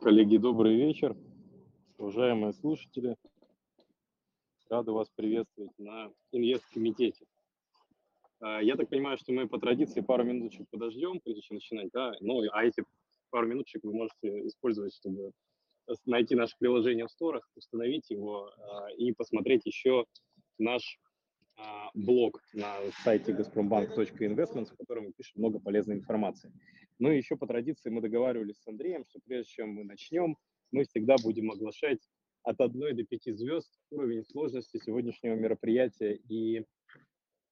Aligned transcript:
Коллеги, 0.00 0.36
добрый 0.36 0.76
вечер. 0.76 1.16
Уважаемые 1.98 2.52
слушатели, 2.52 3.16
рады 4.70 4.92
вас 4.92 5.08
приветствовать 5.16 5.72
на 5.76 6.12
инвест-комитете. 6.30 7.26
А, 8.38 8.62
я 8.62 8.76
так 8.76 8.88
понимаю, 8.88 9.18
что 9.18 9.32
мы 9.32 9.48
по 9.48 9.58
традиции 9.58 10.00
пару 10.00 10.22
минуточек 10.22 10.68
подождем, 10.70 11.18
прежде 11.18 11.42
чем 11.42 11.56
начинать, 11.56 11.90
да? 11.92 12.12
Ну, 12.20 12.42
а 12.52 12.64
эти 12.64 12.84
пару 13.30 13.48
минуточек 13.48 13.82
вы 13.82 13.92
можете 13.92 14.46
использовать, 14.46 14.94
чтобы 14.94 15.32
найти 16.06 16.36
наше 16.36 16.54
приложение 16.60 17.06
в 17.06 17.10
сторах, 17.10 17.50
установить 17.56 18.08
его 18.08 18.52
а, 18.56 18.92
и 18.92 19.10
посмотреть 19.12 19.66
еще 19.66 20.04
наш 20.58 21.00
а, 21.56 21.90
блог 21.94 22.40
на 22.54 22.76
сайте 23.02 23.32
gazprombank.investments, 23.32 24.72
в 24.72 24.76
котором 24.76 25.06
мы 25.06 25.12
пишем 25.12 25.40
много 25.40 25.58
полезной 25.58 25.96
информации. 25.96 26.52
Ну 26.98 27.12
и 27.12 27.16
еще 27.16 27.36
по 27.36 27.46
традиции 27.46 27.90
мы 27.90 28.00
договаривались 28.00 28.60
с 28.60 28.66
Андреем, 28.66 29.04
что 29.08 29.20
прежде 29.24 29.50
чем 29.50 29.70
мы 29.70 29.84
начнем, 29.84 30.36
мы 30.72 30.84
всегда 30.84 31.16
будем 31.22 31.50
оглашать 31.50 32.00
от 32.42 32.60
1 32.60 32.96
до 32.96 33.04
5 33.04 33.36
звезд 33.36 33.70
уровень 33.90 34.24
сложности 34.24 34.78
сегодняшнего 34.78 35.34
мероприятия. 35.34 36.14
И 36.28 36.64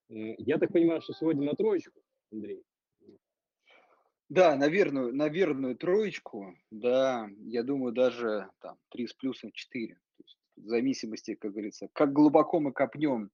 я 0.09 0.59
так 0.59 0.73
понимаю, 0.73 1.01
что 1.01 1.13
сегодня 1.13 1.45
на 1.45 1.55
троечку, 1.55 2.01
Андрей? 2.33 2.65
Да, 4.29 4.57
на 4.57 4.69
верную, 4.69 5.15
на 5.15 5.29
верную 5.29 5.77
троечку, 5.77 6.57
да, 6.73 7.29
я 7.39 7.63
думаю, 7.63 7.93
даже 7.93 8.51
там 8.61 8.77
3 8.91 9.07
с 9.07 9.15
плюсом 9.15 9.53
4. 9.53 9.95
То 9.95 10.23
есть, 10.25 10.39
в 10.57 10.67
зависимости, 10.69 11.37
как 11.37 11.53
говорится, 11.53 11.89
как 11.93 12.13
глубоко 12.13 12.59
мы 12.59 12.73
копнем 12.73 13.31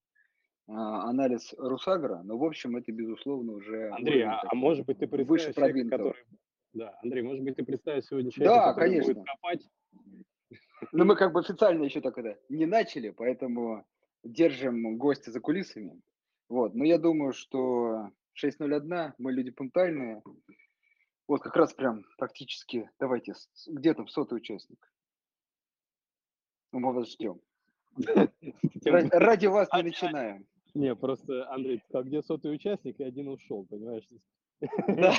анализ 0.68 1.54
Русагра, 1.58 2.22
но 2.22 2.38
в 2.38 2.44
общем 2.44 2.76
это 2.76 2.92
безусловно 2.92 3.52
уже 3.52 3.90
Андрей, 3.90 4.22
а, 4.22 4.42
а 4.44 4.54
может 4.54 4.86
быть 4.86 4.98
ты 4.98 5.06
выше 5.06 5.52
человека, 5.52 5.88
который, 5.90 6.24
да, 6.72 6.98
Андрей, 7.02 7.22
может 7.22 7.42
быть 7.42 7.56
ты 7.56 7.64
представишь 7.64 8.04
сегодня 8.04 8.30
человека, 8.30 8.54
да, 8.54 8.68
который 8.72 8.90
конечно. 8.90 9.14
будет 9.14 9.26
копать? 9.26 9.70
Но 10.92 11.04
мы 11.04 11.16
как 11.16 11.32
бы 11.32 11.40
официально 11.40 11.84
еще 11.84 12.00
так 12.00 12.18
это 12.18 12.38
не 12.48 12.66
начали, 12.66 13.10
поэтому 13.10 13.84
держим 14.24 14.98
гостя 14.98 15.30
за 15.30 15.40
кулисами. 15.40 16.00
Вот, 16.48 16.74
но 16.74 16.84
я 16.84 16.98
думаю, 16.98 17.32
что 17.32 18.10
6.01, 18.42 19.12
мы 19.18 19.32
люди 19.32 19.50
пунктуальные. 19.50 20.22
Вот 21.28 21.42
как 21.42 21.56
раз 21.56 21.72
прям 21.72 22.04
практически, 22.18 22.90
давайте, 22.98 23.34
где 23.68 23.94
там 23.94 24.08
сотый 24.08 24.36
участник? 24.36 24.92
Мы 26.72 26.92
вас 26.92 27.10
ждем. 27.12 27.40
Ради 28.84 29.46
вас 29.46 29.68
не 29.74 29.82
начинаем. 29.82 30.46
Не, 30.74 30.94
просто, 30.94 31.50
Андрей, 31.50 31.82
а 31.92 32.02
где 32.02 32.22
сотый 32.22 32.54
участник, 32.54 32.98
и 32.98 33.04
один 33.04 33.28
ушел, 33.28 33.66
понимаешь? 33.68 34.08
Да, 34.88 35.12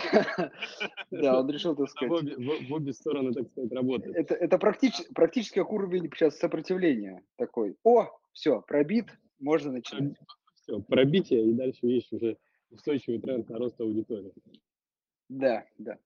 он 1.40 1.50
решил, 1.50 1.76
так 1.76 1.90
сказать. 1.90 2.38
В 2.38 2.74
обе, 2.74 2.94
стороны, 2.94 3.34
так 3.34 3.48
сказать, 3.50 3.72
работает. 3.72 4.32
Это, 4.32 4.58
практически, 4.58 5.60
как 5.60 5.72
уровень 5.72 6.10
сейчас 6.14 6.38
сопротивления 6.38 7.24
такой. 7.36 7.76
О, 7.84 8.08
все, 8.32 8.62
пробит, 8.62 9.08
можно 9.40 9.74
начинать. 9.74 10.16
Все, 10.56 10.80
пробитие, 10.82 11.46
и 11.46 11.54
дальше, 11.54 11.80
видишь, 11.84 12.08
уже 12.12 12.38
устойчивый 12.72 13.20
тренд 13.20 13.50
на 13.50 13.58
рост 13.60 13.80
аудитории. 13.80 14.34
Да, 15.30 15.66
да. 15.78 15.98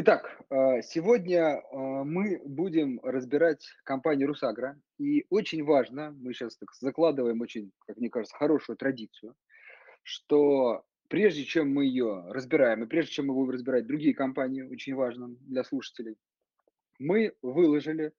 Итак, 0.00 0.40
э, 0.48 0.80
сегодня 0.82 1.40
э, 1.40 1.76
мы 2.04 2.40
будем 2.44 3.00
разбирать 3.02 3.66
компанию 3.82 4.28
Русагра. 4.28 4.80
И 4.96 5.26
очень 5.28 5.64
важно, 5.64 6.12
мы 6.20 6.32
сейчас 6.34 6.56
так 6.56 6.72
закладываем 6.72 7.40
очень, 7.40 7.72
как 7.84 7.96
мне 7.96 8.08
кажется, 8.08 8.36
хорошую 8.36 8.76
традицию, 8.76 9.34
что 10.04 10.84
прежде 11.08 11.42
чем 11.42 11.74
мы 11.74 11.86
ее 11.86 12.26
разбираем, 12.28 12.84
и 12.84 12.86
прежде 12.86 13.10
чем 13.10 13.26
мы 13.26 13.34
будем 13.34 13.50
разбирать 13.50 13.88
другие 13.88 14.14
компании, 14.14 14.62
очень 14.62 14.94
важно 14.94 15.30
для 15.40 15.64
слушателей, 15.64 16.14
мы 17.00 17.34
выложили 17.42 18.12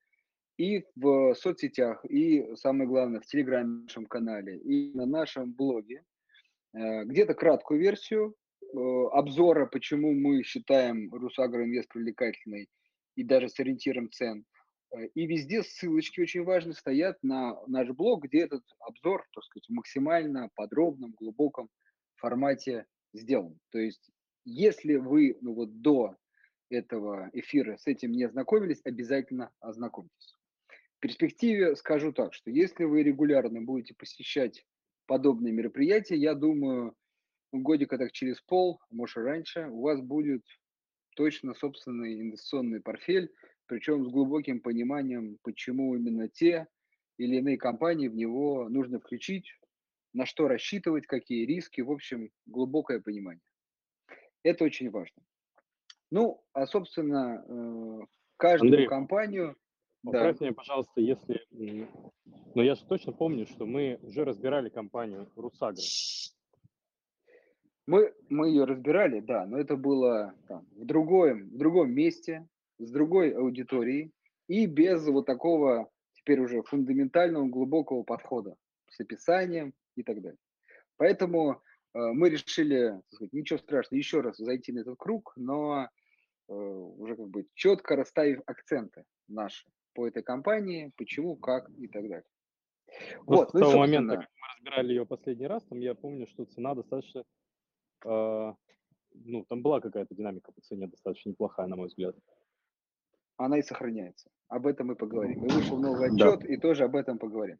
и 0.57 0.83
в 0.97 1.33
соцсетях, 1.35 2.03
и 2.03 2.57
самое 2.57 2.89
главное, 2.89 3.21
в 3.21 3.25
телеграме 3.25 3.83
нашем 3.83 4.05
канале, 4.05 4.57
и 4.57 4.93
на 4.97 5.05
нашем 5.05 5.53
блоге 5.53 6.03
э, 6.73 7.05
где-то 7.05 7.35
краткую 7.35 7.79
версию 7.79 8.35
обзора, 8.73 9.65
почему 9.65 10.13
мы 10.13 10.43
считаем 10.43 11.13
Русагроинвест 11.13 11.89
привлекательной 11.89 12.69
и 13.15 13.23
даже 13.23 13.49
с 13.49 13.59
ориентиром 13.59 14.09
цен. 14.11 14.45
Э, 14.91 15.07
и 15.07 15.25
везде 15.25 15.63
ссылочки 15.63 16.21
очень 16.21 16.43
важно 16.43 16.73
стоят 16.73 17.17
на 17.23 17.59
наш 17.67 17.89
блог, 17.89 18.25
где 18.25 18.41
этот 18.41 18.63
обзор, 18.79 19.25
так 19.33 19.43
сказать, 19.43 19.67
в 19.67 19.73
максимально 19.73 20.49
подробном, 20.55 21.13
глубоком 21.17 21.69
формате 22.15 22.85
сделан. 23.13 23.57
То 23.71 23.79
есть, 23.79 24.09
если 24.45 24.95
вы 24.95 25.37
ну 25.41 25.53
вот 25.53 25.81
до 25.81 26.15
этого 26.69 27.29
эфира 27.33 27.77
с 27.77 27.87
этим 27.87 28.11
не 28.11 28.23
ознакомились, 28.23 28.81
обязательно 28.83 29.51
ознакомьтесь. 29.59 30.35
В 30.97 30.99
перспективе 30.99 31.75
скажу 31.75 32.11
так, 32.11 32.33
что 32.33 32.51
если 32.51 32.83
вы 32.83 33.03
регулярно 33.03 33.61
будете 33.61 33.95
посещать 33.95 34.65
подобные 35.07 35.53
мероприятия, 35.53 36.15
я 36.15 36.35
думаю, 36.35 36.93
годика 37.51 37.97
так 37.97 38.11
через 38.11 38.41
пол, 38.41 38.81
может 38.89 39.17
и 39.17 39.21
раньше, 39.21 39.67
у 39.69 39.81
вас 39.81 40.01
будет 40.01 40.43
точно 41.15 41.53
собственный 41.53 42.21
инвестиционный 42.21 42.81
портфель, 42.81 43.31
причем 43.65 44.05
с 44.05 44.07
глубоким 44.07 44.61
пониманием, 44.61 45.37
почему 45.43 45.95
именно 45.95 46.27
те 46.27 46.67
или 47.17 47.37
иные 47.37 47.57
компании 47.57 48.07
в 48.07 48.15
него 48.15 48.69
нужно 48.69 48.99
включить, 48.99 49.53
на 50.13 50.25
что 50.25 50.47
рассчитывать, 50.47 51.05
какие 51.05 51.45
риски, 51.45 51.81
в 51.81 51.91
общем, 51.91 52.31
глубокое 52.45 52.99
понимание. 52.99 53.41
Это 54.43 54.63
очень 54.63 54.89
важно. 54.89 55.21
Ну, 56.11 56.41
а, 56.53 56.65
собственно, 56.65 57.43
э, 57.47 58.05
каждую 58.37 58.71
Андрей, 58.71 58.87
компанию... 58.87 59.55
Поправь 60.03 60.37
да. 60.39 60.45
меня, 60.45 60.53
пожалуйста, 60.55 61.01
если... 61.01 61.45
Но 62.55 62.63
я 62.63 62.75
же 62.75 62.85
точно 62.85 63.11
помню, 63.11 63.45
что 63.45 63.65
мы 63.65 63.99
уже 64.01 64.23
разбирали 64.23 64.69
компанию 64.69 65.29
Русагра. 65.35 65.83
Мы, 67.89 68.13
мы 68.29 68.49
ее 68.49 68.65
разбирали, 68.65 69.19
да, 69.19 69.47
но 69.47 69.57
это 69.57 69.75
было 69.75 70.35
там, 70.47 70.63
в, 70.75 70.85
другом, 70.85 71.49
в 71.49 71.57
другом 71.57 71.91
месте, 71.91 72.47
с 72.77 72.91
другой 72.91 73.31
аудиторией 73.31 74.13
и 74.47 74.67
без 74.67 75.07
вот 75.07 75.25
такого 75.25 75.89
теперь 76.13 76.39
уже 76.39 76.61
фундаментального 76.61 77.47
глубокого 77.47 78.03
подхода 78.03 78.55
с 78.91 78.99
описанием 78.99 79.73
и 79.95 80.03
так 80.03 80.21
далее. 80.21 80.37
Поэтому 80.97 81.63
э, 81.95 81.99
мы 82.13 82.29
решили, 82.29 83.01
сказать, 83.09 83.33
ничего 83.33 83.57
страшного, 83.57 83.97
еще 83.97 84.21
раз 84.21 84.37
зайти 84.37 84.71
на 84.71 84.81
этот 84.81 84.95
круг, 84.99 85.33
но 85.35 85.89
э, 86.47 86.53
уже 86.53 87.15
как 87.15 87.27
бы 87.29 87.47
четко 87.55 87.95
расставив 87.95 88.43
акценты 88.45 89.03
наши 89.27 89.65
по 89.95 90.07
этой 90.07 90.21
компании, 90.21 90.91
почему, 90.95 91.35
как 91.37 91.71
и 91.71 91.87
так 91.87 92.03
далее. 92.03 92.29
Вот, 93.25 93.51
ну, 93.55 93.59
с 93.61 93.63
того 93.63 93.79
момента, 93.79 94.17
как 94.17 94.29
мы 94.29 94.47
разбирали 94.57 94.89
ее 94.89 95.05
последний 95.07 95.47
раз, 95.47 95.63
там 95.63 95.79
я 95.79 95.95
помню, 95.95 96.27
что 96.27 96.45
цена 96.45 96.75
достаточно 96.75 97.23
ну, 98.03 99.45
там 99.49 99.61
была 99.61 99.81
какая-то 99.81 100.15
динамика 100.15 100.51
по 100.51 100.61
цене 100.61 100.87
достаточно 100.87 101.29
неплохая, 101.29 101.67
на 101.67 101.75
мой 101.75 101.87
взгляд. 101.87 102.15
Она 103.37 103.57
и 103.57 103.61
сохраняется. 103.61 104.29
Об 104.47 104.67
этом 104.67 104.87
мы 104.87 104.95
поговорим. 104.95 105.45
И 105.45 105.49
вышел 105.49 105.77
новый 105.77 106.07
отчет, 106.07 106.41
да. 106.41 106.47
и 106.47 106.57
тоже 106.57 106.83
об 106.83 106.95
этом 106.95 107.17
поговорим. 107.17 107.57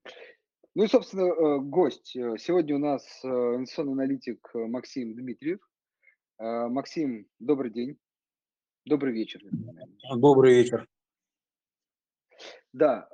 Ну 0.76 0.84
и, 0.84 0.88
собственно, 0.88 1.24
э, 1.24 1.60
гость. 1.60 2.16
Э, 2.16 2.38
сегодня 2.38 2.76
у 2.76 2.80
нас 2.80 3.04
э, 3.24 3.28
инвестиционный 3.28 3.94
аналитик 3.94 4.50
Максим 4.54 5.16
Дмитриев. 5.16 5.60
Максим, 6.38 7.28
добрый 7.40 7.70
день. 7.70 7.98
Добрый 8.86 9.12
вечер. 9.12 9.42
Добрый 10.16 10.54
вечер. 10.54 10.88
Да, 12.72 13.10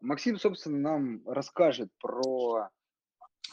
Максим, 0.00 0.38
собственно, 0.38 0.78
нам 0.78 1.22
расскажет 1.24 1.90
про 2.00 2.70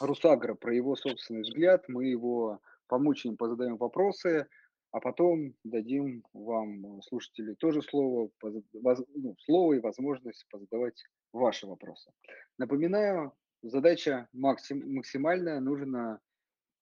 Русагра, 0.00 0.54
про 0.54 0.74
его 0.74 0.96
собственный 0.96 1.42
взгляд. 1.42 1.84
Мы 1.86 2.06
его 2.06 2.60
помучаем, 2.92 3.38
позадаем 3.38 3.78
вопросы, 3.78 4.46
а 4.90 5.00
потом 5.00 5.54
дадим 5.64 6.22
вам, 6.34 6.98
э, 6.98 7.00
слушатели, 7.00 7.54
тоже 7.54 7.80
слово, 7.80 8.30
ну, 8.42 9.34
слово 9.46 9.72
и 9.72 9.80
возможность 9.80 10.46
позадавать 10.50 11.02
ваши 11.32 11.66
вопросы. 11.66 12.12
Напоминаю, 12.58 13.32
задача 13.62 14.28
максим, 14.34 14.82
максимальная, 14.94 15.60
нужно 15.60 16.20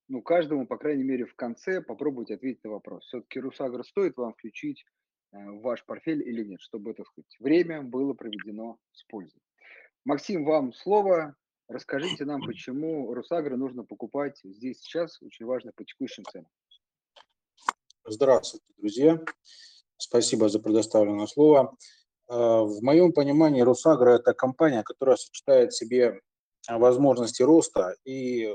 ну, 0.09 0.21
каждому, 0.21 0.67
по 0.67 0.77
крайней 0.77 1.05
мере, 1.05 1.25
в 1.25 1.35
конце 1.35 1.81
попробовать 1.81 2.31
ответить 2.31 2.65
на 2.65 2.71
вопрос. 2.71 3.05
Все-таки 3.05 3.39
Русагр 3.39 3.85
стоит 3.85 4.17
вам 4.17 4.33
включить 4.33 4.83
э, 5.31 5.37
в 5.37 5.61
ваш 5.61 5.85
портфель 5.85 6.27
или 6.27 6.43
нет, 6.43 6.59
чтобы, 6.59 6.93
так 6.93 7.07
сказать, 7.07 7.37
время 7.39 7.83
было 7.83 8.13
проведено 8.13 8.77
с 8.91 9.05
пользой. 9.05 9.41
Максим, 10.03 10.43
вам 10.43 10.73
слово. 10.73 11.37
Расскажите 11.71 12.25
нам, 12.25 12.41
почему 12.41 13.13
Русагры 13.13 13.55
нужно 13.55 13.85
покупать 13.85 14.37
здесь 14.43 14.81
сейчас, 14.81 15.21
очень 15.21 15.45
важно 15.45 15.71
по 15.73 15.85
текущим 15.85 16.25
ценам. 16.29 16.49
Здравствуйте, 18.03 18.65
друзья. 18.77 19.21
Спасибо 19.95 20.49
за 20.49 20.59
предоставленное 20.59 21.27
слово. 21.27 21.77
А, 22.27 22.63
в 22.63 22.81
моем 22.81 23.13
понимании 23.13 23.61
Русагра– 23.61 24.09
это 24.15 24.33
компания, 24.33 24.83
которая 24.83 25.15
сочетает 25.15 25.71
в 25.71 25.77
себе 25.77 26.19
возможности 26.67 27.41
роста 27.41 27.95
и 28.03 28.53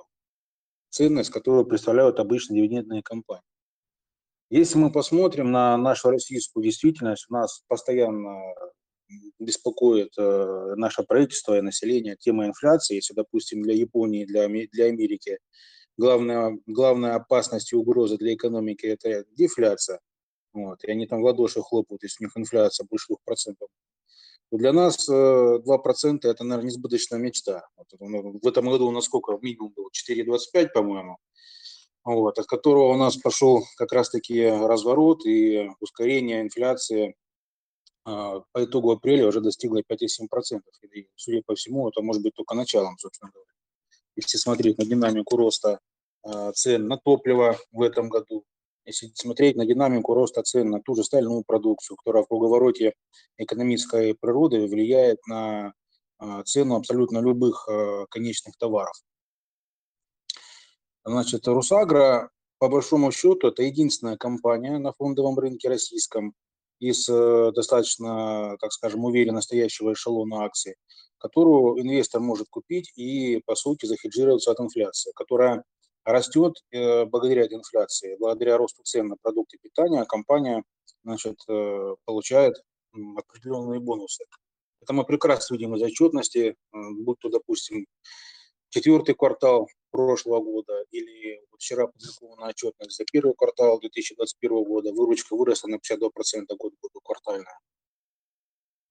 ценность, 0.90 1.30
которую 1.30 1.64
представляют 1.64 2.20
обычные 2.20 2.60
дивидендные 2.60 3.02
компании. 3.02 3.42
Если 4.50 4.76
мы 4.76 4.92
посмотрим 4.92 5.50
на 5.50 5.74
нашу 5.78 6.10
российскую 6.10 6.62
действительность, 6.62 7.30
у 7.30 7.32
нас 7.32 7.62
постоянно 7.66 8.36
беспокоит 9.38 10.12
э, 10.18 10.74
наше 10.76 11.02
правительство 11.02 11.56
и 11.56 11.60
население, 11.62 12.16
тема 12.16 12.46
инфляции. 12.46 12.96
Если, 12.96 13.14
допустим, 13.14 13.62
для 13.62 13.74
Японии, 13.74 14.24
для, 14.24 14.48
для 14.48 14.86
Америки 14.86 15.38
главная, 15.96 16.58
главная 16.66 17.14
опасность 17.14 17.72
и 17.72 17.76
угроза 17.76 18.16
для 18.16 18.34
экономики– 18.34 18.86
это 18.86 19.24
дефляция, 19.32 20.00
вот, 20.52 20.82
и 20.84 20.90
они 20.90 21.06
там 21.06 21.20
в 21.20 21.24
ладоши 21.24 21.60
хлопают, 21.60 22.02
если 22.02 22.24
у 22.24 22.26
них 22.26 22.36
инфляция 22.36 22.86
больше 22.90 23.12
2%, 23.12 23.54
то 23.58 24.56
для 24.56 24.72
нас 24.72 25.08
2%– 25.08 26.18
это, 26.22 26.44
наверное, 26.44 26.70
несбыточная 26.70 27.18
мечта. 27.18 27.66
Вот, 27.76 27.86
в 27.98 28.46
этом 28.46 28.66
году 28.66 28.88
у 28.88 28.92
нас 28.92 29.04
сколько? 29.04 29.38
Минимум 29.40 29.72
было 29.74 29.88
4,25, 29.90 30.68
по-моему 30.72 31.18
вот, 32.14 32.38
от 32.38 32.46
которого 32.46 32.92
у 32.92 32.96
нас 32.96 33.16
пошел 33.16 33.64
как 33.76 33.92
раз-таки 33.92 34.46
разворот 34.46 35.26
и 35.26 35.68
ускорение 35.80 36.40
инфляции 36.40 37.16
по 38.06 38.64
итогу 38.64 38.92
апреля 38.92 39.26
уже 39.26 39.40
достигла 39.40 39.80
5,7%. 39.80 40.60
И, 40.92 41.08
судя 41.16 41.42
по 41.44 41.56
всему, 41.56 41.88
это 41.88 42.02
может 42.02 42.22
быть 42.22 42.34
только 42.34 42.54
началом, 42.54 42.96
собственно 42.98 43.32
говоря. 43.32 43.50
Если 44.14 44.38
смотреть 44.38 44.78
на 44.78 44.84
динамику 44.84 45.36
роста 45.36 45.80
а, 46.22 46.52
цен 46.52 46.86
на 46.86 46.98
топливо 46.98 47.58
в 47.72 47.82
этом 47.82 48.08
году, 48.08 48.44
если 48.84 49.10
смотреть 49.14 49.56
на 49.56 49.66
динамику 49.66 50.14
роста 50.14 50.44
цен 50.44 50.70
на 50.70 50.80
ту 50.80 50.94
же 50.94 51.02
стальную 51.02 51.42
продукцию, 51.44 51.96
которая 51.96 52.22
в 52.22 52.28
круговороте 52.28 52.94
экономической 53.38 54.14
природы 54.14 54.68
влияет 54.68 55.18
на 55.26 55.72
а, 56.18 56.44
цену 56.44 56.76
абсолютно 56.76 57.18
любых 57.18 57.68
конечных 58.10 58.56
товаров. 58.56 58.94
Значит, 61.04 61.46
Русагра, 61.48 62.30
по 62.58 62.68
большому 62.68 63.10
счету, 63.10 63.48
это 63.48 63.64
единственная 63.64 64.16
компания 64.16 64.78
на 64.78 64.92
фондовом 64.92 65.36
рынке 65.38 65.68
российском 65.68 66.34
из 66.78 67.08
э, 67.08 67.52
достаточно, 67.55 68.56
так 68.61 68.73
скажем, 68.73 69.05
уверенно 69.05 69.40
стоящего 69.40 69.93
эшелона 69.93 70.44
акций, 70.44 70.76
которую 71.19 71.81
инвестор 71.81 72.20
может 72.20 72.49
купить 72.49 72.93
и, 72.96 73.40
по 73.46 73.55
сути, 73.55 73.87
захеджироваться 73.87 74.50
от 74.50 74.61
инфляции, 74.61 75.12
которая 75.14 75.64
растет 76.05 76.55
э, 76.70 77.05
благодаря 77.05 77.44
этой 77.44 77.58
инфляции, 77.58 78.17
благодаря 78.19 78.58
росту 78.58 78.82
цен 78.82 79.08
на 79.08 79.17
продукты 79.20 79.58
питания, 79.61 80.05
компания 80.05 80.62
значит, 81.05 81.37
э, 81.49 81.94
получает 82.05 82.56
определенные 82.93 83.81
бонусы. 83.81 84.25
Это 84.81 84.93
мы 84.93 85.05
прекрасно 85.05 85.55
видим 85.55 85.75
из 85.75 85.82
отчетности, 85.82 86.55
будь 86.73 87.19
то, 87.19 87.28
допустим, 87.28 87.87
четвертый 88.70 89.14
квартал 89.14 89.69
прошлого 89.96 90.40
года 90.40 90.84
или 90.90 91.40
вот 91.50 91.60
вчера 91.60 91.84
опубликована 91.84 92.48
отчетность 92.48 92.96
за 92.96 93.04
первый 93.10 93.34
квартал 93.34 93.81
2021 93.81 94.64
года, 94.64 94.93
выручка 94.93 95.37
выросла 95.37 95.69
на 95.69 95.76
52% 95.76 96.10
год 96.58 96.75
к 96.75 96.82
году 96.82 97.00
квартальная. 97.02 97.58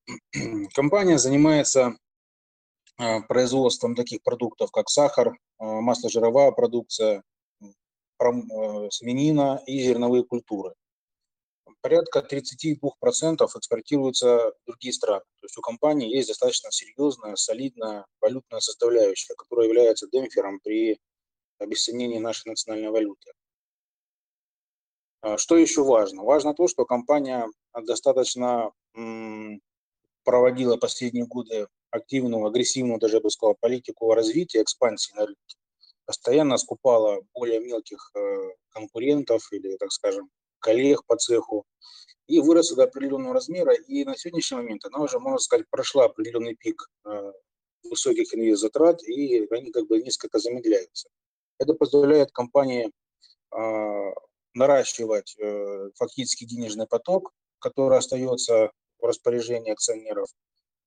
Компания 0.74 1.18
занимается 1.18 1.98
а, 2.98 3.22
производством 3.22 3.96
таких 3.96 4.24
продуктов, 4.24 4.72
как 4.72 4.90
сахар, 4.90 5.38
а, 5.58 5.82
масло-жировая 5.82 6.52
продукция, 6.52 7.24
а, 8.18 8.32
свинина 8.90 9.62
и 9.66 9.80
зерновые 9.80 10.24
культуры 10.24 10.74
порядка 11.86 12.26
32% 12.28 13.46
экспортируется 13.56 14.26
в 14.28 14.66
другие 14.66 14.92
страны. 14.92 15.22
То 15.40 15.46
есть 15.46 15.56
у 15.56 15.62
компании 15.62 16.10
есть 16.10 16.30
достаточно 16.30 16.72
серьезная, 16.72 17.36
солидная 17.36 18.08
валютная 18.22 18.60
составляющая, 18.60 19.36
которая 19.36 19.68
является 19.68 20.08
демпфером 20.08 20.60
при 20.64 20.98
обесценении 21.60 22.18
нашей 22.18 22.48
национальной 22.48 22.90
валюты. 22.90 23.34
А 25.22 25.38
что 25.38 25.58
еще 25.58 25.84
важно? 25.84 26.24
Важно 26.24 26.56
то, 26.56 26.68
что 26.68 26.86
компания 26.86 27.46
достаточно 27.80 28.72
проводила 30.24 30.78
последние 30.78 31.28
годы 31.28 31.68
активную, 31.92 32.48
агрессивную, 32.48 33.00
даже 33.00 33.18
я 33.18 33.22
бы 33.22 33.30
сказал, 33.30 33.56
политику 33.60 34.12
развития, 34.16 34.64
экспансии 34.64 35.14
на 35.14 35.28
рынке. 35.28 35.56
Постоянно 36.08 36.58
скупала 36.58 37.22
более 37.36 37.60
мелких 37.60 38.12
э, 38.16 38.20
конкурентов 38.70 39.48
или, 39.52 39.78
так 39.78 39.92
скажем, 39.92 40.32
коллег 40.66 41.06
по 41.06 41.16
цеху, 41.16 41.64
и 42.28 42.40
выросла 42.40 42.78
до 42.78 42.84
определенного 42.86 43.36
размера, 43.36 43.74
и 43.74 44.04
на 44.04 44.18
сегодняшний 44.18 44.58
момент 44.58 44.84
она 44.86 45.04
уже, 45.04 45.20
можно 45.20 45.38
сказать, 45.38 45.68
прошла 45.70 46.06
определенный 46.06 46.56
пик 46.56 46.90
э, 47.06 47.32
высоких 47.84 48.34
инвест-затрат, 48.34 49.04
и 49.04 49.46
они 49.52 49.72
как 49.72 49.86
бы 49.88 50.02
несколько 50.02 50.40
замедляются. 50.40 51.08
Это 51.60 51.76
позволяет 51.76 52.32
компании 52.32 52.92
э, 53.56 54.14
наращивать 54.56 55.36
э, 55.38 55.92
фактически 55.96 56.46
денежный 56.46 56.88
поток, 56.88 57.32
который 57.60 58.00
остается 58.00 58.72
в 59.00 59.06
распоряжении 59.06 59.72
акционеров, 59.72 60.30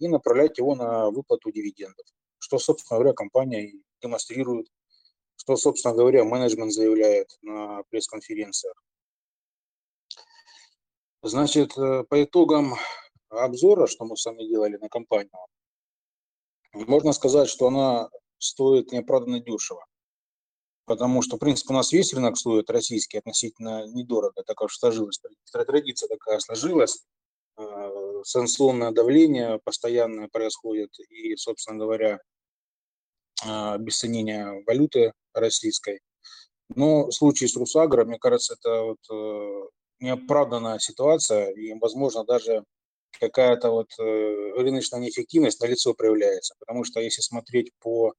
и 0.00 0.08
направлять 0.08 0.58
его 0.58 0.74
на 0.74 1.10
выплату 1.10 1.52
дивидендов, 1.52 2.06
что, 2.38 2.58
собственно 2.58 2.98
говоря, 2.98 3.14
компания 3.14 3.74
демонстрирует, 4.02 4.66
что, 5.36 5.54
собственно 5.54 5.94
говоря, 5.94 6.24
менеджмент 6.24 6.72
заявляет 6.72 7.28
на 7.42 7.84
пресс-конференциях. 7.90 8.74
Значит, 11.22 11.76
э, 11.76 12.04
по 12.04 12.22
итогам 12.22 12.74
обзора, 13.28 13.86
что 13.88 14.04
мы 14.04 14.16
с 14.16 14.24
вами 14.24 14.44
делали 14.44 14.76
на 14.76 14.88
компанию, 14.88 15.32
можно 16.72 17.12
сказать, 17.12 17.48
что 17.48 17.66
она 17.66 18.08
стоит 18.38 18.92
неоправданно 18.92 19.40
дешево. 19.40 19.84
Потому 20.84 21.22
что, 21.22 21.36
в 21.36 21.40
принципе, 21.40 21.74
у 21.74 21.76
нас 21.76 21.92
весь 21.92 22.14
рынок 22.14 22.38
стоит 22.38 22.70
российский 22.70 23.18
относительно 23.18 23.86
недорого, 23.88 24.42
так 24.44 24.56
как 24.56 24.70
сложилась, 24.70 25.20
традиция 25.50 26.08
такая 26.08 26.38
сложилась, 26.38 27.04
э, 27.58 28.22
санкционное 28.24 28.92
давление 28.92 29.58
постоянное 29.64 30.28
происходит 30.28 30.96
и, 31.10 31.34
собственно 31.36 31.78
говоря, 31.78 32.20
э, 33.44 33.72
обесценение 33.74 34.62
валюты 34.66 35.12
российской. 35.34 36.00
Но 36.68 37.06
в 37.06 37.12
случае 37.12 37.48
с 37.48 37.56
Русагро, 37.56 38.04
мне 38.04 38.18
кажется, 38.18 38.54
это 38.54 38.82
вот 38.82 39.70
неоправданная 40.00 40.78
ситуация, 40.78 41.50
и, 41.50 41.72
возможно, 41.74 42.24
даже 42.24 42.64
какая-то 43.18 43.70
вот 43.70 43.88
э, 43.98 44.52
рыночная 44.56 45.00
неэффективность 45.00 45.60
на 45.60 45.66
лицо 45.66 45.94
проявляется. 45.94 46.54
Потому 46.58 46.84
что 46.84 47.00
если 47.00 47.22
смотреть 47.22 47.72
по, 47.80 48.14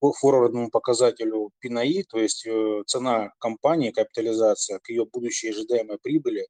по 0.00 0.12
форвардному 0.12 0.70
показателю 0.70 1.50
PNI, 1.64 2.04
то 2.08 2.18
есть 2.18 2.46
э, 2.46 2.82
цена 2.86 3.30
компании, 3.38 3.90
капитализация 3.90 4.78
к 4.78 4.88
ее 4.88 5.04
будущей 5.06 5.50
ожидаемой 5.50 5.98
прибыли, 6.02 6.46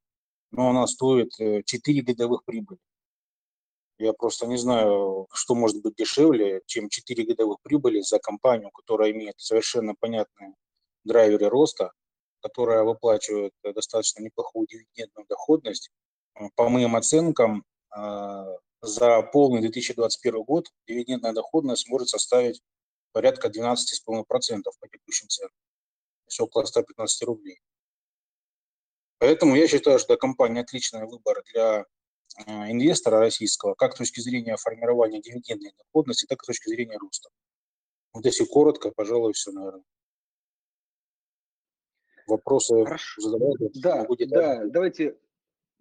но 0.51 0.71
она 0.71 0.87
стоит 0.87 1.33
4 1.37 1.65
э, 2.01 2.03
годовых 2.03 2.45
прибыли. 2.45 2.79
Я 3.99 4.13
просто 4.13 4.47
не 4.47 4.57
знаю, 4.57 5.27
что 5.33 5.57
может 5.57 5.83
быть 5.83 5.97
дешевле, 5.97 6.63
чем 6.67 6.89
4 6.89 7.25
годовых 7.25 7.59
прибыли 7.63 8.01
за 8.01 8.21
компанию, 8.21 8.71
которая 8.71 9.11
имеет 9.11 9.35
совершенно 9.39 9.95
понятные 9.99 10.55
драйверы 11.05 11.49
роста, 11.49 11.91
которая 12.41 12.83
выплачивает 12.83 13.53
достаточно 13.63 14.23
неплохую 14.23 14.67
дивидендную 14.67 15.27
доходность. 15.29 15.91
Э, 16.35 16.49
по 16.55 16.69
моим 16.69 16.97
оценкам, 16.97 17.65
э, 17.97 18.45
за 18.81 19.23
полный 19.23 19.61
2021 19.61 20.43
год 20.45 20.67
дивидендная 20.87 21.33
доходность 21.33 21.89
может 21.89 22.09
составить 22.09 22.63
порядка 23.13 23.49
12,5% 23.49 24.63
по 24.81 24.89
текущим 24.89 25.29
ценам, 25.29 25.51
то 25.51 26.29
есть 26.29 26.41
около 26.41 26.65
115 26.65 27.23
рублей. 27.23 27.61
Поэтому 29.19 29.57
я 29.57 29.67
считаю, 29.67 29.99
что 29.99 30.17
компания 30.17 30.61
отличный 30.61 31.07
выбор 31.07 31.43
для 31.53 31.87
э, 32.47 32.71
инвестора 32.71 33.19
российского, 33.19 33.75
как 33.75 33.95
с 33.95 33.99
точки 33.99 34.21
зрения 34.21 34.57
формирования 34.57 35.21
дивидендной 35.21 35.73
доходности, 35.77 36.27
так 36.27 36.41
и 36.43 36.45
с 36.45 36.47
точки 36.47 36.69
зрения 36.69 36.97
роста. 36.99 37.31
Вот 38.13 38.25
если 38.25 38.45
коротко, 38.45 38.93
пожалуй, 38.93 39.33
все, 39.33 39.51
наверное 39.51 39.83
вопросы 42.29 42.85
Хорошо. 42.85 43.21
задавайте. 43.21 43.71
Да, 43.81 44.07
да, 44.29 44.67
давайте, 44.67 45.17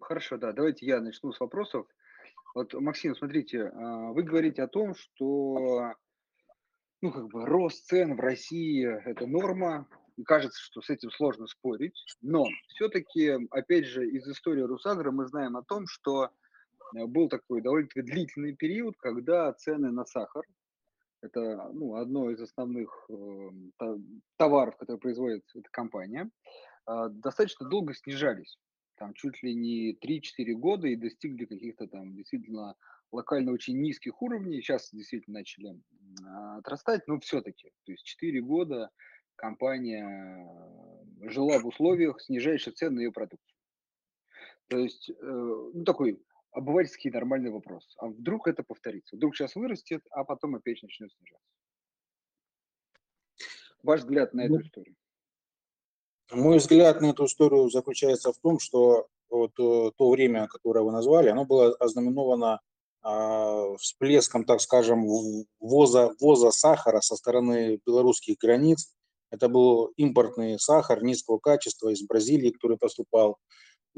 хорошо, 0.00 0.36
да, 0.38 0.52
давайте 0.52 0.86
я 0.86 1.00
начну 1.00 1.32
с 1.32 1.40
вопросов. 1.40 1.86
Вот, 2.54 2.74
Максим, 2.74 3.14
смотрите, 3.14 3.64
а, 3.66 4.12
вы 4.12 4.22
говорите 4.22 4.62
о 4.62 4.68
том, 4.68 4.94
что 4.94 5.92
ну, 7.00 7.12
как 7.12 7.28
бы 7.28 7.46
рост 7.46 7.86
цен 7.86 8.16
в 8.16 8.20
России– 8.20 8.84
это 9.04 9.26
норма, 9.26 9.86
и 10.16 10.24
кажется, 10.24 10.60
что 10.60 10.80
с 10.80 10.90
этим 10.90 11.10
сложно 11.10 11.46
спорить, 11.46 11.94
но 12.20 12.44
все-таки, 12.68 13.36
опять 13.50 13.86
же, 13.86 14.08
из 14.08 14.26
истории 14.26 14.62
Русагра 14.62 15.12
мы 15.12 15.26
знаем 15.28 15.56
о 15.56 15.62
том, 15.62 15.86
что 15.86 16.24
э, 16.24 17.06
был 17.06 17.28
такой 17.28 17.62
довольно-таки 17.62 18.02
длительный 18.02 18.56
период, 18.56 18.96
когда 18.98 19.52
цены 19.52 19.92
на 19.92 20.04
сахар 20.04 20.42
это 21.22 21.70
ну, 21.72 21.96
одно 21.96 22.30
из 22.30 22.40
основных 22.40 23.08
э, 23.10 23.50
товаров, 24.36 24.76
которые 24.76 25.00
производит 25.00 25.44
эта 25.54 25.68
компания. 25.70 26.30
Э, 26.88 27.08
достаточно 27.10 27.68
долго 27.68 27.94
снижались. 27.94 28.58
Там 28.96 29.14
чуть 29.14 29.42
ли 29.42 29.54
не 29.54 29.94
3-4 29.94 30.52
года 30.54 30.88
и 30.88 30.96
достигли 30.96 31.44
каких-то 31.44 31.86
там 31.86 32.14
действительно 32.14 32.74
локально 33.12 33.52
очень 33.52 33.80
низких 33.80 34.20
уровней. 34.22 34.60
Сейчас 34.60 34.90
действительно 34.92 35.38
начали 35.38 35.70
э, 35.70 36.58
отрастать, 36.58 37.06
но 37.06 37.18
все-таки. 37.20 37.70
То 37.84 37.92
есть 37.92 38.04
4 38.04 38.40
года 38.42 38.90
компания 39.36 40.46
жила 41.22 41.58
в 41.58 41.66
условиях 41.66 42.20
снижающих 42.20 42.74
цен 42.74 42.94
на 42.94 43.00
ее 43.00 43.12
продукцию. 43.12 43.56
То 44.68 44.78
есть, 44.78 45.10
э, 45.10 45.14
ну, 45.22 45.84
такой 45.84 46.22
обывательский 46.58 47.10
нормальный 47.10 47.50
вопрос. 47.50 47.94
А 47.98 48.08
вдруг 48.08 48.48
это 48.48 48.62
повторится? 48.62 49.16
Вдруг 49.16 49.36
сейчас 49.36 49.54
вырастет, 49.54 50.02
а 50.10 50.24
потом 50.24 50.56
опять 50.56 50.82
начнет 50.82 51.10
снижаться? 51.12 51.48
Ваш 53.82 54.00
взгляд 54.00 54.34
на 54.34 54.42
эту 54.42 54.54
Ну, 54.54 54.60
историю? 54.60 54.96
Мой 56.32 56.58
взгляд 56.58 57.00
на 57.00 57.10
эту 57.10 57.24
историю 57.24 57.70
заключается 57.70 58.32
в 58.32 58.38
том, 58.38 58.58
что 58.58 59.06
вот 59.30 59.52
э, 59.58 59.92
то 59.96 60.10
время, 60.10 60.46
которое 60.48 60.84
вы 60.84 60.92
назвали, 60.92 61.28
оно 61.28 61.44
было 61.44 61.74
ознаменовано 61.76 62.60
а, 63.00 63.76
всплеском, 63.76 64.44
так 64.44 64.60
скажем, 64.60 65.06
в- 65.06 65.44
ввоза, 65.60 66.12
ввоза 66.20 66.50
сахара 66.50 67.00
со 67.00 67.14
стороны 67.16 67.80
белорусских 67.86 68.36
границ. 68.38 68.92
Это 69.30 69.48
был 69.48 69.92
импортный 69.96 70.58
сахар 70.58 71.02
низкого 71.04 71.38
качества 71.38 71.90
из 71.90 72.02
Бразилии, 72.02 72.50
который 72.50 72.76
поступал. 72.76 73.38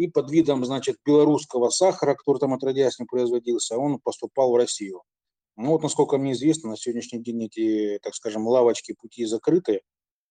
И 0.01 0.09
под 0.09 0.31
видом, 0.31 0.65
значит, 0.65 0.97
белорусского 1.05 1.69
сахара, 1.69 2.15
который 2.15 2.39
там 2.39 2.55
отродясь 2.55 2.99
не 2.99 3.05
производился, 3.05 3.77
он 3.77 3.99
поступал 3.99 4.51
в 4.51 4.57
Россию. 4.57 5.03
Ну 5.57 5.73
вот, 5.73 5.83
насколько 5.83 6.17
мне 6.17 6.33
известно, 6.33 6.71
на 6.71 6.79
сегодняшний 6.79 7.23
день 7.23 7.45
эти, 7.45 7.99
так 8.03 8.15
скажем, 8.15 8.49
лавочки 8.49 8.95
пути 8.95 9.27
закрыты. 9.27 9.83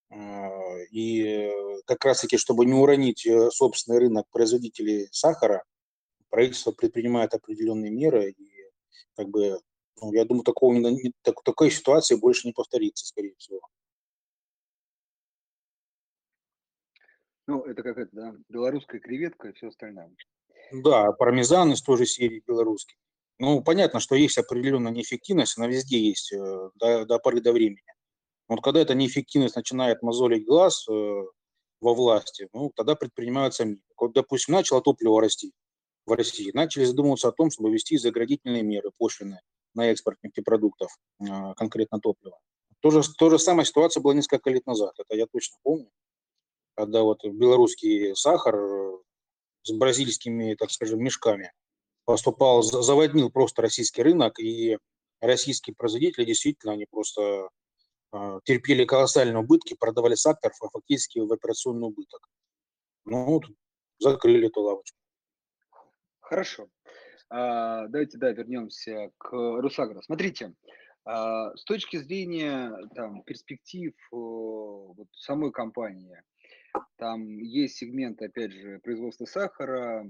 А, 0.09 0.49
И 0.91 1.51
как 1.85 2.03
раз-таки, 2.03 2.37
чтобы 2.37 2.65
не 2.65 2.73
уронить 2.73 3.27
э, 3.27 3.51
собственный 3.51 3.99
рынок 3.99 4.25
производителей 4.31 5.07
сахара, 5.11 5.63
правительство 6.29 6.71
предпринимает 6.71 7.35
определенные 7.35 7.91
меры. 7.91 8.31
И 8.31 8.49
как 9.15 9.29
бы, 9.29 9.59
ну, 10.01 10.11
я 10.13 10.25
думаю, 10.25 10.43
такого, 10.43 10.73
так- 11.21 11.43
такой 11.43 11.69
ситуации 11.69 12.15
больше 12.15 12.47
не 12.47 12.53
повторится, 12.53 13.05
скорее 13.05 13.35
всего. 13.37 13.61
Ну, 17.49 17.63
это 17.63 17.81
как 17.81 17.97
это, 17.97 18.09
да, 18.11 18.35
белорусская 18.47 18.99
креветка 18.99 19.49
и 19.49 19.53
все 19.53 19.69
остальное. 19.69 20.15
Да, 20.71 21.11
пармезан 21.13 21.73
из 21.73 21.81
той 21.81 21.97
же 21.97 22.05
серии 22.05 22.43
белорусский. 22.45 22.95
Ну, 23.39 23.63
понятно, 23.63 23.99
что 23.99 24.13
есть 24.13 24.37
определенная 24.37 24.91
неэффективность, 24.91 25.57
она 25.57 25.65
везде 25.65 25.97
есть 25.97 26.31
э, 26.31 26.69
до, 26.75 27.05
до 27.07 27.17
поры 27.17 27.41
до 27.41 27.51
времени. 27.51 27.91
Вот 28.47 28.61
когда 28.61 28.81
эта 28.81 28.93
неэффективность 28.93 29.55
начинает 29.55 30.03
мозолить 30.03 30.45
глаз 30.45 30.87
э, 30.87 30.91
во 31.81 31.93
власти, 31.95 32.47
ну, 32.53 32.71
тогда 32.75 32.93
предпринимаются 32.93 33.65
меры. 33.65 33.81
Вот, 33.97 34.13
допустим, 34.13 34.53
начало 34.53 34.83
топливо 34.83 35.19
расти 35.19 35.51
в 36.05 36.11
России, 36.11 36.51
начали 36.53 36.83
задумываться 36.83 37.29
о 37.29 37.31
том, 37.31 37.49
чтобы 37.49 37.71
ввести 37.71 37.97
заградительные 37.97 38.61
меры, 38.61 38.91
пошлины 38.95 39.39
на 39.73 39.89
экспорт 39.89 40.19
нефтепродуктов, 40.21 40.95
э, 41.19 41.25
конкретно 41.57 41.99
топлива. 41.99 42.37
То 42.81 42.91
же, 42.91 43.01
то 43.17 43.31
же 43.31 43.39
самая 43.39 43.65
ситуация 43.65 44.01
была 44.01 44.13
несколько 44.13 44.51
лет 44.51 44.67
назад, 44.67 44.93
это 44.99 45.15
я 45.15 45.25
точно 45.25 45.57
помню, 45.63 45.89
когда 46.79 47.01
вот 47.01 47.25
белорусский 47.25 48.15
сахар 48.15 48.55
э, 48.55 48.97
с 49.63 49.71
бразильскими, 49.73 50.55
так 50.55 50.71
скажем, 50.71 51.03
мешками 51.03 51.51
поступал, 52.05 52.63
за- 52.63 52.81
заводнил 52.81 53.29
просто 53.29 53.61
российский 53.61 54.01
рынок, 54.01 54.39
и 54.39 54.77
российские 55.19 55.75
производители 55.75 56.23
действительно, 56.23 56.71
они 56.71 56.85
просто 56.89 57.49
а, 58.13 58.39
терпели 58.45 58.85
колоссальные 58.85 59.39
убытки, 59.39 59.75
продавали 59.77 60.15
сахар 60.15 60.53
фа- 60.53 60.69
фактически 60.69 61.19
в 61.19 61.33
операционный 61.33 61.89
убыток. 61.89 62.29
Ну, 63.03 63.25
вот, 63.25 63.43
закрыли 63.97 64.47
эту 64.47 64.61
лавочку. 64.61 64.97
Хорошо. 66.21 66.69
А, 67.29 67.87
Давайте, 67.87 68.17
да, 68.17 68.31
вернемся 68.31 69.11
к 69.17 69.33
Русагро. 69.33 70.01
Смотрите, 70.01 70.53
а, 71.03 71.53
с 71.57 71.63
точки 71.65 71.97
зрения 71.97 72.73
там, 72.95 73.21
перспектив 73.23 73.91
э, 73.91 74.15
вот, 74.15 75.07
самой 75.11 75.51
компании, 75.51 76.23
там 76.97 77.39
есть 77.39 77.77
сегмент, 77.77 78.21
опять 78.21 78.51
же, 78.51 78.79
производства 78.79 79.25
сахара, 79.25 80.09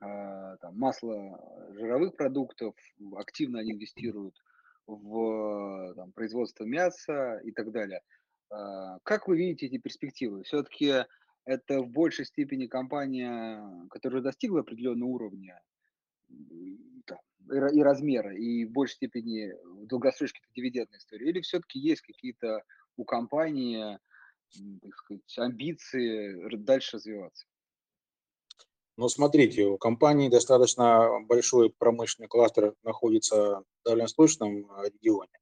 а, 0.00 0.56
там, 0.58 0.78
масла, 0.78 1.40
жировых 1.74 2.16
продуктов, 2.16 2.74
активно 3.16 3.60
они 3.60 3.72
инвестируют 3.72 4.34
в 4.86 5.94
там, 5.94 6.12
производство 6.12 6.64
мяса 6.64 7.40
и 7.44 7.52
так 7.52 7.70
далее. 7.70 8.02
А, 8.50 8.98
Как 9.04 9.28
вы 9.28 9.36
видите 9.36 9.66
эти 9.66 9.78
перспективы? 9.78 10.42
Все-таки 10.42 11.04
это 11.44 11.80
в 11.80 11.88
большей 11.88 12.24
степени 12.24 12.66
компания, 12.66 13.62
которая 13.90 14.22
достигла 14.22 14.60
определенного 14.60 15.08
уровня 15.08 15.60
и 16.28 16.78
ра- 17.48 17.72
и 17.72 17.82
размера, 17.82 18.34
и 18.34 18.64
в 18.64 18.72
большей 18.72 18.94
степени 18.96 19.52
в 19.64 19.86
долгосрочке 19.86 20.40
это 20.42 20.52
дивидендная 20.54 20.98
история? 20.98 21.28
Или 21.28 21.40
все-таки 21.40 21.78
есть 21.78 22.02
какие-то 22.02 22.62
у 22.96 23.04
компании 23.04 23.98
так 24.82 24.94
сказать, 24.96 25.38
амбиции 25.38 26.56
дальше 26.56 26.96
развиваться? 26.96 27.46
Но 28.96 29.08
смотрите, 29.08 29.64
у 29.64 29.78
компании 29.78 30.28
достаточно 30.28 31.20
большой 31.26 31.70
промышленный 31.70 32.28
кластер 32.28 32.74
находится 32.82 33.60
в 33.60 33.64
Дальневосточном 33.84 34.70
а, 34.72 34.84
регионе. 34.84 35.32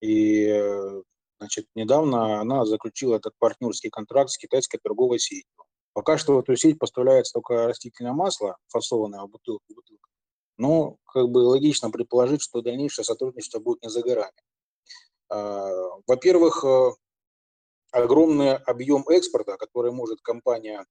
И 0.00 0.46
э, 0.46 1.02
значит, 1.38 1.68
недавно 1.76 2.40
она 2.40 2.64
заключила 2.66 3.16
этот 3.16 3.34
партнерский 3.38 3.90
контракт 3.90 4.30
с 4.30 4.38
китайской 4.38 4.78
торговой 4.78 5.20
сетью. 5.20 5.48
Пока 5.92 6.18
что 6.18 6.34
в 6.34 6.40
эту 6.40 6.56
сеть 6.56 6.78
поставляется 6.78 7.34
только 7.34 7.68
растительное 7.68 8.12
масло, 8.12 8.56
фасованное 8.66 9.22
в 9.22 9.30
бутылку, 9.30 9.64
бутылку. 9.72 10.08
Но 10.58 10.96
как 11.04 11.28
бы 11.28 11.38
логично 11.38 11.90
предположить, 11.90 12.42
что 12.42 12.60
дальнейшее 12.60 13.04
сотрудничество 13.04 13.60
будет 13.60 13.82
не 13.82 13.88
за 13.88 14.02
горами. 14.02 14.42
А, 15.28 15.70
Во-первых, 16.08 16.64
э, 16.64 16.90
огромный 17.94 18.56
объем 18.56 19.08
экспорта, 19.08 19.56
который 19.56 19.92
может 19.92 20.20
компания 20.20 20.84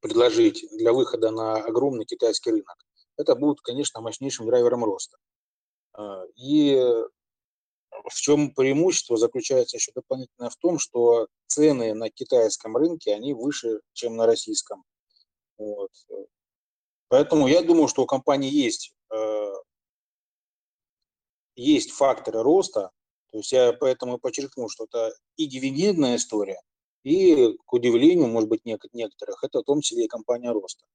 предложить 0.00 0.66
для 0.72 0.92
выхода 0.92 1.30
на 1.30 1.56
огромный 1.56 2.06
китайский 2.06 2.50
рынок, 2.50 2.76
это 3.16 3.34
будет, 3.34 3.60
конечно, 3.60 4.00
мощнейшим 4.00 4.46
драйвером 4.46 4.84
роста. 4.84 5.18
А, 5.92 6.24
И 6.36 6.74
в 8.08 8.14
чем 8.14 8.52
преимущество 8.54 9.16
заключается 9.16 9.76
еще 9.76 9.92
дополнительно 9.94 10.50
в 10.50 10.56
том, 10.56 10.78
что 10.78 11.28
цены 11.46 11.94
на 11.94 12.10
китайском 12.10 12.76
рынке, 12.76 13.14
они 13.14 13.34
выше, 13.34 13.80
чем 13.92 14.16
на 14.16 14.26
российском. 14.26 14.84
Вот. 15.58 15.90
Поэтому 17.08 17.46
я 17.46 17.62
думаю, 17.62 17.86
что 17.88 18.02
у 18.02 18.06
компании 18.06 18.50
есть, 18.50 18.92
э, 19.14 19.52
есть 21.54 21.92
факторы 21.92 22.42
роста. 22.42 22.90
То 23.34 23.38
есть 23.38 23.50
я 23.50 23.72
поэтому 23.72 24.18
подчеркнул, 24.18 24.68
что 24.70 24.84
это 24.84 25.12
и 25.36 25.48
дивидендная 25.48 26.14
история, 26.14 26.60
и, 27.02 27.56
к 27.66 27.72
удивлению, 27.72 28.28
может 28.28 28.48
быть, 28.48 28.64
нек- 28.64 28.88
некоторых, 28.92 29.42
это 29.42 29.58
в 29.58 29.64
том 29.64 29.80
числе 29.80 30.04
и 30.04 30.08
компания 30.08 30.52
роста. 30.52 30.86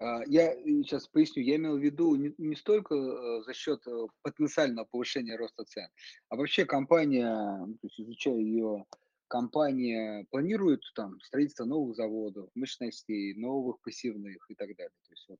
А, 0.00 0.20
Я 0.26 0.54
сейчас 0.84 1.08
поясню, 1.08 1.42
я 1.42 1.56
имел 1.56 1.78
в 1.78 1.80
виду 1.80 2.14
не, 2.14 2.34
не 2.36 2.56
столько 2.56 2.94
э, 2.94 3.42
за 3.46 3.54
счет 3.54 3.80
э, 3.86 4.06
потенциального 4.20 4.84
повышения 4.84 5.36
роста 5.36 5.64
цен, 5.64 5.88
а 6.28 6.36
вообще 6.36 6.66
компания, 6.66 7.64
ну, 7.66 7.72
то 7.72 7.86
есть 7.86 7.98
изучая 8.00 8.36
ее, 8.36 8.84
компания 9.28 10.26
планирует 10.30 10.82
там 10.94 11.18
строительство 11.22 11.64
новых 11.64 11.96
заводов, 11.96 12.50
мощностей, 12.54 13.32
новых 13.32 13.80
пассивных 13.80 14.44
и 14.50 14.54
так 14.54 14.76
далее. 14.76 14.92
То 15.08 15.12
есть 15.12 15.24
вот, 15.30 15.38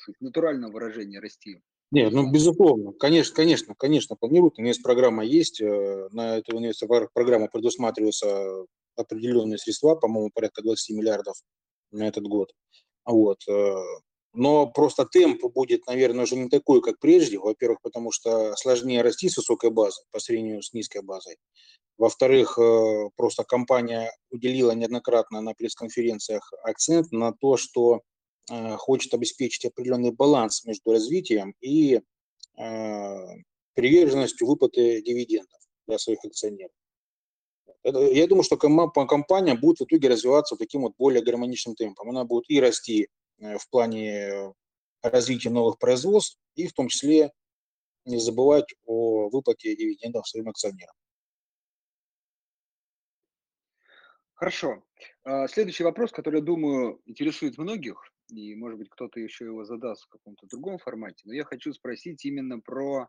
сказать, 0.00 0.20
натуральное 0.20 0.70
выражение 0.70 1.20
расти. 1.20 1.62
Нет, 1.92 2.12
ну 2.12 2.30
безусловно, 2.30 2.92
конечно, 2.92 3.34
конечно, 3.34 3.74
конечно, 3.74 4.16
планируют. 4.16 4.58
Инвестпрограмма 4.58 5.24
есть, 5.24 5.60
э, 5.60 6.08
на 6.12 6.38
эту 6.38 6.56
инвестпрограмму 6.56 7.48
предусматриваются 7.48 8.66
определенные 8.96 9.58
средства, 9.58 9.96
по-моему, 9.96 10.30
порядка 10.32 10.62
20 10.62 10.96
миллиардов 10.96 11.36
на 11.90 12.06
этот 12.06 12.24
год. 12.24 12.52
Вот. 13.04 13.38
э, 13.48 13.74
Но 14.34 14.68
просто 14.68 15.04
темп 15.06 15.44
будет, 15.52 15.86
наверное, 15.86 16.24
уже 16.24 16.36
не 16.36 16.48
такой, 16.48 16.80
как 16.80 17.00
прежде. 17.00 17.38
Во-первых, 17.38 17.80
потому 17.82 18.12
что 18.12 18.54
сложнее 18.56 19.02
расти 19.02 19.28
с 19.28 19.36
высокой 19.38 19.70
базы 19.70 20.02
по 20.12 20.20
сравнению 20.20 20.62
с 20.62 20.72
низкой 20.72 21.02
базой. 21.02 21.36
Во-вторых, 21.98 22.58
э, 22.58 23.10
просто 23.16 23.44
компания 23.44 24.10
уделила 24.30 24.72
неоднократно 24.72 25.40
на 25.42 25.54
пресс-конференциях 25.54 26.52
акцент 26.62 27.10
на 27.12 27.32
то, 27.32 27.56
что 27.56 27.96
э, 27.96 28.00
хочет 28.78 29.14
обеспечить 29.14 29.64
определенный 29.64 30.10
баланс 30.10 30.64
между 30.64 30.92
развитием 30.92 31.54
и 31.60 32.00
э, 32.56 33.26
приверженностью 33.74 34.46
выплаты 34.46 35.02
дивидендов 35.02 35.60
для 35.86 35.98
своих 35.98 36.24
акционеров. 36.24 36.72
Я 37.82 38.26
думаю, 38.26 38.42
что 38.42 38.56
компания 38.58 39.54
будет 39.54 39.78
в 39.78 39.84
итоге 39.84 40.08
развиваться 40.08 40.56
таким 40.56 40.82
вот 40.82 40.94
более 40.98 41.22
гармоничным 41.22 41.74
темпом. 41.74 42.10
Она 42.10 42.24
будет 42.24 42.44
и 42.48 42.60
расти 42.60 43.08
э, 43.38 43.56
в 43.56 43.68
плане 43.70 44.10
э, 44.10 44.52
развития 45.02 45.50
новых 45.50 45.78
производств, 45.78 46.38
и 46.56 46.66
в 46.66 46.74
том 46.74 46.88
числе 46.88 47.32
не 48.04 48.18
забывать 48.18 48.74
о 48.84 49.30
выплате 49.30 49.74
дивидендов 49.76 50.28
своим 50.28 50.48
акционерам. 50.48 50.94
Хорошо. 54.34 54.82
А, 55.22 55.48
Следующий 55.48 55.84
вопрос, 55.84 56.12
который, 56.12 56.40
я 56.40 56.44
думаю, 56.44 57.00
интересует 57.04 57.58
многих, 57.58 58.02
и, 58.30 58.54
может 58.54 58.78
быть, 58.78 58.88
кто-то 58.90 59.20
еще 59.20 59.44
его 59.44 59.64
задаст 59.64 60.04
в 60.04 60.08
каком-то 60.08 60.46
другом 60.46 60.78
формате, 60.78 61.22
но 61.24 61.32
я 61.32 61.44
хочу 61.44 61.72
спросить 61.72 62.24
именно 62.24 62.60
про 62.60 63.08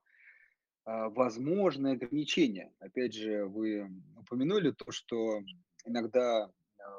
а, 0.83 1.09
возможные 1.09 1.93
ограничения. 1.93 2.73
Опять 2.79 3.13
же, 3.13 3.45
вы 3.45 3.89
упомянули 4.17 4.71
то, 4.71 4.91
что 4.91 5.41
иногда 5.85 6.45
а, 6.45 6.51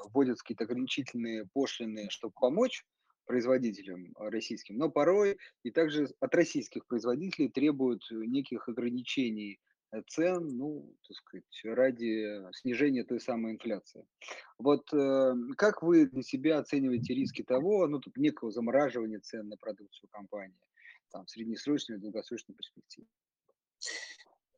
вводятся 0.09 0.45
какие-то 0.45 0.65
ограничительные 0.65 1.47
пошлины, 1.53 2.09
чтобы 2.11 2.35
помочь 2.41 2.85
производителям 3.25 4.13
российским, 4.19 4.77
но 4.77 4.91
порой 4.91 5.39
и 5.63 5.71
также 5.71 6.09
от 6.21 6.35
российских 6.35 6.87
производителей 6.87 7.49
требуют 7.49 8.03
неких 8.11 8.69
ограничений 8.69 9.61
цен, 10.09 10.57
ну, 10.57 10.95
так 11.07 11.17
сказать, 11.17 11.61
ради 11.65 12.43
снижения 12.55 13.05
той 13.05 13.21
самой 13.21 13.53
инфляции. 13.53 14.07
Вот 14.59 14.93
э, 14.93 15.35
как 15.57 15.83
вы 15.83 16.07
для 16.07 16.23
себя 16.23 16.59
оцениваете 16.59 17.15
риски 17.15 17.43
того, 17.43 17.87
ну, 17.87 18.01
тут 18.01 18.17
некого 18.17 18.51
замораживания 18.51 19.21
цен 19.21 19.49
на 19.49 19.57
продукцию 19.57 20.09
компании, 20.11 20.57
там, 21.11 21.27
в 21.27 21.31
среднесрочной 21.31 21.97
и 21.97 22.01
долгосрочной 22.01 22.55
перспективе? 22.55 23.07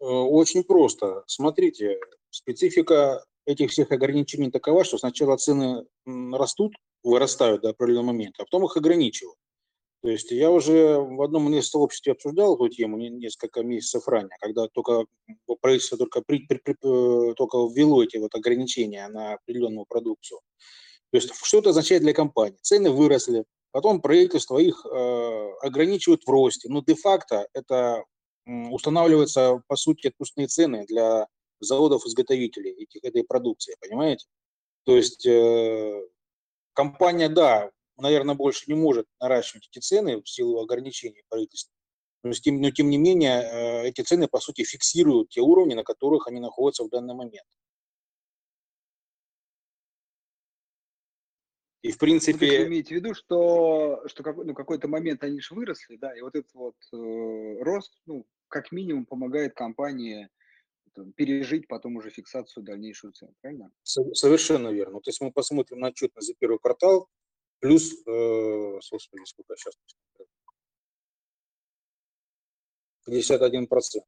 Э, 0.01 0.05
очень 0.05 0.63
просто. 0.63 1.25
Смотрите, 1.27 1.99
специфика 2.31 3.25
этих 3.47 3.71
всех 3.71 3.91
ограничений 3.91 4.51
такова, 4.51 4.85
что 4.85 4.99
сначала 4.99 5.37
цены 5.37 5.87
растут, 6.07 6.75
вырастают 7.03 7.63
до 7.63 7.71
определенного 7.71 8.13
момента, 8.13 8.43
а 8.43 8.45
потом 8.45 8.65
их 8.65 8.77
ограничивают. 8.77 9.39
То 10.05 10.11
есть 10.11 10.31
я 10.33 10.51
уже 10.51 10.99
в 10.99 11.23
одном 11.23 11.49
инвестор-обществе 11.49 12.13
обсуждал 12.13 12.57
эту 12.57 12.69
тему 12.69 12.99
несколько 12.99 13.63
месяцев 13.63 14.07
ранее, 14.07 14.37
когда 14.39 14.69
только 14.69 15.07
правительство 15.63 15.97
только, 15.97 16.21
при, 16.21 16.41
при, 16.47 16.59
при, 16.59 16.75
э, 16.75 17.33
только 17.33 17.57
ввело 17.57 18.05
эти 18.05 18.19
вот 18.19 18.35
ограничения 18.35 19.09
на 19.09 19.33
определенную 19.33 19.87
продукцию. 19.87 20.41
То 21.11 21.17
есть 21.17 21.33
что 21.43 21.61
это 21.61 21.71
означает 21.71 22.03
для 22.03 22.13
компании? 22.13 22.59
Цены 22.61 22.91
выросли, 22.91 23.47
потом 23.71 24.03
правительство 24.03 24.59
их 24.59 24.85
э, 24.85 25.51
ограничивает 25.63 26.25
в 26.25 26.29
росте. 26.29 26.69
Но 26.69 26.83
де-факто 26.83 27.49
это 27.55 28.05
устанавливаются, 28.45 29.63
по 29.69 29.77
сути, 29.77 30.09
отпускные 30.09 30.49
цены 30.49 30.85
для 30.85 31.29
заводов-изготовителей 31.61 32.73
этих, 32.73 33.05
этой 33.05 33.25
продукции, 33.25 33.75
понимаете? 33.81 34.27
То 34.85 34.97
есть 34.99 35.25
э, 35.25 36.07
компания, 36.75 37.31
да, 37.31 37.71
наверное, 37.97 38.35
больше 38.35 38.65
не 38.67 38.75
может 38.75 39.07
наращивать 39.21 39.69
эти 39.71 39.81
цены 39.81 40.21
в 40.21 40.29
силу 40.29 40.61
ограничений 40.61 41.23
правительства, 41.29 41.73
но 42.23 42.33
тем, 42.33 42.61
но 42.61 42.71
тем 42.71 42.91
не 42.91 42.97
менее 42.97 43.43
э, 43.43 43.89
эти 43.89 44.01
цены, 44.01 44.29
по 44.29 44.41
сути, 44.41 44.65
фиксируют 44.65 45.31
те 45.31 45.41
уровни, 45.41 45.75
на 45.75 45.85
которых 45.85 46.27
они 46.27 46.41
находятся 46.41 46.85
в 46.85 46.89
данный 46.89 47.15
момент. 47.15 47.47
И 51.83 51.91
в 51.91 51.99
принципе... 51.99 52.47
Ну, 52.47 52.59
вы 52.61 52.67
имеете 52.69 52.95
в 52.95 52.97
виду, 52.97 53.15
что, 53.15 54.03
что 54.07 54.23
какой, 54.23 54.47
ну, 54.47 54.55
какой-то 54.55 54.89
момент 54.89 55.23
они 55.23 55.39
же 55.41 55.55
выросли, 55.55 55.97
да, 55.97 56.17
и 56.17 56.23
вот 56.23 56.35
этот 56.35 56.53
вот 56.55 56.77
э, 56.95 57.63
рост, 57.63 57.93
ну, 58.07 58.27
как 58.49 58.73
минимум 58.73 59.05
помогает 59.05 59.55
компании 59.55 60.31
там, 60.95 61.13
пережить 61.13 61.69
потом 61.69 61.97
уже 61.97 62.09
фиксацию 62.09 62.65
дальнейшую 62.65 63.13
цен, 63.13 63.35
правильно? 63.43 63.71
Совершенно 63.83 64.69
верно. 64.69 65.01
То 65.01 65.11
есть 65.11 65.21
мы 65.21 65.31
посмотрим 65.31 65.81
на 65.81 65.89
отчетность 65.89 66.29
за 66.29 66.35
первый 66.35 66.59
квартал, 66.59 67.07
плюс, 67.65 67.95
э, 68.07 68.79
собственно, 68.83 69.25
сколько 69.25 69.57
сейчас? 69.57 69.75
51% 73.07 74.03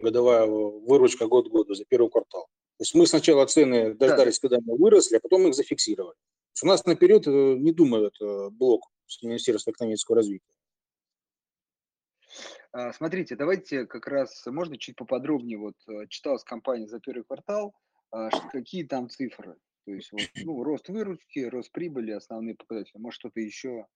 годовая 0.00 0.46
выручка 0.46 1.28
год 1.28 1.48
году 1.48 1.74
за 1.74 1.84
первый 1.84 2.10
квартал. 2.10 2.48
То 2.76 2.82
есть 2.82 2.94
мы 2.94 3.06
сначала 3.06 3.46
цены 3.46 3.94
дождались, 3.94 4.40
да. 4.40 4.48
когда 4.48 4.58
мы 4.64 4.76
выросли, 4.76 5.16
а 5.16 5.20
потом 5.20 5.46
их 5.46 5.54
зафиксировали. 5.54 6.16
У 6.60 6.66
нас 6.66 6.84
наперед 6.86 7.28
э, 7.28 7.30
не 7.30 7.70
думает 7.70 8.14
э, 8.20 8.50
блок 8.50 8.82
Министерства 9.22 9.70
экономического 9.70 10.16
развития. 10.16 10.52
А, 12.72 12.92
смотрите, 12.92 13.36
давайте 13.36 13.86
как 13.86 14.08
раз, 14.08 14.44
можно 14.46 14.76
чуть 14.76 14.96
поподробнее, 14.96 15.58
вот 15.58 15.76
э, 15.86 16.08
читалась 16.08 16.42
компания 16.42 16.88
за 16.88 16.98
первый 16.98 17.22
квартал, 17.22 17.74
а, 18.10 18.30
какие 18.50 18.82
там 18.82 19.08
цифры? 19.08 19.56
То 19.88 19.94
есть 19.94 20.12
вот, 20.12 20.20
ну, 20.44 20.62
рост 20.64 20.86
выручки, 20.90 21.38
рост 21.38 21.72
прибыли, 21.72 22.10
основные 22.10 22.54
показатели, 22.54 22.98
может 22.98 23.20
что-то 23.20 23.40
еще, 23.40 23.86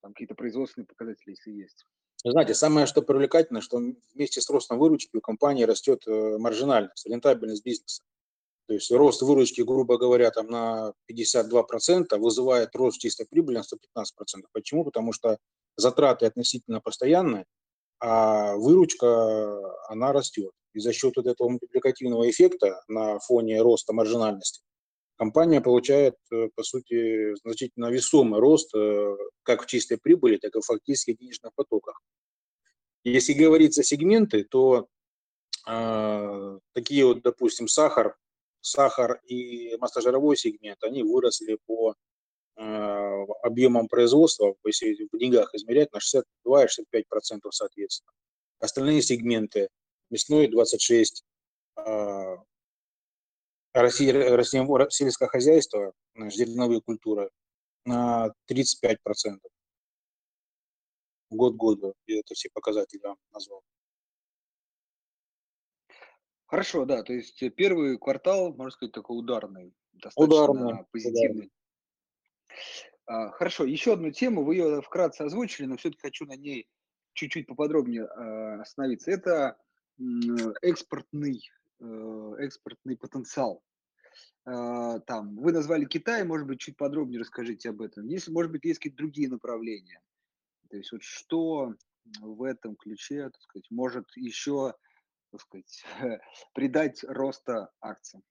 там 0.00 0.14
какие-то 0.14 0.34
производственные 0.34 0.86
показатели, 0.86 1.32
если 1.32 1.50
есть. 1.50 1.84
Знаете, 2.24 2.54
самое 2.54 2.86
что 2.86 3.02
привлекательное, 3.02 3.60
что 3.60 3.76
вместе 4.14 4.40
с 4.40 4.48
ростом 4.48 4.78
выручки 4.78 5.14
у 5.14 5.20
компании 5.20 5.64
растет 5.64 6.02
э, 6.06 6.38
маржинальность, 6.38 7.06
рентабельность 7.06 7.62
бизнеса. 7.62 8.04
То 8.68 8.72
есть 8.72 8.90
рост 8.90 9.20
выручки, 9.20 9.60
грубо 9.60 9.98
говоря, 9.98 10.30
там 10.30 10.46
на 10.46 10.94
52% 11.12 12.16
вызывает 12.16 12.74
рост 12.74 12.98
чистой 12.98 13.26
прибыли 13.26 13.58
на 13.58 13.64
115%. 14.00 14.46
Почему? 14.52 14.82
Потому 14.82 15.12
что 15.12 15.36
затраты 15.76 16.24
относительно 16.24 16.80
постоянные, 16.80 17.44
а 18.00 18.56
выручка, 18.56 19.60
она 19.88 20.14
растет. 20.14 20.52
И 20.72 20.80
за 20.80 20.94
счет 20.94 21.16
вот 21.16 21.26
этого 21.26 21.50
мультипликативного 21.50 22.30
эффекта 22.30 22.82
на 22.88 23.18
фоне 23.18 23.60
роста 23.60 23.92
маржинальности 23.92 24.62
компания 25.18 25.60
получает, 25.60 26.14
э, 26.32 26.48
по 26.54 26.62
сути, 26.62 27.34
значительно 27.42 27.90
весомый 27.90 28.40
рост 28.40 28.74
э, 28.74 29.16
как 29.42 29.62
в 29.62 29.66
чистой 29.66 29.98
прибыли, 29.98 30.38
так 30.38 30.54
и 30.56 30.60
в 30.60 30.64
фактически 30.64 31.14
денежных 31.14 31.52
потоках. 31.54 32.00
Если 33.04 33.32
говорить 33.32 33.74
за 33.74 33.82
сегменты, 33.82 34.44
то 34.44 34.86
э, 35.66 36.58
такие 36.72 37.04
вот, 37.04 37.22
допустим, 37.22 37.68
сахар, 37.68 38.16
сахар 38.60 39.20
и 39.26 39.76
масложировой 39.76 40.36
сегмент, 40.36 40.82
они 40.82 41.02
выросли 41.02 41.58
по 41.66 41.94
Э, 42.60 43.24
объемом 43.44 43.86
производства, 43.86 44.52
если 44.64 45.08
в 45.12 45.16
деньгах 45.16 45.54
измерять, 45.54 45.92
на 45.92 46.00
62 46.00 46.64
и 46.64 46.66
65% 46.66 47.52
соответственно. 47.52 48.10
Остальные 48.58 49.02
сегменты, 49.02 49.68
мясной 50.10 50.48
26, 50.48 51.22
растение, 53.82 54.90
сельское 54.90 55.28
хозяйство, 55.28 55.92
зерновые 56.14 56.80
культуры 56.80 57.30
на 57.84 58.32
35%. 58.50 58.96
Год 61.30 61.54
году, 61.56 61.94
это 62.06 62.34
все 62.34 62.48
показатели 62.52 63.00
я 63.04 63.14
назвал. 63.32 63.62
Хорошо, 66.46 66.86
да, 66.86 67.02
то 67.02 67.12
есть 67.12 67.38
первый 67.56 67.98
квартал, 67.98 68.54
можно 68.54 68.70
сказать, 68.70 68.92
такой 68.94 69.18
ударный, 69.18 69.74
достаточно 69.92 70.24
ударный, 70.24 70.84
позитивный. 70.90 71.50
Ударный. 73.06 73.32
Хорошо, 73.32 73.64
еще 73.64 73.94
одну 73.94 74.10
тему, 74.10 74.44
вы 74.44 74.56
ее 74.56 74.82
вкратце 74.82 75.22
озвучили, 75.22 75.66
но 75.66 75.76
все-таки 75.76 76.00
хочу 76.00 76.26
на 76.26 76.36
ней 76.36 76.68
чуть-чуть 77.14 77.46
поподробнее 77.46 78.04
а, 78.04 78.60
остановиться. 78.60 79.10
Это 79.10 79.58
экспортный, 80.62 81.42
э, 81.80 82.34
экспортный 82.38 82.96
потенциал. 82.96 83.62
А, 84.44 85.00
там, 85.00 85.36
вы 85.36 85.52
назвали 85.52 85.84
Китай, 85.84 86.24
может 86.24 86.46
быть, 86.46 86.60
чуть 86.60 86.76
подробнее 86.76 87.20
расскажите 87.20 87.70
об 87.70 87.82
этом. 87.82 88.06
Если, 88.06 88.30
может 88.30 88.50
быть, 88.50 88.64
есть 88.64 88.78
какие-то 88.78 88.98
другие 88.98 89.28
направления. 89.28 90.00
То 90.70 90.76
есть 90.76 90.92
вот 90.92 91.02
что 91.02 91.74
в 92.20 92.42
этом 92.42 92.76
ключе, 92.76 93.24
так 93.30 93.40
сказать, 93.42 93.66
может 93.70 94.06
еще, 94.16 94.74
так 95.30 95.40
сказать, 95.40 95.84
придать 96.54 97.04
роста 97.04 97.70
акциям? 97.80 98.22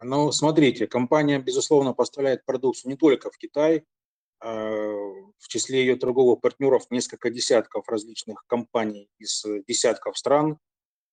Ну, 0.00 0.30
смотрите, 0.32 0.86
компания, 0.86 1.38
безусловно, 1.38 1.92
поставляет 1.92 2.44
продукцию 2.44 2.90
не 2.90 2.96
только 2.96 3.30
в 3.30 3.36
Китай, 3.36 3.84
а, 4.40 4.50
в 4.50 5.48
числе 5.48 5.80
ее 5.80 5.96
торговых 5.96 6.40
партнеров 6.40 6.84
несколько 6.90 7.30
десятков 7.30 7.88
различных 7.88 8.44
компаний 8.46 9.10
из 9.18 9.44
десятков 9.66 10.16
стран. 10.16 10.58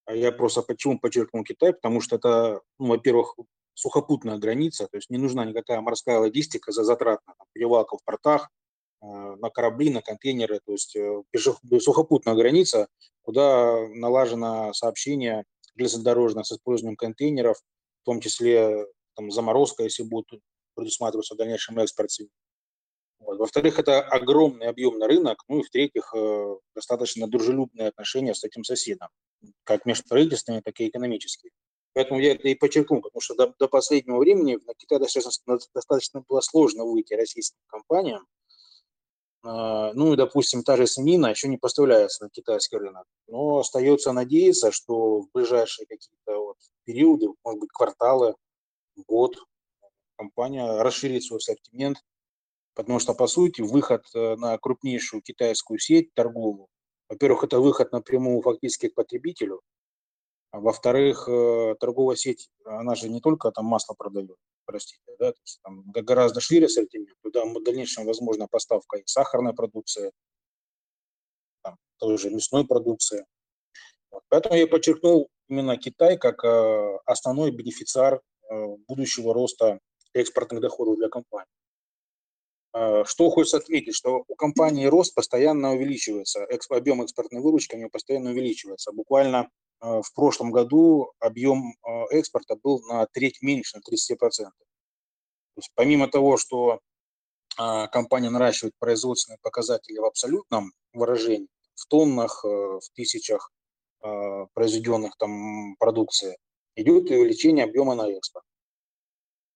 А 0.06 0.16
я 0.16 0.32
просто 0.32 0.62
почему 0.62 1.00
подчеркнул 1.00 1.44
Китай, 1.44 1.74
потому 1.74 2.00
что 2.02 2.18
это, 2.18 2.62
ну, 2.80 2.88
во-первых, 2.88 3.36
сухопутная 3.74 4.38
граница, 4.38 4.88
то 4.88 4.98
есть 4.98 5.10
не 5.10 5.18
нужна 5.18 5.46
никакая 5.46 5.82
морская 5.82 6.20
логистика 6.20 6.72
за 6.72 6.84
затратно, 6.84 7.34
там, 7.38 7.48
перевалка 7.54 7.98
в 7.98 8.04
портах, 8.04 8.50
а, 9.02 9.36
на 9.36 9.50
корабли, 9.50 9.90
на 9.90 10.02
контейнеры, 10.02 10.62
то 10.66 10.72
есть 10.72 10.96
э, 10.96 11.24
сухопутная 11.80 12.36
граница, 12.36 12.88
куда 13.22 13.88
налажено 13.90 14.74
сообщение 14.74 15.44
железнодорожное 15.76 16.44
с 16.44 16.52
использованием 16.52 16.96
контейнеров, 16.96 17.58
в 18.02 18.06
том 18.06 18.22
числе 18.22 18.86
там, 19.16 19.32
заморозка, 19.32 19.84
если 19.84 20.04
будет 20.04 20.28
предусматриваться 20.76 21.36
в 21.36 21.38
дальнейшем 21.38 21.80
экспорте. 21.80 22.28
Во-вторых, 23.26 23.80
это 23.80 24.02
огромный 24.02 24.68
объемный 24.68 25.08
рынок, 25.08 25.44
ну 25.48 25.60
и 25.60 25.64
в-третьих, 25.64 26.14
э, 26.16 26.56
достаточно 26.76 27.28
дружелюбные 27.28 27.88
отношения 27.88 28.34
с 28.34 28.44
этим 28.44 28.64
соседом, 28.64 29.10
как 29.64 29.86
межправительственные, 29.86 30.62
так 30.62 30.80
и 30.80 30.88
экономические. 30.88 31.52
Поэтому 31.94 32.20
я 32.20 32.34
это 32.34 32.48
и 32.48 32.56
подчеркну, 32.56 33.02
потому 33.02 33.22
что 33.22 33.36
до, 33.36 33.54
до 33.58 33.68
последнего 33.68 34.18
времени 34.18 34.60
на 34.68 34.74
Китай 34.74 35.00
достаточно, 35.00 35.58
достаточно 35.74 36.24
было 36.28 36.42
сложно 36.42 36.84
выйти 36.84 37.14
российским 37.14 37.60
компаниям. 37.68 38.28
А, 39.44 39.94
ну 39.94 40.14
и, 40.14 40.18
допустим, 40.18 40.64
та 40.64 40.76
же 40.76 40.88
свинина 40.88 41.28
еще 41.28 41.48
не 41.48 41.58
поставляется 41.58 42.26
на 42.26 42.30
китайский 42.30 42.78
рынок. 42.78 43.06
Но 43.28 43.60
остается 43.60 44.12
надеяться, 44.12 44.72
что 44.72 45.22
в 45.22 45.32
ближайшие 45.34 45.86
какие-то 45.86 46.38
вот 46.38 46.58
периоды, 46.84 47.28
может 47.44 47.62
быть, 47.62 47.70
кварталы, 47.72 48.36
год, 49.08 49.38
компания 50.18 50.82
расширит 50.82 51.24
свой 51.24 51.38
ассортимент, 51.38 51.98
потому 52.76 53.00
что, 53.00 53.14
по 53.14 53.28
сути, 53.28 53.62
выход 53.62 54.04
э, 54.14 54.36
на 54.36 54.58
крупнейшую 54.58 55.22
китайскую 55.22 55.80
сеть 55.80 56.14
торговую, 56.14 56.68
во-первых, 57.10 57.46
это 57.46 57.60
выход 57.60 57.92
напрямую 57.92 58.42
фактически 58.42 58.90
к 58.90 58.96
потребителю, 58.96 59.62
а 60.52 60.60
во-вторых, 60.60 61.28
э, 61.28 61.76
торговая 61.80 62.18
сеть, 62.18 62.50
она 62.66 62.96
же 62.96 63.10
не 63.10 63.22
только 63.22 63.52
там 63.52 63.66
масло 63.66 63.94
продает, 63.94 64.38
простите, 64.66 65.02
да, 65.20 65.32
то 65.32 65.40
есть 65.44 65.60
там 65.64 65.84
гораздо 65.92 66.42
шире 66.42 66.66
ассортимент, 66.66 67.18
туда 67.24 67.46
в 67.46 67.64
дальнейшем 67.64 68.06
возможна 68.06 68.48
поставка 68.48 68.98
и 68.98 69.04
сахарной 69.06 69.54
продукции, 69.54 70.12
там, 71.64 71.78
той 71.98 72.18
же 72.18 72.30
мясной 72.30 72.68
продукции. 72.68 73.26
Вот. 74.12 74.24
Поэтому 74.30 74.56
я 74.56 74.68
подчеркнул 74.68 75.30
именно 75.48 75.78
Китай 75.78 76.18
как 76.18 76.44
э, 76.44 76.98
основной 77.06 77.52
бенефициар 77.52 78.22
будущего 78.88 79.34
роста 79.34 79.80
экспортных 80.14 80.62
доходов 80.62 80.98
для 80.98 81.10
компании. 81.10 81.50
Э, 82.76 83.04
что 83.06 83.30
хочется 83.30 83.58
отметить, 83.58 83.96
что 83.96 84.24
у 84.28 84.36
компании 84.36 84.86
рост 84.86 85.16
постоянно 85.16 85.74
увеличивается, 85.74 86.46
объем 86.70 87.02
экспортной 87.02 87.42
выручки 87.42 87.76
у 87.76 87.78
нее 87.78 87.90
постоянно 87.90 88.32
увеличивается. 88.32 88.92
Буквально 88.92 89.50
в 89.82 90.14
прошлом 90.16 90.52
году 90.52 91.12
объем 91.20 91.76
экспорта 92.10 92.56
был 92.56 92.82
на 92.88 93.06
треть 93.08 93.42
меньше, 93.42 93.78
на 93.78 93.82
30%. 93.82 94.16
То 94.18 94.52
есть 95.58 95.70
помимо 95.76 96.08
того, 96.08 96.38
что 96.38 96.80
компания 97.58 98.30
наращивает 98.30 98.74
производственные 98.80 99.38
показатели 99.42 100.00
в 100.00 100.06
абсолютном 100.06 100.72
выражении, 100.94 101.50
в 101.76 101.88
тоннах, 101.88 102.44
в 102.44 102.82
тысячах 102.96 103.52
Э, 104.06 104.46
произведенных 104.54 105.18
там 105.18 105.76
продукции, 105.78 106.38
идет 106.76 107.10
увеличение 107.10 107.66
объема 107.66 107.96
на 107.96 108.08
экспорт. 108.12 108.45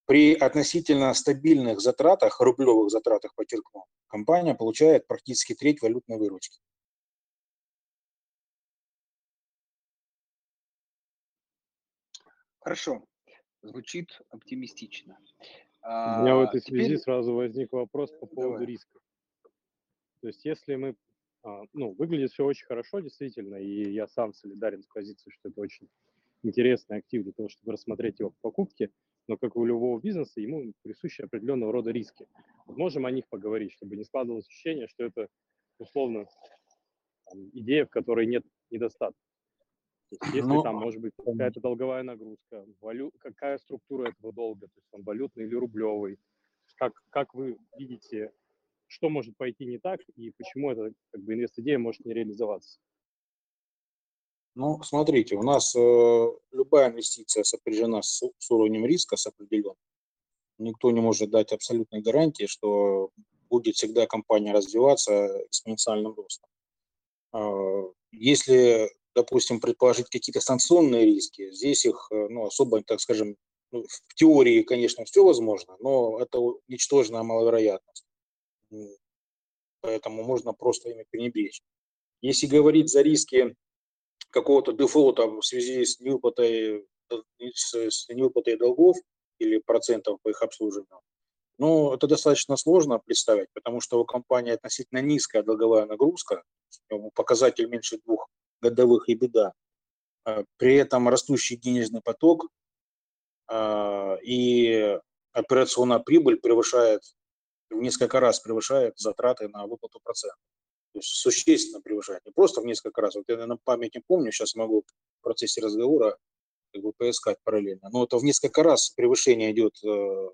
При 0.10 0.34
относительно 0.34 1.14
стабильных 1.14 1.82
затратах, 1.82 2.42
рублевых 2.42 2.90
затратах, 2.90 3.36
подчеркну, 3.36 3.86
компания 4.08 4.56
получает 4.56 5.06
практически 5.06 5.54
треть 5.54 5.84
валютной 5.84 6.18
выручки. 6.18 6.60
Хорошо, 12.60 13.06
звучит 13.62 14.20
оптимистично. 14.32 15.20
У 15.84 15.86
меня 15.86 16.38
в 16.38 16.42
этой 16.42 16.60
связи 16.60 16.86
теперь... 16.86 16.98
сразу 16.98 17.36
возник 17.36 17.72
вопрос 17.72 18.10
по 18.10 18.26
поводу 18.26 18.54
Давай. 18.54 18.66
риска. 18.66 19.00
То 20.22 20.28
есть 20.28 20.44
если 20.44 20.74
мы 20.74 20.96
а, 21.44 21.66
ну, 21.74 21.92
выглядит 21.92 22.32
все 22.32 22.46
очень 22.46 22.66
хорошо, 22.66 23.00
действительно, 23.02 23.58
и 23.58 23.92
я 23.92 24.08
сам 24.08 24.34
солидарен 24.34 24.82
с 24.82 24.88
позицией, 24.88 25.36
что 25.36 25.50
это 25.50 25.62
очень 25.62 25.88
интересный 26.42 26.98
актив 26.98 27.22
для 27.22 27.34
того, 27.34 27.48
чтобы 27.48 27.74
рассмотреть 27.74 28.20
его 28.20 28.32
в 28.32 28.38
покупке, 28.42 28.90
но 29.30 29.38
как 29.38 29.56
у 29.56 29.64
любого 29.64 30.02
бизнеса, 30.02 30.42
ему 30.42 30.74
присущи 30.82 31.22
определенного 31.22 31.72
рода 31.72 31.92
риски. 31.92 32.28
Можем 32.66 33.06
о 33.06 33.12
них 33.12 33.28
поговорить, 33.30 33.72
чтобы 33.74 33.96
не 33.96 34.04
складывалось 34.04 34.48
ощущение, 34.48 34.88
что 34.88 35.04
это 35.04 35.28
условно 35.78 36.26
там, 37.26 37.50
идея, 37.54 37.86
в 37.86 37.92
которой 37.92 38.26
нет 38.26 38.44
недостатка. 38.72 39.22
То 40.10 40.18
есть, 40.26 40.36
если 40.36 40.50
ну, 40.50 40.64
там 40.64 40.78
может 40.78 41.00
быть 41.00 41.14
какая-то 41.24 41.62
долговая 41.62 42.02
нагрузка, 42.02 42.66
валю, 42.82 43.12
какая 43.20 43.60
структура 43.60 44.10
этого 44.10 44.34
долга, 44.34 44.66
то 44.66 44.74
есть 44.76 44.88
он 44.92 45.04
валютный 45.04 45.46
или 45.46 45.54
рублевый, 45.54 46.18
как, 46.76 47.00
как 47.12 47.36
вы 47.36 47.60
видите 47.78 48.32
что 48.88 49.10
может 49.10 49.38
пойти 49.38 49.66
не 49.66 49.78
так 49.78 50.02
и 50.16 50.32
почему 50.32 50.72
эта 50.72 50.92
как 51.12 51.22
бы, 51.22 51.36
инвест-идея 51.36 51.78
может 51.78 52.04
не 52.06 52.14
реализоваться? 52.14 52.80
Ну, 54.56 54.82
смотрите, 54.84 55.36
у 55.36 55.44
нас 55.44 55.76
э, 55.76 56.28
любая 56.52 56.90
инвестиция 56.90 57.44
сопряжена 57.44 58.02
с, 58.02 58.22
с 58.38 58.52
уровнем 58.52 58.86
риска, 58.86 59.16
с 59.16 59.28
определенным. 59.28 59.78
Никто 60.58 60.92
не 60.92 61.02
может 61.02 61.30
дать 61.30 61.54
абсолютной 61.54 62.02
гарантии, 62.02 62.46
что 62.46 63.12
будет 63.50 63.76
всегда 63.76 64.06
компания 64.06 64.52
развиваться 64.52 65.46
экспоненциальным 65.46 66.14
ростом. 66.14 66.50
Э, 67.34 67.92
если, 68.12 68.92
допустим, 69.16 69.62
предположить 69.62 70.10
какие-то 70.10 70.42
санкционные 70.42 71.06
риски, 71.06 71.52
здесь 71.52 71.86
их 71.86 72.08
э, 72.12 72.28
ну, 72.30 72.48
особо, 72.48 72.84
так 72.84 73.00
скажем, 73.00 73.38
ну, 73.72 73.84
в 73.84 74.16
теории, 74.16 74.64
конечно, 74.64 75.06
все 75.06 75.24
возможно, 75.24 75.78
но 75.80 76.20
это 76.20 76.40
ничтожная 76.68 77.24
маловероятность 77.24 78.06
поэтому 79.82 80.24
можно 80.24 80.54
просто 80.54 80.90
ими 80.90 81.06
пренебречь. 81.10 81.62
Если 82.22 82.48
говорить 82.48 82.90
за 82.90 83.02
риски 83.02 83.56
какого-то 84.30 84.74
дефолта 84.74 85.28
в 85.28 85.42
связи 85.42 85.86
с 85.86 86.00
невыплатой, 86.00 86.88
с, 87.54 87.74
с 87.74 88.10
невыплатой 88.10 88.58
долгов 88.58 88.98
или 89.40 89.60
процентов 89.60 90.20
по 90.22 90.30
их 90.30 90.42
обслуживанию, 90.42 91.02
ну, 91.60 91.94
это 91.94 92.08
достаточно 92.08 92.56
сложно 92.56 93.00
представить, 93.00 93.50
потому 93.54 93.82
что 93.82 94.00
у 94.00 94.06
компании 94.06 94.54
относительно 94.54 95.00
низкая 95.00 95.44
долговая 95.44 95.86
нагрузка, 95.86 96.44
показатель 97.14 97.68
меньше 97.68 98.00
двух 98.06 98.30
годовых 98.62 99.10
и 99.10 99.16
беда. 99.16 99.54
А 100.24 100.44
при 100.58 100.76
этом 100.76 101.10
растущий 101.10 101.58
денежный 101.58 102.02
поток 102.02 102.48
а, 103.48 104.18
и 104.24 104.98
операционная 105.34 106.00
прибыль 106.00 106.40
превышает 106.40 107.02
в 107.70 107.76
несколько 107.76 108.20
раз 108.20 108.40
превышает 108.40 108.98
затраты 108.98 109.48
на 109.50 109.68
выплату 109.68 110.00
процентов. 110.02 110.40
То 110.94 111.00
есть 111.00 111.10
существенно 111.10 111.82
превышает. 111.82 112.26
Не 112.26 112.32
просто 112.32 112.62
в 112.62 112.66
несколько 112.66 113.02
раз. 113.02 113.16
Вот 113.16 113.26
я 113.28 113.46
на 113.46 113.58
память 113.58 113.96
не 113.96 114.02
помню, 114.06 114.32
сейчас 114.32 114.56
могу 114.56 114.84
в 115.20 115.24
процессе 115.24 115.62
разговора 115.62 116.18
как 116.72 116.82
бы 116.84 116.94
поискать 116.94 117.38
параллельно. 117.44 117.90
Но 117.92 118.04
это 118.04 118.18
в 118.18 118.24
несколько 118.24 118.64
раз 118.64 118.90
превышение 118.90 119.52
идет 119.52 119.76
э, 119.84 119.88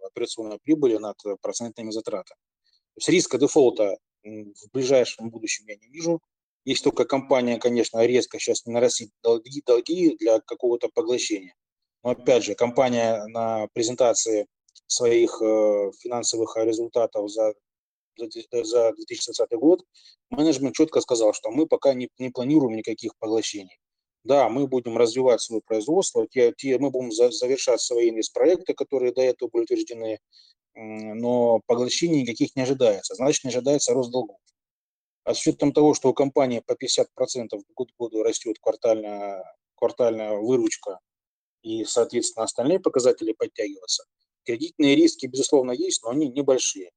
операционной 0.06 0.60
прибыли 0.60 0.98
над 0.98 1.18
процентными 1.42 1.92
затратами. 1.92 2.38
То 2.96 3.00
есть 3.00 3.10
риска 3.10 3.38
дефолта 3.38 3.98
в 4.24 4.72
ближайшем 4.72 5.30
будущем 5.30 5.66
я 5.68 5.76
не 5.76 5.88
вижу. 5.88 6.22
Есть 6.64 6.84
только 6.84 7.06
компания, 7.06 7.60
конечно, 7.60 8.04
резко 8.06 8.40
сейчас 8.40 8.66
нарастит 8.66 9.12
долги, 9.22 9.62
долги 9.66 10.16
для 10.18 10.40
какого-то 10.40 10.90
поглощения. 10.90 11.54
Но 12.04 12.12
опять 12.12 12.44
же, 12.44 12.56
компания 12.56 13.24
на 13.28 13.68
презентации 13.74 14.48
своих 14.88 15.42
э, 15.42 15.92
финансовых 16.00 16.58
результатов 16.58 17.30
за, 17.30 17.54
за 18.18 18.94
2020 18.94 19.52
год, 19.60 19.84
менеджмент 20.30 20.76
четко 20.76 21.02
сказал, 21.02 21.34
что 21.34 21.52
мы 21.52 21.68
пока 21.68 21.94
не, 21.94 22.10
не 22.18 22.30
планируем 22.30 22.76
никаких 22.76 23.18
поглощений. 23.18 23.78
Да, 24.24 24.50
мы 24.50 24.68
будем 24.68 24.98
развивать 24.98 25.42
свое 25.42 25.62
производство, 25.62 26.28
те, 26.28 26.52
те, 26.58 26.80
мы 26.80 26.90
будем 26.90 27.12
за, 27.12 27.30
завершать 27.32 27.80
свои 27.82 28.10
инвестпроекты, 28.10 28.74
которые 28.74 29.14
до 29.14 29.22
этого 29.22 29.50
были 29.50 29.64
утверждены, 29.64 30.20
но 30.74 31.62
поглощений 31.68 32.22
никаких 32.22 32.56
не 32.56 32.64
ожидается. 32.64 33.16
Значит, 33.16 33.44
не 33.44 33.50
ожидается 33.50 33.94
рост 33.94 34.12
долгов. 34.12 34.38
А 35.24 35.34
с 35.34 35.42
учетом 35.42 35.74
того, 35.74 35.94
что 35.94 36.10
у 36.10 36.14
компании 36.14 36.64
по 36.66 36.74
50% 36.74 37.06
год 37.76 37.92
к 37.92 37.96
году 38.00 38.24
растет 38.24 38.58
квартальная, 38.60 39.44
квартальная 39.76 40.38
выручка 40.38 41.00
и, 41.62 41.84
соответственно, 41.86 42.46
остальные 42.46 42.80
показатели 42.80 43.32
подтягиваются, 43.32 44.06
Кредитные 44.46 44.96
риски, 44.96 45.26
безусловно, 45.26 45.72
есть, 45.72 46.04
но 46.04 46.12
они 46.12 46.30
небольшие. 46.30 46.92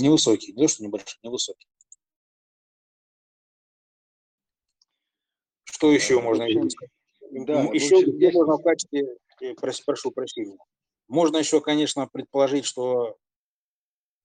Невысокие, 0.00 0.54
не 0.54 0.66
то, 0.66 0.72
что 0.72 0.82
небольшие, 0.82 1.18
невысокие. 1.22 1.68
Что 5.64 5.92
еще 5.92 6.20
можно? 6.20 6.44
Да, 7.30 7.62
еще, 7.72 8.00
еще 8.00 8.32
можно 8.32 8.56
в 8.56 8.62
качестве, 8.62 9.16
прошу, 9.56 9.82
прошу 9.86 10.10
прощения, 10.10 10.58
можно 11.06 11.38
еще, 11.38 11.60
конечно, 11.60 12.06
предположить, 12.06 12.64
что 12.64 13.16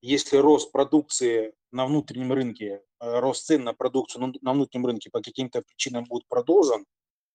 если 0.02 0.38
рост 0.38 0.72
продукции 0.72 1.54
на 1.72 1.86
внутреннем 1.88 2.32
рынке, 2.32 2.84
э, 3.00 3.20
рост 3.20 3.46
цен 3.46 3.64
на 3.64 3.74
продукцию 3.74 4.34
на 4.42 4.54
внутреннем 4.54 4.86
рынке 4.86 5.10
по 5.10 5.22
каким-то 5.22 5.62
причинам 5.62 6.04
будет 6.06 6.28
продолжен, 6.28 6.86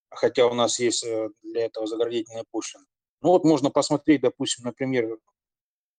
хотя 0.08 0.46
у 0.46 0.54
нас 0.54 0.78
есть 0.78 1.04
э, 1.04 1.30
для 1.42 1.66
этого 1.66 1.86
заградительные 1.86 2.44
пошлины, 2.50 2.86
ну 3.22 3.30
вот 3.30 3.44
можно 3.44 3.70
посмотреть, 3.70 4.20
допустим, 4.22 4.64
например, 4.64 5.18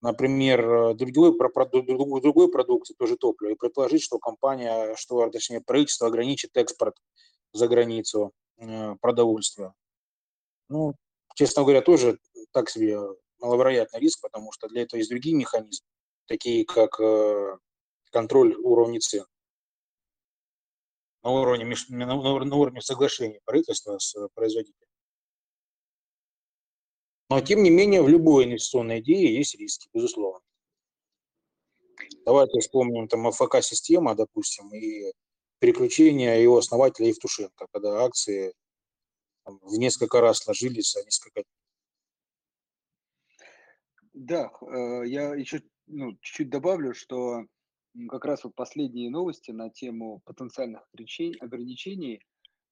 например, 0.02 0.60
э, 0.62 0.94
другой, 0.96 1.38
другой, 1.84 2.22
другой 2.22 2.52
продукции, 2.52 2.94
тоже 2.94 3.18
топливо, 3.18 3.52
и 3.52 3.56
предположить, 3.56 4.04
что 4.04 4.20
компания, 4.20 4.96
что, 4.96 5.30
точнее, 5.30 5.62
правительство 5.62 6.08
ограничит 6.08 6.56
экспорт 6.58 6.96
за 7.54 7.68
границу 7.68 8.32
э, 8.58 8.96
продовольствия. 9.02 9.74
Ну, 10.70 10.94
честно 11.36 11.64
говоря, 11.64 11.82
тоже 11.82 12.20
так 12.52 12.70
себе 12.70 13.00
маловероятный 13.40 14.00
риск, 14.00 14.22
потому 14.22 14.52
что 14.52 14.68
для 14.68 14.84
этого 14.84 14.98
есть 15.00 15.10
другие 15.10 15.36
механизмы, 15.36 15.88
такие 16.28 16.66
как 16.66 17.00
э, 17.00 17.58
контроль 18.12 18.56
уровня 18.56 19.00
цен 19.00 19.26
на 21.24 21.32
уровне, 21.32 21.76
на 21.90 22.56
уровне 22.56 22.82
соглашения 22.82 23.40
правительства 23.46 23.98
с 24.00 24.16
производителем. 24.34 24.88
Но, 27.32 27.40
тем 27.40 27.64
не 27.64 27.70
менее, 27.70 28.02
в 28.02 28.10
любой 28.10 28.44
инвестиционной 28.44 29.00
идее 29.00 29.34
есть 29.34 29.56
риски, 29.56 29.88
безусловно. 29.94 30.42
Давайте 32.26 32.60
вспомним 32.60 33.08
там 33.08 33.26
АФК-система, 33.26 34.16
допустим, 34.16 34.70
и 34.76 35.14
переключение 35.60 36.44
его 36.44 36.58
основателя 36.58 37.08
Евтушенко, 37.08 37.68
когда 37.72 38.04
акции 38.04 38.54
там, 39.46 39.60
в 39.62 39.78
несколько 39.78 40.20
раз 40.20 40.40
сложились 40.40 40.92
за 40.92 41.06
несколько 41.06 41.44
Да, 44.12 44.52
э, 44.64 45.04
я 45.06 45.34
еще 45.34 45.64
ну, 45.88 46.18
чуть-чуть 46.20 46.50
добавлю, 46.50 46.94
что 46.94 47.46
как 48.10 48.26
раз 48.26 48.44
вот 48.44 48.56
последние 48.56 49.10
новости 49.10 49.52
на 49.52 49.70
тему 49.70 50.22
потенциальных 50.26 50.86
ограничений 51.40 52.22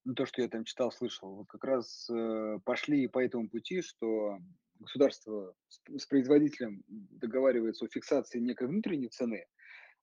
ну, 0.05 0.13
то, 0.13 0.25
что 0.25 0.41
я 0.41 0.47
там 0.47 0.63
читал, 0.63 0.91
слышал, 0.91 1.35
вот 1.35 1.47
как 1.47 1.63
раз 1.63 2.09
э, 2.09 2.59
пошли 2.63 3.07
по 3.07 3.19
этому 3.19 3.49
пути, 3.49 3.81
что 3.81 4.37
государство 4.79 5.53
с, 5.67 5.81
с 5.97 6.05
производителем 6.05 6.83
договаривается 6.87 7.85
о 7.85 7.89
фиксации 7.89 8.39
некой 8.39 8.67
внутренней 8.67 9.09
цены, 9.09 9.45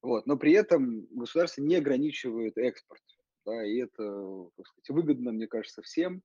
вот, 0.02 0.26
но 0.26 0.36
при 0.36 0.52
этом 0.52 1.06
государство 1.10 1.62
не 1.62 1.76
ограничивает 1.76 2.58
экспорт, 2.58 3.02
да, 3.44 3.64
и 3.64 3.78
это, 3.78 4.48
так 4.56 4.66
сказать, 4.66 4.90
выгодно, 4.90 5.32
мне 5.32 5.46
кажется, 5.46 5.82
всем, 5.82 6.22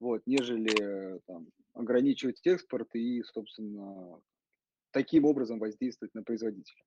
вот, 0.00 0.22
нежели 0.26 1.20
там, 1.26 1.48
ограничивать 1.72 2.40
экспорт 2.44 2.88
и, 2.94 3.22
собственно, 3.22 4.20
таким 4.90 5.24
образом 5.24 5.58
воздействовать 5.58 6.14
на 6.14 6.22
производителя. 6.22 6.82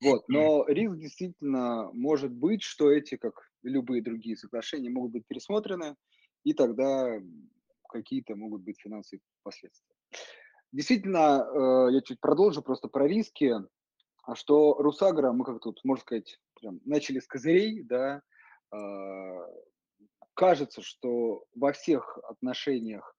Вот. 0.00 0.22
Но 0.28 0.64
риск 0.66 0.96
действительно 0.96 1.90
может 1.92 2.32
быть, 2.32 2.62
что 2.62 2.90
эти, 2.90 3.16
как 3.16 3.50
любые 3.62 4.02
другие 4.02 4.36
соглашения, 4.36 4.90
могут 4.90 5.12
быть 5.12 5.26
пересмотрены, 5.26 5.96
и 6.44 6.54
тогда 6.54 7.20
какие-то 7.88 8.36
могут 8.36 8.62
быть 8.62 8.80
финансовые 8.80 9.22
последствия. 9.42 9.94
Действительно, 10.72 11.88
э, 11.88 11.92
я 11.94 12.00
чуть 12.02 12.20
продолжу 12.20 12.62
просто 12.62 12.88
про 12.88 13.08
риски, 13.08 13.54
а 14.22 14.34
что 14.34 14.74
Русагра, 14.74 15.32
мы 15.32 15.44
как 15.44 15.60
тут, 15.60 15.80
можно 15.84 16.02
сказать, 16.02 16.38
прям 16.60 16.80
начали 16.84 17.18
с 17.18 17.26
козырей, 17.26 17.82
да, 17.82 18.20
а, 18.70 19.46
кажется, 20.34 20.82
что 20.82 21.44
во 21.54 21.72
всех 21.72 22.18
отношениях 22.28 23.16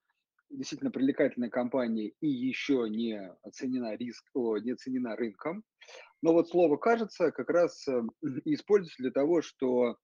действительно 0.52 0.92
привлекательная 0.92 1.50
компания 1.50 2.14
и 2.22 2.28
еще 2.28 2.88
не 2.90 3.20
оценена 3.44 3.96
риск, 3.96 4.24
о, 4.34 4.58
не 4.58 4.72
оценена 4.72 5.16
рынком. 5.16 5.64
Но 6.22 6.34
вот 6.34 6.50
слово 6.50 6.78
«кажется» 6.78 7.32
как 7.32 7.50
раз 7.50 7.88
э, 7.88 8.02
используется 8.46 9.02
для 9.02 9.12
того, 9.12 9.42
что, 9.42 9.98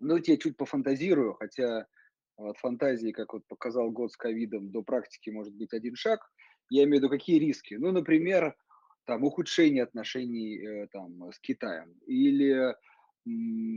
ну, 0.00 0.16
я 0.16 0.36
чуть 0.36 0.56
пофантазирую, 0.56 1.34
хотя 1.34 1.86
от 2.36 2.58
фантазии, 2.58 3.12
как 3.12 3.34
вот 3.34 3.46
показал 3.46 3.90
год 3.90 4.12
с 4.12 4.16
ковидом, 4.16 4.70
до 4.70 4.82
практики 4.82 5.30
может 5.30 5.54
быть 5.54 5.72
один 5.74 5.94
шаг. 5.96 6.20
Я 6.70 6.84
имею 6.84 7.00
в 7.00 7.04
виду, 7.04 7.10
какие 7.10 7.38
риски? 7.38 7.74
Ну, 7.74 7.92
например, 7.92 8.56
там, 9.04 9.24
ухудшение 9.24 9.82
отношений 9.82 10.58
э, 10.58 10.88
там, 10.92 11.30
с 11.32 11.38
Китаем 11.38 11.98
или 12.06 12.74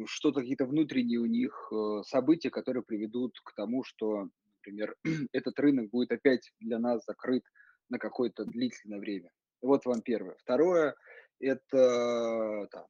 что-то, 0.08 0.40
какие-то 0.40 0.66
внутренние 0.66 1.20
у 1.20 1.26
них 1.26 1.72
э, 1.72 2.02
события, 2.04 2.50
которые 2.50 2.84
приведут 2.84 3.40
к 3.44 3.54
тому, 3.54 3.84
что 3.84 4.30
например, 4.66 4.96
этот 5.34 5.60
рынок 5.60 5.90
будет 5.90 6.12
опять 6.12 6.52
для 6.60 6.80
нас 6.80 7.04
закрыт 7.06 7.44
на 7.90 8.00
какое-то 8.00 8.46
длительное 8.46 9.00
время. 9.00 9.30
Вот 9.62 9.86
вам 9.86 10.02
первое. 10.02 10.36
Второе, 10.40 10.96
это, 11.40 12.68
там, 12.72 12.86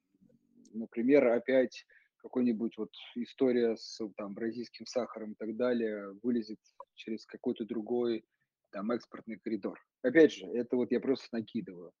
например, 0.72 1.26
опять 1.28 1.86
какой-нибудь 2.18 2.76
вот 2.76 2.90
история 3.14 3.76
с 3.76 4.00
там, 4.16 4.34
бразильским 4.34 4.86
сахаром 4.86 5.32
и 5.32 5.36
так 5.36 5.56
далее 5.56 6.12
вылезет 6.22 6.58
через 6.94 7.24
какой-то 7.26 7.64
другой 7.64 8.24
там 8.70 8.90
экспортный 8.90 9.38
коридор. 9.38 9.78
Опять 10.02 10.32
же, 10.32 10.46
это 10.46 10.76
вот 10.76 10.90
я 10.90 11.00
просто 11.00 11.28
накидываю. 11.32 11.92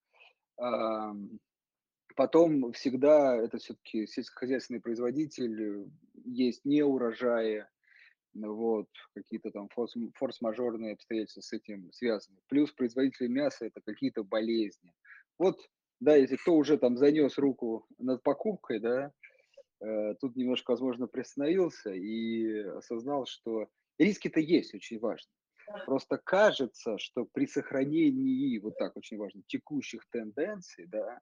Потом 2.16 2.72
всегда 2.72 3.36
это 3.36 3.58
все-таки 3.58 4.06
сельскохозяйственный 4.06 4.80
производитель, 4.80 5.86
есть 6.24 6.64
не 6.64 6.82
урожаи, 6.82 7.66
вот, 8.34 8.88
какие-то 9.14 9.50
там 9.50 9.68
форс, 9.68 9.94
форс-мажорные 10.14 10.94
обстоятельства 10.94 11.40
с 11.40 11.52
этим 11.52 11.92
связаны. 11.92 12.38
Плюс 12.48 12.72
производители 12.72 13.28
мяса– 13.28 13.66
это 13.66 13.80
какие-то 13.80 14.24
болезни. 14.24 14.92
Вот, 15.38 15.58
да, 16.00 16.16
если 16.16 16.36
кто 16.36 16.54
уже 16.54 16.78
там 16.78 16.96
занес 16.96 17.38
руку 17.38 17.86
над 17.98 18.22
покупкой, 18.22 18.80
да, 18.80 19.12
э, 19.80 20.14
тут 20.20 20.36
немножко, 20.36 20.72
возможно, 20.72 21.06
приостановился 21.06 21.92
и 21.92 22.58
осознал, 22.58 23.26
что 23.26 23.68
риски-то 23.98 24.40
есть 24.40 24.74
очень 24.74 24.98
важно. 24.98 25.30
Просто 25.84 26.18
кажется, 26.18 26.96
что 26.98 27.26
при 27.32 27.46
сохранении, 27.46 28.58
вот 28.58 28.78
так 28.78 28.96
очень 28.96 29.16
важно, 29.16 29.42
текущих 29.48 30.06
тенденций, 30.10 30.86
да, 30.86 31.18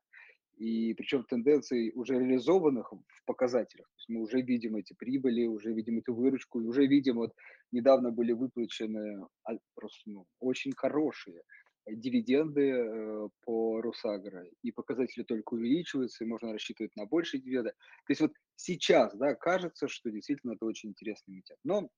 и 0.56 0.94
причем 0.94 1.24
тенденций 1.24 1.92
уже 1.94 2.18
реализованных 2.18 2.92
в 2.92 3.24
показателях. 3.24 3.86
То 3.86 3.96
есть 3.96 4.08
мы 4.08 4.20
уже 4.20 4.40
видим 4.42 4.76
эти 4.76 4.92
прибыли, 4.92 5.46
уже 5.46 5.72
видим 5.72 5.98
эту 5.98 6.14
выручку, 6.14 6.60
уже 6.60 6.86
видим, 6.86 7.16
вот 7.16 7.32
недавно 7.72 8.10
были 8.10 8.32
выплачены 8.32 9.26
а, 9.44 9.52
просто 9.74 9.98
ну, 10.06 10.26
очень 10.40 10.72
хорошие 10.76 11.42
дивиденды 11.86 12.70
э, 12.70 13.28
по 13.44 13.80
Русагро, 13.80 14.46
и 14.62 14.72
показатели 14.72 15.22
только 15.22 15.54
увеличиваются, 15.54 16.24
и 16.24 16.26
можно 16.26 16.52
рассчитывать 16.52 16.94
на 16.96 17.06
большие 17.06 17.40
дивиденды. 17.40 17.70
То 17.70 18.10
есть 18.10 18.20
вот 18.20 18.32
сейчас, 18.56 19.14
да, 19.16 19.34
кажется, 19.34 19.88
что 19.88 20.10
действительно 20.10 20.52
это 20.52 20.64
очень 20.64 20.90
интересный 20.90 21.36
метод. 21.36 21.56
Но 21.64 21.88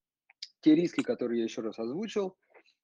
те 0.61 0.75
риски, 0.75 1.03
которые 1.03 1.38
я 1.38 1.44
еще 1.44 1.62
раз 1.62 1.79
озвучил, 1.79 2.37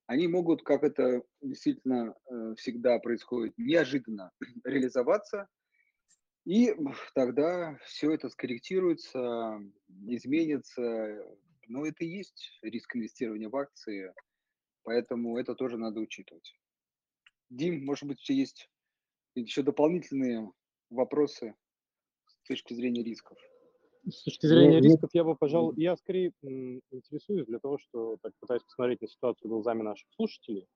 они 0.07 0.29
могут, 0.29 0.63
как 0.63 0.83
это 0.83 1.23
действительно 1.41 2.15
э, 2.31 2.55
всегда 2.57 2.99
происходит, 2.99 3.55
неожиданно 3.57 4.31
реализоваться– 4.65 5.49
и 6.45 6.75
тогда 7.15 7.79
все 7.85 8.13
это 8.13 8.29
скорректируется, 8.29 9.61
изменится. 10.07 11.25
Но 11.69 11.87
это 11.87 12.05
и 12.05 12.09
есть 12.09 12.59
риск 12.63 12.97
инвестирования 12.97 13.49
в 13.49 13.57
акции, 13.57 14.13
поэтому 14.83 15.39
это 15.39 15.55
тоже 15.55 15.79
надо 15.79 16.01
учитывать. 16.01 16.59
Дим, 17.53 17.85
может 17.85 18.05
быть, 18.05 18.19
у 18.21 18.25
тебя 18.25 18.39
есть 18.39 18.69
еще 19.35 19.63
дополнительные 19.63 20.51
вопросы 20.91 21.55
с 22.27 22.49
точки 22.49 22.75
зрения 22.75 23.03
рисков? 23.03 23.39
С 24.09 24.25
точки 24.25 24.47
зрения 24.47 24.81
рисков 24.81 25.11
я 25.13 25.23
бы, 25.23 25.37
пожалуй, 25.37 25.75
я 25.77 25.97
скорее 25.97 26.33
интересуюсь 26.91 27.47
для 27.47 27.59
того, 27.59 27.79
что 27.79 28.17
так 28.23 28.33
пытаюсь 28.41 28.63
посмотреть 28.63 29.03
на 29.03 29.09
ситуацию 29.09 29.51
глазами 29.51 29.83
наших 29.83 30.09
слушателей 30.15 30.67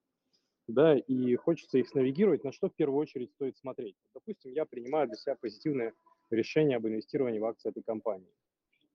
да, 0.68 0.96
и 0.96 1.36
хочется 1.36 1.78
их 1.78 1.94
навигировать, 1.94 2.44
на 2.44 2.52
что 2.52 2.68
в 2.68 2.74
первую 2.74 2.98
очередь 2.98 3.30
стоит 3.32 3.56
смотреть. 3.56 3.96
Допустим, 4.14 4.52
я 4.52 4.64
принимаю 4.64 5.06
для 5.06 5.16
себя 5.16 5.36
позитивное 5.36 5.94
решение 6.30 6.76
об 6.76 6.86
инвестировании 6.86 7.38
в 7.38 7.44
акции 7.44 7.70
этой 7.70 7.82
компании. 7.82 8.32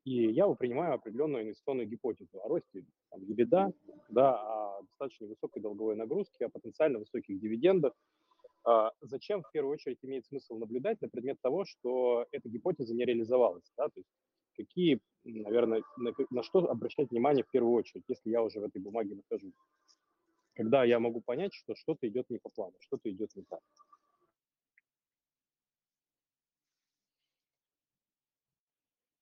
И 0.03 0.31
я 0.31 0.47
принимаю 0.47 0.95
определенную 0.95 1.43
инвестиционную 1.43 1.87
гипотезу 1.87 2.41
о 2.41 2.47
росте 2.47 2.85
там, 3.11 3.21
EBITDA, 3.21 3.73
да, 4.09 4.35
о 4.35 4.81
достаточно 4.83 5.27
высокой 5.27 5.61
долговой 5.61 5.95
нагрузке, 5.95 6.45
о 6.45 6.49
потенциально 6.49 6.99
высоких 6.99 7.39
дивидендах. 7.39 7.93
А 8.63 8.91
зачем 9.01 9.43
в 9.43 9.51
первую 9.51 9.73
очередь 9.73 9.99
имеет 10.03 10.25
смысл 10.25 10.55
наблюдать 10.55 11.01
на 11.01 11.09
предмет 11.09 11.37
того, 11.41 11.65
что 11.65 12.25
эта 12.31 12.49
гипотеза 12.49 12.93
не 12.93 13.05
реализовалась? 13.05 13.71
Да? 13.77 13.87
То 13.87 13.99
есть 13.99 14.09
какие, 14.55 14.99
наверное, 15.23 15.83
на, 15.97 16.13
на 16.29 16.43
что 16.43 16.69
обращать 16.69 17.11
внимание 17.11 17.43
в 17.43 17.49
первую 17.51 17.73
очередь, 17.73 18.03
если 18.07 18.29
я 18.29 18.43
уже 18.43 18.59
в 18.59 18.63
этой 18.63 18.81
бумаге 18.81 19.15
нахожусь? 19.15 19.53
когда 20.53 20.83
я 20.83 20.99
могу 20.99 21.21
понять, 21.21 21.53
что 21.53 21.75
что-то 21.75 22.07
идет 22.07 22.29
не 22.29 22.37
по 22.37 22.49
плану, 22.49 22.73
что-то 22.79 23.09
идет 23.09 23.35
не 23.35 23.43
так. 23.43 23.61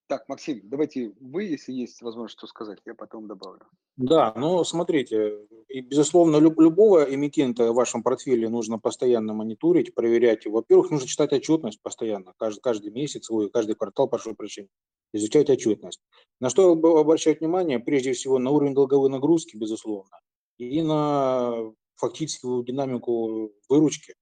Так, 0.09 0.27
Максим, 0.27 0.61
давайте 0.63 1.13
вы, 1.19 1.43
если 1.43 1.71
есть 1.71 2.01
возможность 2.01 2.37
что 2.37 2.47
сказать, 2.47 2.79
я 2.85 2.95
потом 2.95 3.27
добавлю. 3.27 3.61
Да, 3.95 4.33
ну 4.35 4.63
смотрите, 4.63 5.45
и, 5.67 5.81
безусловно, 5.81 6.37
люб, 6.37 6.59
любого 6.59 7.03
эмитента 7.03 7.71
в 7.71 7.75
вашем 7.75 8.01
портфеле 8.01 8.49
нужно 8.49 8.79
постоянно 8.79 9.35
мониторить, 9.35 9.93
проверять. 9.93 10.47
Во-первых, 10.47 10.89
нужно 10.89 11.07
читать 11.07 11.31
отчетность 11.31 11.79
постоянно, 11.83 12.33
каждый, 12.37 12.61
каждый 12.61 12.91
месяц, 12.91 13.29
ой, 13.29 13.51
каждый 13.51 13.75
квартал, 13.75 14.09
прошу 14.09 14.33
прощения, 14.33 14.69
изучать 15.13 15.51
отчетность. 15.51 16.01
На 16.39 16.49
что 16.49 16.71
обращать 16.71 17.39
внимание? 17.41 17.79
Прежде 17.79 18.13
всего, 18.13 18.39
на 18.39 18.49
уровень 18.49 18.73
долговой 18.73 19.11
нагрузки, 19.11 19.57
безусловно 19.57 20.19
и 20.59 20.81
на 20.81 21.71
фактическую 21.95 22.63
динамику 22.63 23.51
выручки. 23.69 24.13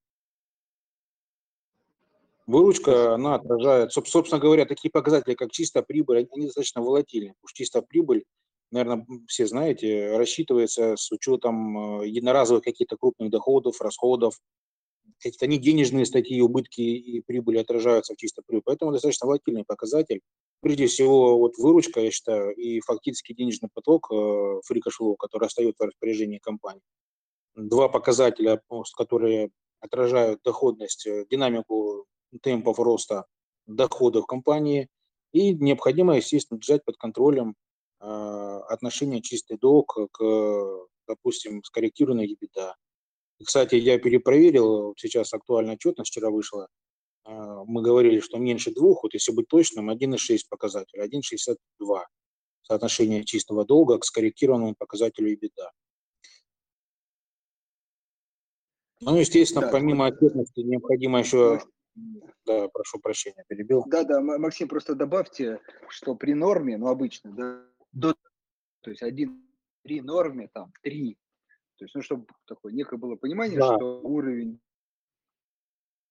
Выручка, 2.48 3.14
она 3.14 3.36
отражает, 3.36 3.92
собственно 3.92 4.40
говоря, 4.40 4.66
такие 4.66 4.90
показатели, 4.90 5.36
как 5.36 5.52
чистая 5.52 5.84
прибыль, 5.84 6.28
они 6.32 6.46
достаточно 6.46 6.82
волатильны. 6.82 7.34
Уж 7.44 7.52
чистая 7.52 7.84
прибыль, 7.84 8.24
наверное, 8.72 9.06
все 9.28 9.46
знаете, 9.48 10.16
рассчитывается 10.16 10.96
с 10.96 11.12
учетом 11.12 12.02
э, 12.02 12.08
единоразовых 12.08 12.64
каких-то 12.64 12.96
крупных 12.96 13.32
доходов, 13.32 13.82
расходов, 13.82 14.40
какие-то 15.20 15.46
не 15.48 15.58
денежные 15.58 16.06
статьи, 16.06 16.40
убытки 16.42 16.80
и 16.80 17.20
прибыли 17.20 17.58
отражаются 17.58 18.14
в 18.14 18.18
чистой 18.18 18.44
прибыли. 18.46 18.64
Поэтому 18.66 18.94
достаточно 18.94 19.28
волатильный 19.28 19.66
показатель. 19.66 20.22
Прежде 20.62 20.88
всего, 20.88 21.38
вот 21.38 21.58
выручка, 21.58 22.00
я 22.00 22.12
считаю, 22.12 22.56
и 22.56 22.80
фактически 22.80 23.34
денежный 23.34 23.70
поток 23.74 24.10
э, 24.10 24.62
фрикошлоу, 24.66 25.18
который 25.18 25.48
остается 25.48 25.84
в 25.84 25.88
распоряжении 25.88 26.38
компании. 26.38 26.82
Два 27.56 27.90
показателя, 27.90 28.62
которые 28.96 29.50
отражают 29.82 30.42
доходность, 30.44 31.06
э, 31.08 31.26
динамику 31.30 32.06
темпов 32.38 32.80
роста 32.80 33.26
доходов 33.66 34.26
компании. 34.26 34.88
И 35.34 35.54
необходимо, 35.54 36.16
естественно, 36.16 36.60
держать 36.60 36.86
под 36.86 36.98
контролем 36.98 37.56
э, 38.00 38.06
отношение 38.06 39.22
чистый 39.22 39.58
долг 39.58 39.98
к, 40.12 40.88
допустим, 41.08 41.64
скорректированной 41.64 42.28
EBITDA. 42.28 42.74
И, 43.40 43.44
кстати, 43.44 43.76
я 43.76 44.00
перепроверил, 44.00 44.88
вот 44.88 45.00
сейчас 45.00 45.34
актуальная 45.34 45.76
отчетность 45.76 46.10
вчера 46.10 46.30
вышла, 46.30 46.68
а, 47.28 47.64
мы 47.66 47.82
говорили, 47.82 48.20
что 48.20 48.38
меньше 48.38 48.72
двух, 48.74 49.04
вот 49.04 49.14
если 49.14 49.32
быть 49.34 49.48
точным, 49.48 49.90
1,6 49.90 50.40
показатель, 50.50 51.00
1,62. 51.00 52.06
соотношение 52.64 53.26
чистого 53.26 53.66
долга 53.66 54.00
к 54.00 54.06
скорректированному 54.06 54.76
показателю 54.76 55.34
EBITDA. 55.34 55.70
Ну, 59.02 59.16
естественно, 59.18 59.62
Да, 59.62 59.72
помимо 59.72 60.06
вот, 60.06 60.16
отчетности 60.16 60.62
необходимо 60.62 61.20
еще... 61.20 61.62
Да, 62.46 62.68
прошу 62.70 63.00
прощения, 63.00 63.44
перебил. 63.48 63.84
Да, 63.88 64.04
да, 64.04 64.20
М- 64.20 64.42
Максим, 64.42 64.68
просто 64.68 64.96
добавьте, 64.96 65.60
что 65.90 66.16
при 66.16 66.34
норме, 66.34 66.78
ну, 66.78 66.88
обычно, 66.88 67.32
да, 67.32 67.66
до, 67.92 68.16
то 68.82 68.90
есть 68.90 69.02
один 69.02 69.44
при 69.82 70.02
норме, 70.02 70.48
там, 70.54 70.72
три. 70.82 71.18
То 71.78 71.86
есть, 71.86 71.96
ну, 71.96 72.02
чтобы 72.02 72.28
такое 72.46 72.74
некое 72.74 72.98
было 72.98 73.16
понимание, 73.16 73.60
Да. 73.60 73.76
что 73.76 74.02
уровень 74.02 74.60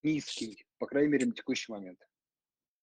низкий, 0.03 0.66
по 0.79 0.87
крайней 0.87 1.11
мере, 1.12 1.27
на 1.27 1.33
текущий 1.33 1.72
момент. 1.72 1.99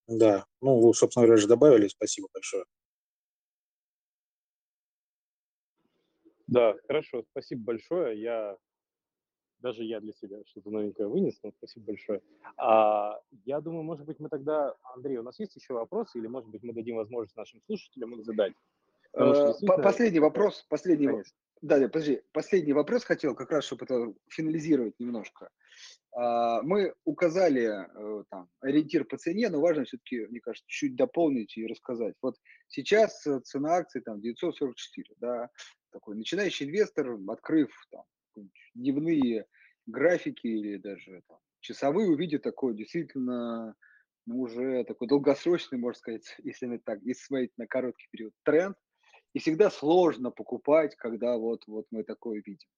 Да, 0.06 0.46
ну, 0.60 0.80
вы, 0.80 0.94
собственно 0.94 1.26
говоря, 1.26 1.40
же 1.40 1.48
добавили, 1.48 1.88
спасибо 1.88 2.28
большое. 2.32 2.64
Да, 6.46 6.74
хорошо, 6.86 7.24
спасибо 7.30 7.64
большое. 7.64 8.20
Я 8.20 8.58
даже 9.64 9.82
я 9.82 9.98
для 10.00 10.12
себя 10.12 10.36
что-то 10.46 10.68
новенькое 10.70 11.08
вынес, 11.08 11.40
но 11.42 11.50
спасибо 11.56 11.86
большое. 11.86 12.20
А, 12.58 13.18
я 13.46 13.60
думаю, 13.62 13.82
может 13.82 14.04
быть, 14.04 14.20
мы 14.20 14.28
тогда, 14.28 14.74
Андрей, 14.94 15.16
у 15.16 15.22
нас 15.22 15.40
есть 15.40 15.56
еще 15.56 15.72
вопросы, 15.72 16.18
или, 16.18 16.26
может 16.26 16.50
быть, 16.50 16.62
мы 16.62 16.74
дадим 16.74 16.96
возможность 16.96 17.34
нашим 17.36 17.62
слушателям 17.62 18.14
их 18.14 18.24
задать? 18.26 18.52
Что 19.14 19.24
Э, 19.24 19.46
действительно- 19.46 19.82
Последний 19.82 20.20
вопрос, 20.20 20.66
последний, 20.68 21.06
во- 21.06 21.12
Конечно. 21.12 21.36
да, 21.62 21.78
да, 21.78 21.88
подожди, 21.88 22.20
последний 22.32 22.74
вопрос 22.74 23.04
хотел 23.04 23.34
как 23.34 23.50
раз, 23.52 23.64
чтобы 23.64 23.86
это 23.86 24.12
финализировать 24.28 25.00
немножко. 25.00 25.48
А, 26.12 26.60
Мы 26.62 26.92
указали 27.04 27.62
э, 27.64 28.24
там 28.30 28.48
ориентир 28.60 29.04
по 29.06 29.16
цене, 29.16 29.48
но 29.48 29.60
важно 29.60 29.84
все-таки, 29.84 30.26
мне 30.26 30.40
кажется, 30.40 30.66
чуть 30.68 30.94
дополнить 30.94 31.56
и 31.56 31.66
рассказать. 31.66 32.14
Вот 32.20 32.36
сейчас 32.68 33.26
э, 33.26 33.40
цена 33.40 33.76
акций 33.76 34.02
там 34.02 34.20
944, 34.20 35.14
да, 35.20 35.48
такой 35.90 36.16
начинающий 36.16 36.66
инвестор, 36.66 37.18
открыв 37.28 37.70
там 37.90 38.04
дневные 38.74 39.46
графики 39.86 40.46
или 40.46 40.76
даже 40.76 41.22
там, 41.28 41.38
часовые, 41.60 42.10
увидит 42.10 42.42
такой 42.42 42.74
действительно 42.74 43.74
ну, 44.26 44.40
уже 44.40 44.84
такой 44.84 45.08
долгосрочный, 45.08 45.78
можно 45.78 45.98
сказать, 45.98 46.36
если 46.44 46.78
так, 46.78 47.00
если 47.02 47.24
смотреть 47.24 47.52
на 47.56 47.66
короткий 47.66 48.06
период, 48.10 48.32
тренд. 48.42 48.76
И 49.32 49.40
всегда 49.40 49.68
сложно 49.68 50.30
покупать, 50.30 50.94
когда 50.94 51.36
вот, 51.36 51.64
вот 51.66 51.86
мы 51.90 52.04
такое 52.04 52.40
видим. 52.44 52.68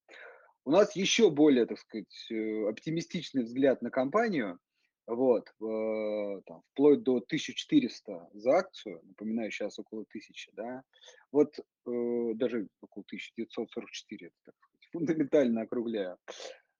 У 0.64 0.70
нас 0.70 0.96
еще 0.96 1.30
более, 1.30 1.66
так 1.66 1.78
сказать, 1.78 2.30
э, 2.30 2.68
оптимистичный 2.68 3.44
взгляд 3.44 3.82
на 3.82 3.90
компанию, 3.90 4.58
вот, 5.06 5.48
э, 5.48 6.40
там, 6.46 6.62
вплоть 6.72 7.02
до 7.02 7.20
1400 7.20 8.30
за 8.32 8.50
акцию, 8.50 9.00
напоминаю, 9.04 9.50
сейчас 9.50 9.78
около 9.78 10.04
1000, 10.08 10.50
да, 10.54 10.82
вот 11.30 11.58
э, 11.58 12.32
даже 12.34 12.68
около 12.80 13.04
1944, 13.06 14.26
это, 14.26 14.34
так 14.44 14.54
фундаментально 14.96 15.62
округляю. 15.62 16.18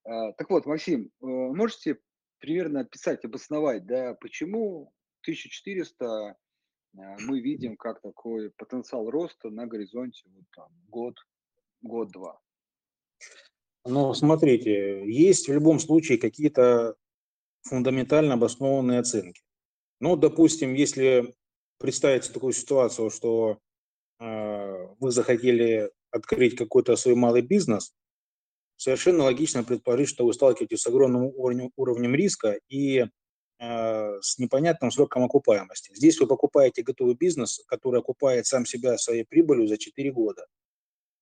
А, 0.05 0.33
Так 0.33 0.51
вот, 0.51 0.67
Максим, 0.67 1.07
э, 1.07 1.27
можете 1.27 1.99
примерно 2.39 2.81
описать, 2.81 3.25
обосновать, 3.25 3.87
да, 3.87 4.15
почему 4.15 4.93
1400 5.23 6.37
а, 6.99 7.17
мы 7.21 7.41
видим 7.41 7.77
как 7.77 8.01
такой 8.01 8.51
потенциал 8.57 9.11
роста 9.11 9.51
на 9.51 9.67
горизонте 9.67 10.23
вот 10.35 10.45
там 10.55 10.69
год, 10.89 11.15
год-два. 11.83 12.41
Ну, 13.85 14.15
смотрите, 14.15 15.05
есть 15.07 15.49
в 15.49 15.53
любом 15.53 15.79
случае 15.79 16.19
какие-то 16.19 16.97
фундаментально 17.63 18.35
обоснованные 18.35 19.01
оценки. 19.01 19.43
Ну, 20.01 20.17
допустим, 20.17 20.75
если 20.75 21.35
представить 21.79 22.33
такую 22.33 22.53
ситуацию, 22.53 23.11
что 23.11 23.59
э, 24.19 24.87
вы 24.99 25.11
захотели 25.11 25.91
открыть 26.11 26.57
какой-то 26.57 26.97
свой 26.97 27.15
малый 27.15 27.43
бизнес, 27.43 27.95
совершенно 28.77 29.25
логично 29.25 29.65
предположить, 29.65 30.09
что 30.09 30.25
вы 30.25 30.33
сталкиваетесь 30.35 30.81
с 30.81 30.87
огромным 30.87 31.25
уровнем, 31.25 31.71
уровнем 31.77 32.15
риска 32.15 32.59
и 32.69 33.05
э, 33.59 34.21
с 34.21 34.39
непонятным 34.39 34.91
сроком 34.91 35.25
окупаемости. 35.25 35.93
Здесь 35.95 36.21
вы 36.21 36.27
покупаете 36.27 36.83
готовый 36.83 37.15
бизнес, 37.15 37.62
который 37.67 38.01
окупает 38.01 38.47
сам 38.47 38.67
себя 38.67 38.99
своей 38.99 39.25
прибылью 39.25 39.67
за 39.67 39.79
4 39.79 40.12
года. 40.12 40.47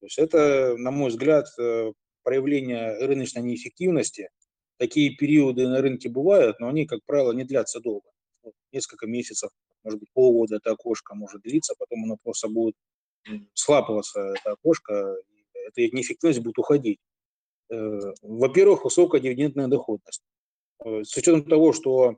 То 0.01 0.07
есть 0.07 0.19
это, 0.19 0.77
на 0.77 0.91
мой 0.91 1.11
взгляд, 1.11 1.47
э, 1.59 1.93
проявление 2.23 2.99
рыночной 3.07 3.43
неэффективности. 3.43 4.31
Такие 4.77 5.15
периоды 5.15 5.69
на 5.69 5.81
рынке 5.81 6.09
бывают, 6.09 6.59
но 6.59 6.69
они, 6.69 6.87
как 6.87 7.01
правило, 7.07 7.33
не 7.33 7.45
длятся 7.45 7.81
долго. 7.81 8.11
Несколько 8.73 9.07
месяцев, 9.07 9.51
может 9.85 10.01
быть, 10.01 10.11
полгода 10.13 10.57
это 10.57 10.73
окошко 10.73 11.15
может 11.15 11.43
длиться, 11.43 11.75
потом 11.79 12.05
оно 12.05 12.17
просто 12.23 12.49
будет 12.49 12.75
схлапываться, 13.55 14.21
это 14.21 14.53
окошко, 14.53 15.17
эта 15.69 15.83
неэффективность 15.95 16.41
будет 16.41 16.59
уходить. 16.59 16.99
Э, 17.75 18.13
Во-первых, 18.23 18.85
высокая 18.85 19.21
дивидендная 19.21 19.69
доходность. 19.69 20.23
Э, 20.85 21.03
С 21.05 21.17
учетом 21.17 21.45
того, 21.45 21.73
что 21.73 22.17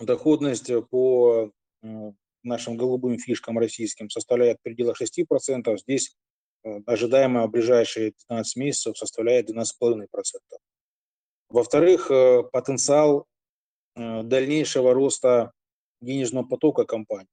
доходность 0.00 0.70
по 0.90 1.50
э, 1.82 2.12
нашим 2.42 2.76
голубым 2.76 3.18
фишкам 3.18 3.58
российским 3.58 4.10
составляет 4.10 4.58
в 4.58 4.62
пределах 4.62 5.00
6%, 5.00 5.76
здесь 5.78 6.16
ожидаемая 6.86 7.46
в 7.46 7.50
ближайшие 7.50 8.12
12 8.28 8.56
месяцев 8.56 8.96
составляет 8.96 9.50
12,5%. 9.50 10.06
Во-вторых, 11.48 12.08
потенциал 12.52 13.26
дальнейшего 13.96 14.94
роста 14.94 15.52
денежного 16.00 16.44
потока 16.44 16.84
компании. 16.84 17.26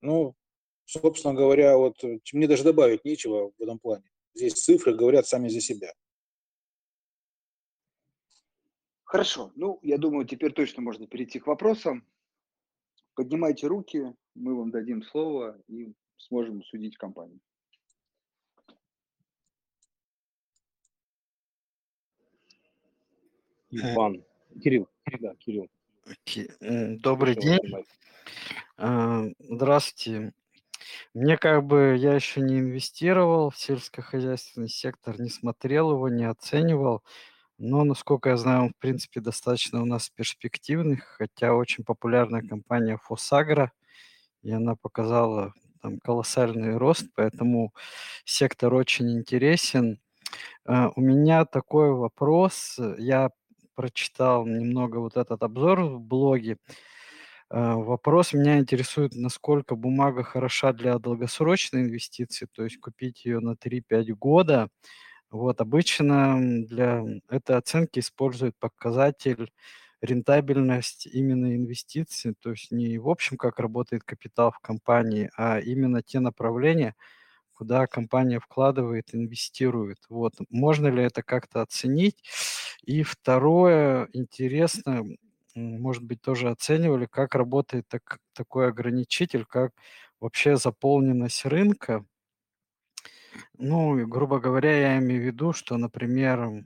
Ну, 0.00 0.34
собственно 0.86 1.34
говоря, 1.34 1.76
вот 1.76 2.02
мне 2.32 2.48
даже 2.48 2.64
добавить 2.64 3.04
нечего 3.04 3.52
в 3.58 3.62
этом 3.62 3.78
плане. 3.78 4.09
Здесь 4.34 4.54
цифры 4.54 4.94
говорят 4.94 5.26
сами 5.26 5.48
за 5.48 5.60
себя. 5.60 5.92
Хорошо, 9.04 9.50
ну, 9.56 9.80
я 9.82 9.98
думаю, 9.98 10.24
теперь 10.26 10.52
точно 10.52 10.82
можно 10.82 11.06
перейти 11.06 11.40
к 11.40 11.46
вопросам. 11.46 12.06
Поднимайте 13.14 13.66
руки, 13.66 14.14
мы 14.34 14.54
вам 14.56 14.70
дадим 14.70 15.02
слово 15.02 15.60
и 15.66 15.92
сможем 16.16 16.62
судить 16.62 16.96
компанию. 16.96 17.40
Иван. 23.70 24.24
Кирилл. 24.62 24.88
Да, 25.20 25.34
Кирилл. 25.36 25.68
Ки- 26.24 26.50
м, 26.60 26.98
Добрый 26.98 27.36
день. 27.36 27.60
А, 28.76 29.24
Здравствуйте. 29.38 30.32
Мне 31.14 31.36
как 31.38 31.64
бы, 31.66 31.96
я 31.98 32.14
еще 32.14 32.40
не 32.40 32.58
инвестировал 32.60 33.50
в 33.50 33.58
сельскохозяйственный 33.58 34.68
сектор, 34.68 35.20
не 35.20 35.28
смотрел 35.30 35.92
его, 35.92 36.08
не 36.08 36.24
оценивал. 36.24 37.02
Но, 37.58 37.84
насколько 37.84 38.30
я 38.30 38.36
знаю, 38.38 38.64
он, 38.64 38.70
в 38.70 38.78
принципе, 38.78 39.20
достаточно 39.20 39.82
у 39.82 39.86
нас 39.86 40.10
перспективный, 40.10 40.98
хотя 40.98 41.54
очень 41.54 41.84
популярная 41.84 42.42
компания 42.42 42.98
Фосагра, 43.04 43.72
и 44.42 44.50
она 44.52 44.76
показала 44.76 45.54
там 45.82 45.98
колоссальный 46.00 46.76
рост, 46.76 47.06
поэтому 47.14 47.72
сектор 48.24 48.74
очень 48.74 49.10
интересен. 49.18 50.00
А, 50.66 50.90
У 50.96 51.00
меня 51.00 51.44
такой 51.46 51.92
вопрос. 51.92 52.78
Я 52.98 53.30
прочитал 53.74 54.46
немного 54.46 54.98
вот 54.98 55.16
этот 55.16 55.42
обзор 55.42 55.82
в 55.82 56.00
блоге. 56.00 56.58
А, 57.50 57.76
Вопрос 57.76 58.32
меня 58.32 58.58
интересует, 58.58 59.14
насколько 59.16 59.74
бумага 59.74 60.22
хороша 60.22 60.72
для 60.72 60.98
долгосрочной 60.98 61.82
инвестиции, 61.82 62.46
то 62.52 62.62
есть 62.64 62.78
купить 62.80 63.24
ее 63.24 63.40
на 63.40 63.56
3-5 63.56 64.14
года. 64.14 64.68
Вот 65.30 65.60
обычно 65.60 66.38
для 66.66 67.04
этой 67.30 67.56
оценки 67.56 68.00
используют 68.00 68.56
показатель 68.58 69.52
рентабельность 70.02 71.06
именно 71.06 71.56
инвестиций, 71.56 72.34
то 72.40 72.50
есть 72.52 72.70
не 72.72 72.98
в 72.98 73.08
общем, 73.08 73.36
как 73.38 73.58
работает 73.60 74.04
капитал 74.04 74.52
в 74.52 74.60
компании, 74.60 75.30
а 75.36 75.60
именно 75.60 76.02
те 76.02 76.20
направления, 76.20 76.94
куда 77.54 77.86
компания 77.88 78.40
вкладывает, 78.40 79.14
инвестирует. 79.14 79.98
Вот. 80.10 80.34
Можно 80.50 80.88
ли 80.88 81.02
это 81.04 81.22
как-то 81.22 81.62
оценить? 81.62 82.22
И 82.84 83.02
второе, 83.04 84.08
интересно, 84.14 85.04
может 85.54 86.02
быть, 86.04 86.20
тоже 86.22 86.50
оценивали, 86.50 87.06
как 87.06 87.34
работает 87.34 87.86
так, 87.88 88.18
такой 88.34 88.68
ограничитель, 88.68 89.44
как 89.46 89.72
вообще 90.20 90.56
заполненность 90.56 91.44
рынка. 91.46 92.04
Ну, 93.58 94.06
грубо 94.08 94.40
говоря, 94.40 94.76
я 94.76 94.98
имею 94.98 95.22
в 95.22 95.26
виду, 95.26 95.52
что, 95.52 95.76
например, 95.76 96.64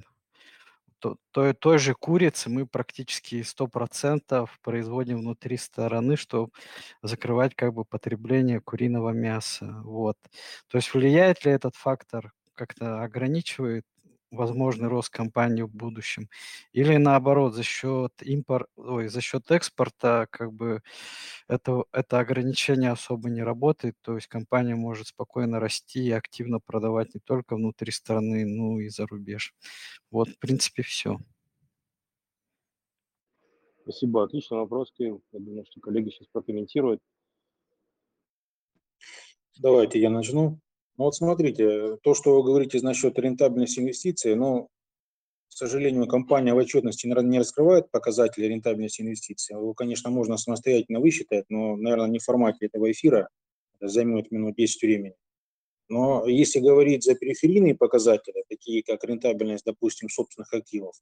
то- 0.98 1.16
той, 1.32 1.52
той 1.54 1.78
же 1.78 1.94
курицы 1.94 2.48
мы 2.50 2.66
практически 2.66 3.42
100% 3.42 4.58
производим 4.62 5.18
внутри 5.18 5.56
стороны, 5.56 6.16
чтобы 6.16 6.50
закрывать 7.02 7.54
как 7.54 7.74
бы 7.74 7.84
потребление 7.84 8.60
куриного 8.60 9.10
мяса. 9.10 9.82
Вот. 9.84 10.16
То 10.68 10.78
есть 10.78 10.94
влияет 10.94 11.44
ли 11.44 11.52
этот 11.52 11.76
фактор, 11.76 12.32
как-то 12.54 13.02
ограничивает 13.02 13.84
возможный 14.34 14.88
рост 14.88 15.10
компании 15.10 15.62
в 15.62 15.70
будущем? 15.70 16.28
Или 16.72 16.96
наоборот, 16.96 17.54
за 17.54 17.62
счет 17.62 18.12
импорт, 18.22 18.68
ой, 18.76 19.08
за 19.08 19.20
счет 19.20 19.50
экспорта 19.50 20.26
как 20.30 20.52
бы 20.52 20.82
это, 21.48 21.84
это 21.92 22.20
ограничение 22.20 22.90
особо 22.90 23.30
не 23.30 23.42
работает, 23.42 23.96
то 24.02 24.14
есть 24.14 24.26
компания 24.26 24.74
может 24.74 25.08
спокойно 25.08 25.60
расти 25.60 26.04
и 26.04 26.10
активно 26.10 26.60
продавать 26.60 27.14
не 27.14 27.20
только 27.20 27.56
внутри 27.56 27.92
страны, 27.92 28.44
но 28.44 28.80
и 28.80 28.88
за 28.88 29.06
рубеж. 29.06 29.54
Вот, 30.10 30.28
в 30.28 30.38
принципе, 30.38 30.82
все. 30.82 31.18
Спасибо, 33.82 34.24
отличный 34.24 34.58
вопрос, 34.58 34.90
Кирилл. 34.92 35.22
Я 35.32 35.40
думаю, 35.40 35.66
что 35.70 35.80
коллеги 35.80 36.08
сейчас 36.08 36.26
прокомментируют. 36.28 37.00
Давайте 39.58 40.00
я 40.00 40.10
начну. 40.10 40.58
Ну 40.96 41.04
вот 41.04 41.14
смотрите, 41.16 41.96
то, 42.02 42.14
что 42.14 42.36
вы 42.36 42.44
говорите 42.44 42.80
насчет 42.80 43.18
рентабельности 43.18 43.80
инвестиций, 43.80 44.36
ну, 44.36 44.68
к 45.48 45.52
сожалению, 45.52 46.06
компания 46.06 46.54
в 46.54 46.56
отчетности 46.56 47.06
не 47.06 47.38
раскрывает 47.38 47.90
показатели 47.90 48.46
рентабельности 48.46 49.02
инвестиций. 49.02 49.56
Его, 49.56 49.74
конечно, 49.74 50.10
можно 50.10 50.36
самостоятельно 50.36 51.00
высчитать, 51.00 51.46
но, 51.48 51.76
наверное, 51.76 52.08
не 52.08 52.18
в 52.18 52.24
формате 52.24 52.66
этого 52.66 52.90
эфира, 52.90 53.28
это 53.78 53.88
займет 53.88 54.30
минут 54.30 54.56
10 54.56 54.82
времени. 54.82 55.14
Но 55.88 56.26
если 56.26 56.60
говорить 56.60 57.04
за 57.04 57.14
периферийные 57.14 57.74
показатели, 57.74 58.44
такие 58.48 58.82
как 58.82 59.04
рентабельность, 59.04 59.64
допустим, 59.64 60.08
собственных 60.08 60.52
активов, 60.54 60.94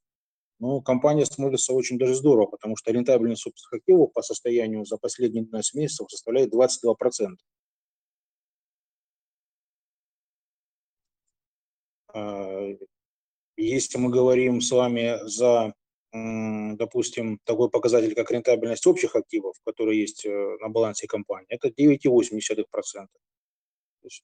ну, 0.58 0.80
компания 0.80 1.26
смотрится 1.26 1.72
очень 1.72 1.98
даже 1.98 2.14
здорово, 2.14 2.46
потому 2.46 2.76
что 2.76 2.92
рентабельность 2.92 3.42
собственных 3.42 3.80
активов 3.82 4.12
по 4.12 4.22
состоянию 4.22 4.84
за 4.84 4.96
последние 4.96 5.44
12 5.44 5.74
месяцев 5.74 6.10
составляет 6.10 6.52
22%. 6.52 7.36
Если 13.56 13.98
мы 13.98 14.10
говорим 14.10 14.60
с 14.60 14.70
вами 14.70 15.18
за, 15.24 15.74
допустим, 16.12 17.38
такой 17.44 17.70
показатель, 17.70 18.14
как 18.14 18.30
рентабельность 18.30 18.86
общих 18.86 19.16
активов, 19.16 19.56
который 19.64 19.98
есть 19.98 20.26
э, 20.26 20.56
на 20.60 20.68
балансе 20.68 21.06
компании, 21.06 21.46
это 21.48 21.68
9,8%. 21.68 23.06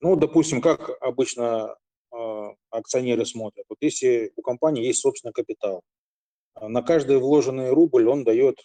Ну, 0.01 0.17
допустим, 0.17 0.61
как 0.61 0.91
обычно 1.01 1.77
а, 2.11 2.55
акционеры 2.71 3.25
смотрят. 3.27 3.67
Вот 3.69 3.79
если 3.81 4.33
у 4.37 4.43
компании 4.43 4.87
есть 4.87 5.01
собственный 5.01 5.33
капитал, 5.33 5.83
а, 6.55 6.69
на 6.69 6.83
каждый 6.83 7.19
вложенный 7.19 7.71
рубль 7.71 8.09
он 8.09 8.25
дает 8.25 8.59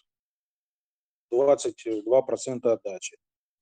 22% 1.32 2.66
отдачи. 2.66 3.18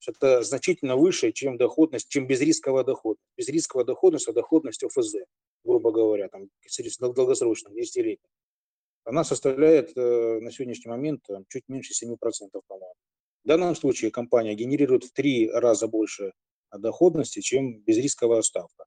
Это 0.06 0.42
значительно 0.42 0.96
выше, 0.96 1.32
чем 1.32 1.56
доходность, 1.56 2.08
чем 2.08 2.26
безрисковая 2.26 2.84
доходность. 2.84 3.28
Безрисковая 3.36 3.84
доходность– 3.84 4.26
это 4.28 4.34
доходность 4.34 4.82
ОФЗ, 4.82 5.16
грубо 5.64 5.92
говоря, 5.92 6.28
там, 6.28 6.48
долгосрочно, 7.00 7.70
10 7.70 8.18
Она 9.04 9.24
составляет 9.24 9.96
э, 9.96 10.40
на 10.40 10.50
сегодняшний 10.50 10.90
момент 10.90 11.22
там, 11.26 11.44
чуть 11.48 11.68
меньше 11.68 11.92
7%, 11.92 12.16
по-моему. 12.66 12.94
В 13.44 13.48
данном 13.48 13.74
случае 13.74 14.10
компания 14.10 14.54
генерирует 14.54 15.04
в 15.04 15.12
три 15.12 15.50
раза 15.50 15.88
больше 15.88 16.32
доходности, 16.70 17.40
чем 17.40 17.80
безрисковая 17.80 18.42
ставка. 18.42 18.84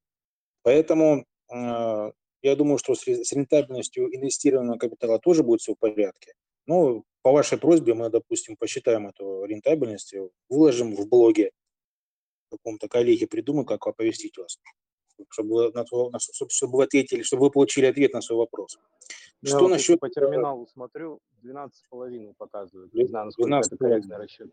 Поэтому 0.64 1.26
э, 1.54 2.12
я 2.42 2.56
думаю, 2.56 2.78
что 2.78 2.96
с 2.96 3.06
рентабельностью 3.08 4.16
инвестированного 4.16 4.78
капитала 4.78 5.20
тоже 5.20 5.44
будет 5.44 5.62
все 5.62 5.74
в 5.74 5.80
порядке. 5.80 6.34
Но 6.68 7.04
по 7.22 7.32
вашей 7.32 7.58
просьбе 7.58 7.94
мы, 7.94 8.10
допустим, 8.10 8.56
посчитаем 8.56 9.08
эту 9.08 9.44
рентабельность, 9.46 10.16
выложим 10.50 10.96
в 10.96 11.08
блоге 11.08 11.52
каком-то 12.56 12.88
коллеге, 12.88 13.28
придумаем, 13.28 13.66
как 13.66 13.86
оповестить 13.88 14.38
вас, 14.38 14.60
чтобы, 15.30 15.72
чтобы 16.50 16.78
вы 16.78 16.84
ответили, 16.84 17.22
чтобы 17.22 17.44
вы 17.44 17.52
получили 17.52 17.86
ответ 17.86 18.14
на 18.14 18.22
свой 18.22 18.40
вопрос. 18.40 18.78
Я 19.42 19.50
что 19.50 19.60
вот 19.62 19.70
насчет... 19.70 20.00
По 20.00 20.10
терминалу 20.10 20.68
смотрю, 20.68 21.20
12,5 21.44 22.34
показывает. 22.38 22.94
Не 22.94 23.06
знаю, 23.06 23.26
насколько 23.26 23.48
12 23.48 23.72
это 23.72 23.84
корректный 23.84 24.18
расчет. 24.18 24.52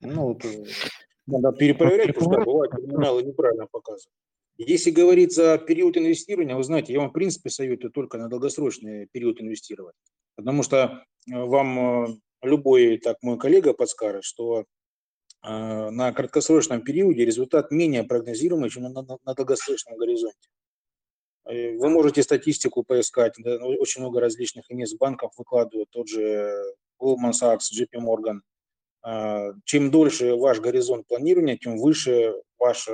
Ну, 0.00 0.28
вот, 0.28 0.44
э, 0.44 0.64
надо 1.26 1.52
перепроверять, 1.56 2.14
потому 2.14 2.34
что 2.34 2.44
бывает 2.44 2.72
терминалы 2.72 3.22
неправильно 3.22 3.66
показывают. 3.66 4.12
Если 4.56 4.90
говорить 4.90 5.34
за 5.34 5.58
период 5.58 5.96
инвестирования, 5.96 6.54
вы 6.54 6.62
знаете, 6.62 6.92
я 6.92 7.00
вам 7.00 7.10
в 7.10 7.12
принципе 7.12 7.50
советую 7.50 7.90
только 7.90 8.18
на 8.18 8.28
долгосрочный 8.28 9.06
период 9.10 9.40
инвестировать. 9.40 9.96
Потому 10.36 10.62
что 10.62 11.04
э, 11.32 11.44
вам 11.44 12.04
э, 12.04 12.16
любой 12.42 12.98
так 12.98 13.16
мой 13.22 13.38
коллега 13.38 13.72
подскажет, 13.72 14.24
что 14.24 14.60
э, 14.60 14.64
на 15.44 16.12
краткосрочном 16.12 16.82
периоде 16.82 17.24
результат 17.24 17.70
менее 17.70 18.02
прогнозируемый, 18.04 18.70
чем 18.70 18.84
на, 18.84 19.02
на, 19.02 19.34
долгосрочном 19.34 19.96
горизонте. 19.96 20.48
Вы 21.44 21.88
можете 21.90 22.22
статистику 22.22 22.82
поискать, 22.82 23.34
да, 23.38 23.56
очень 23.56 24.00
много 24.00 24.20
различных 24.20 24.64
инвестбанков 24.70 25.32
выкладывают, 25.36 25.90
тот 25.90 26.08
же 26.08 26.50
Goldman 26.98 27.32
Sachs, 27.32 27.70
JP 27.78 28.00
Morgan. 28.00 28.40
Чем 29.64 29.90
дольше 29.90 30.34
ваш 30.34 30.60
горизонт 30.60 31.06
планирования, 31.06 31.58
тем 31.58 31.76
выше 31.76 32.34
ваш 32.58 32.88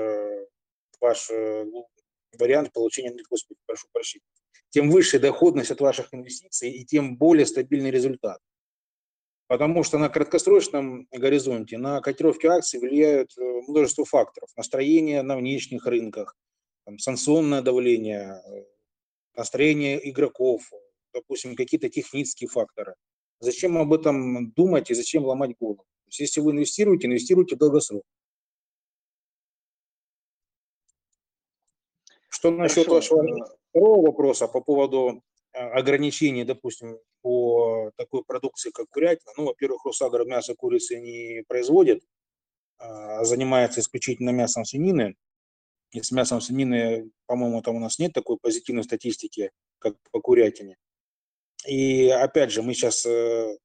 ваш 1.01 1.31
э, 1.31 1.65
вариант 2.39 2.73
получения, 2.73 3.15
господи, 3.29 3.59
прошу 3.67 3.89
прощения, 3.93 4.25
тем 4.69 4.91
выше 4.91 5.19
доходность 5.19 5.71
от 5.71 5.81
ваших 5.81 6.13
инвестиций 6.13 6.71
и 6.71 6.85
тем 6.85 7.17
более 7.17 7.47
стабильный 7.47 7.91
результат. 7.91 8.39
Потому 9.51 9.83
что 9.83 9.99
на 9.99 10.09
краткосрочном 10.09 11.09
горизонте 11.11 11.77
на 11.77 12.01
котировки 12.01 12.47
акций 12.47 12.79
влияют 12.79 13.37
э, 13.37 13.43
множество 13.67 14.05
факторов. 14.05 14.49
Настроение 14.57 15.23
на 15.23 15.37
внешних 15.37 15.87
рынках, 15.87 16.37
там, 16.85 17.01
санкционное 17.01 17.61
давление, 17.61 18.41
э, 18.47 18.65
настроение 19.35 20.09
игроков, 20.09 20.71
допустим, 21.13 21.57
какие-то 21.57 21.89
технические 21.89 22.49
факторы. 22.49 22.95
Зачем 23.41 23.77
об 23.77 23.93
этом 23.93 24.53
думать 24.53 24.89
и 24.93 24.95
зачем 24.95 25.25
ломать 25.25 25.57
голову? 25.59 25.79
То 25.79 26.09
есть, 26.11 26.21
если 26.21 26.41
вы 26.43 26.53
инвестируете, 26.53 27.09
инвестируйте 27.09 27.57
в 27.57 27.59
долгосрок. 27.59 28.05
Что 32.29 32.53
насчет 32.53 32.87
Хорошо. 32.87 33.17
вашего 33.17 33.59
второго 33.71 34.07
вопроса 34.07 34.47
по 34.47 34.61
поводу 34.61 35.25
а, 35.53 35.79
ограничений, 35.79 36.45
допустим, 36.45 36.99
по 37.23 37.91
такой 37.97 38.25
продукции, 38.25 38.71
как 38.71 38.89
курятина. 38.89 39.33
Ну, 39.37 39.47
во-первых, 39.47 39.85
Росагро 39.85 40.25
мясо 40.25 40.55
курицы 40.55 40.99
не 41.01 41.43
производит, 41.49 42.03
а 42.79 43.25
занимается 43.25 43.81
исключительно 43.81 44.31
мясом 44.31 44.65
свинины. 44.65 45.17
И 45.93 46.03
с 46.03 46.13
мясом 46.13 46.41
свинины, 46.41 47.11
по-моему, 47.27 47.63
там 47.63 47.77
у 47.77 47.81
нас 47.81 47.99
нет 47.99 48.13
такой 48.13 48.39
позитивной 48.39 48.85
статистики, 48.85 49.51
как 49.79 49.97
по 50.13 50.21
курятине. 50.21 50.77
И 51.67 52.09
опять 52.09 52.53
же, 52.53 52.63
мы 52.63 52.75
сейчас 52.75 53.05
э, 53.05 53.59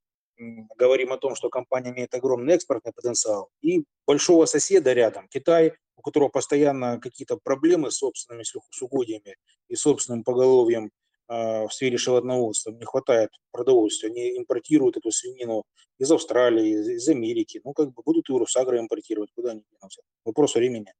говорим 0.76 1.14
о 1.14 1.18
том, 1.18 1.36
что 1.36 1.50
компания 1.50 1.92
имеет 1.92 2.14
огромный 2.14 2.56
экспортный 2.56 2.94
потенциал. 2.94 3.50
И 3.62 3.86
большого 4.06 4.46
соседа 4.46 4.92
рядом, 4.94 5.28
Китай, 5.30 5.74
у 5.96 6.02
которого 6.02 6.30
постоянно 6.30 7.00
какие-то 7.00 7.38
проблемы 7.38 7.92
с 7.92 7.98
собственными 7.98 8.44
сухоугодиями 8.44 9.38
и 9.70 9.76
собственным 9.76 10.24
поголовьем 10.24 10.92
в 11.28 11.70
сфере 11.72 11.98
животноводства, 11.98 12.72
не 12.72 12.86
хватает 12.86 13.30
продовольствия, 13.52 14.10
они 14.10 14.38
импортируют 14.38 14.98
эту 14.98 15.12
свинину 15.12 15.64
из 15.98 16.12
Австралии, 16.12 16.70
из, 16.70 16.88
из 16.88 17.10
Америки, 17.10 17.62
ну 17.64 17.74
как 17.74 17.94
бы 17.94 18.04
будут 18.06 18.30
и 18.30 18.34
Русагро 18.34 18.80
импортировать, 18.80 19.32
куда 19.34 19.52
они 19.52 19.64
денутся. 19.72 20.02
Вопрос 20.24 20.56
времени. 20.56 20.94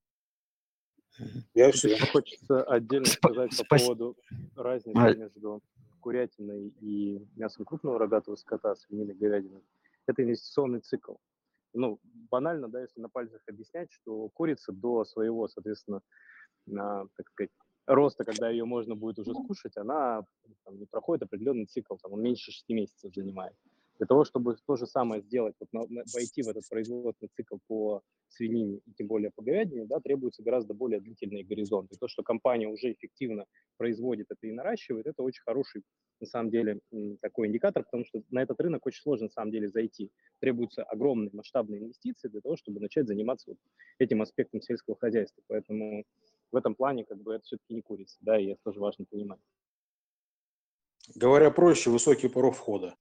Я 1.54 1.72
все. 1.72 1.98
Хочется 2.12 2.64
отдельно 2.64 3.06
сказать 3.06 3.52
по 3.58 3.78
поводу 3.78 4.18
разницы 4.56 5.18
между 5.18 5.62
курятиной 6.02 6.74
и 6.82 7.26
мясом 7.36 7.66
крупного 7.66 8.00
рогатого 8.00 8.36
скота, 8.36 8.76
свинины, 8.76 9.14
говядины. 9.14 9.62
Это 10.08 10.24
инвестиционный 10.24 10.82
цикл 10.82 11.16
ну, 11.76 12.00
банально, 12.32 12.68
да, 12.70 12.82
если 12.82 13.02
на 13.02 13.10
пальцах 13.10 13.42
объяснять, 13.48 13.92
что 13.92 14.30
курица 14.30 14.72
до 14.72 15.04
своего, 15.06 15.48
соответственно, 15.48 16.02
на, 16.66 17.06
так 17.16 17.30
сказать, 17.30 17.52
роста, 17.86 18.24
когда 18.24 18.50
ее 18.50 18.66
можно 18.66 18.96
будет 18.96 19.20
уже 19.20 19.34
скушать, 19.34 19.78
она 19.78 20.24
там, 20.64 20.78
не 20.80 20.86
проходит 20.86 21.24
определенный 21.24 21.66
цикл, 21.66 21.96
там, 21.96 22.14
он 22.14 22.22
меньше 22.22 22.52
6 22.52 22.70
месяцев 22.70 23.14
занимает. 23.14 23.56
Для 23.98 24.08
того, 24.08 24.26
чтобы 24.26 24.58
то 24.68 24.76
же 24.76 24.88
самое 24.88 25.22
сделать, 25.22 25.56
вот, 25.60 25.72
на, 25.72 26.04
войти 26.14 26.44
в 26.44 26.50
этот 26.50 26.68
производственный 26.70 27.30
цикл 27.34 27.58
по 27.68 28.02
свинине 28.28 28.82
и 28.86 28.94
тем 28.94 29.08
более 29.08 29.32
по 29.32 29.42
говядине, 29.42 29.86
да, 29.86 30.00
требуется 30.02 30.44
гораздо 30.44 30.74
более 30.74 31.00
длительный 31.00 31.44
горизонт. 31.44 31.94
И 31.94 31.96
то, 31.96 32.10
что 32.10 32.22
компания 32.22 32.68
уже 32.68 32.92
эффективно 32.92 33.46
производит 33.78 34.28
это 34.30 34.48
и 34.48 34.52
наращивает, 34.52 35.08
это 35.08 35.24
очень 35.24 35.44
хороший, 35.44 35.84
на 36.20 36.28
самом 36.28 36.50
деле, 36.50 36.80
такой 37.22 37.48
индикатор, 37.48 37.84
потому 37.84 38.04
что 38.04 38.22
на 38.32 38.42
этот 38.42 38.60
рынок 38.60 38.86
очень 38.86 39.02
сложно, 39.02 39.28
на 39.28 39.32
самом 39.32 39.52
деле, 39.52 39.70
зайти. 39.70 40.12
Требуются 40.40 40.84
огромные 40.84 41.30
масштабные 41.32 41.80
инвестиции 41.80 42.28
для 42.28 42.42
того, 42.42 42.58
чтобы 42.58 42.82
начать 42.82 43.08
заниматься 43.08 43.52
вот 43.52 43.58
этим 43.98 44.22
аспектом 44.22 44.62
сельского 44.62 44.98
хозяйства. 44.98 45.42
Поэтому 45.48 46.04
в 46.52 46.56
этом 46.56 46.76
плане 46.76 47.06
как 47.06 47.22
бы 47.22 47.36
это 47.36 47.44
все-таки 47.44 47.74
не 47.74 47.82
курица, 47.82 48.18
да, 48.22 48.40
и 48.40 48.48
это 48.48 48.62
тоже 48.64 48.80
важно 48.80 49.06
понимать. 49.06 49.40
Говоря 51.16 51.52
проще, 51.52 51.90
высокий 51.90 52.28
порог 52.28 52.56
входа. 52.56 52.96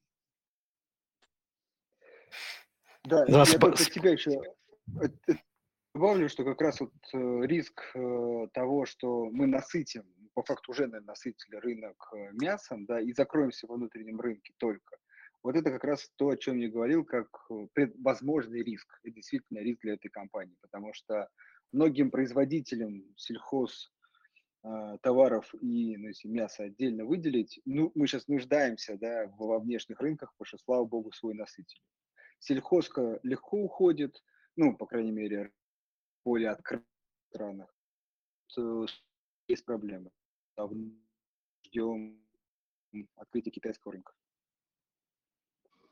Да, 3.05 3.24
да 3.26 3.38
я 3.38 3.45
сп... 3.45 3.61
только 3.61 3.84
тебя 3.84 4.11
еще 4.12 4.40
добавлю, 5.95 6.28
что 6.28 6.45
как 6.45 6.61
раз 6.61 6.80
вот 6.80 6.92
э, 7.12 7.47
риск 7.47 7.80
э, 7.95 8.49
того, 8.53 8.84
что 8.84 9.30
мы 9.30 9.47
насытим 9.47 10.05
по 10.34 10.42
факту 10.42 10.72
уже, 10.72 10.86
наверное, 10.86 11.07
насытили 11.07 11.57
рынок 11.57 12.11
э, 12.12 12.32
мясом, 12.32 12.84
да, 12.86 13.01
и 13.01 13.12
закроемся 13.12 13.66
во 13.66 13.76
внутреннем 13.76 14.20
рынке 14.20 14.53
только. 14.59 14.97
Вот 15.42 15.57
это 15.57 15.70
как 15.70 15.84
раз 15.84 16.11
то, 16.16 16.30
о 16.30 16.36
чем 16.36 16.59
я 16.59 16.70
говорил, 16.70 17.05
как 17.05 17.28
возможный 18.03 18.62
риск. 18.62 18.88
Это 19.03 19.14
действительно 19.14 19.59
риск 19.59 19.82
для 19.82 19.92
этой 19.92 20.09
компании, 20.09 20.57
потому 20.62 20.95
что 20.95 21.28
многим 21.74 22.10
производителям 22.10 23.04
сельхоз 23.16 23.92
э, 24.62 24.96
товаров 25.02 25.54
и 25.60 25.96
ну, 25.96 26.08
если 26.08 26.28
мясо 26.28 26.62
отдельно 26.64 27.04
выделить, 27.04 27.60
ну, 27.64 27.90
мы 27.94 28.06
сейчас 28.06 28.28
нуждаемся 28.28 28.96
да, 28.96 29.26
во 29.38 29.58
внешних 29.58 30.00
рынках, 30.00 30.32
потому 30.32 30.46
что, 30.46 30.58
слава 30.58 30.84
богу, 30.84 31.12
свой 31.12 31.34
носитель. 31.34 31.80
Сельхозка 32.38 33.18
легко 33.22 33.58
уходит, 33.58 34.22
ну, 34.56 34.76
по 34.76 34.86
крайней 34.86 35.12
мере, 35.12 35.52
в 36.20 36.24
более 36.24 36.50
открытых 36.50 36.86
странах. 37.30 37.74
Есть 39.48 39.64
проблемы. 39.64 40.10
Ждем 41.66 42.24
открытия 43.16 43.50
китайского 43.50 43.92
рынка. 43.92 44.12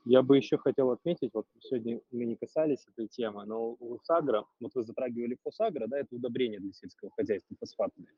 Я 0.05 0.21
бы 0.21 0.35
еще 0.35 0.57
хотел 0.57 0.91
отметить, 0.91 1.31
вот 1.33 1.47
сегодня 1.61 2.01
мы 2.11 2.25
не 2.25 2.35
касались 2.35 2.85
этой 2.89 3.07
темы, 3.07 3.45
но 3.45 3.77
Русагра, 3.79 4.45
вот 4.59 4.75
вы 4.75 4.83
затрагивали 4.83 5.37
фосагра, 5.41 5.87
да, 5.87 5.99
это 5.99 6.13
удобрение 6.15 6.59
для 6.59 6.73
сельского 6.73 7.09
хозяйства 7.11 7.55
фосфатные. 7.57 8.09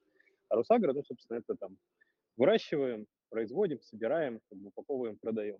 А 0.50 0.56
Русагра, 0.56 0.94
ну, 0.94 1.04
собственно, 1.04 1.38
это 1.38 1.56
там 1.56 1.78
выращиваем, 2.38 3.06
производим, 3.30 3.82
собираем, 3.82 4.42
упаковываем, 4.50 5.18
продаем. 5.18 5.60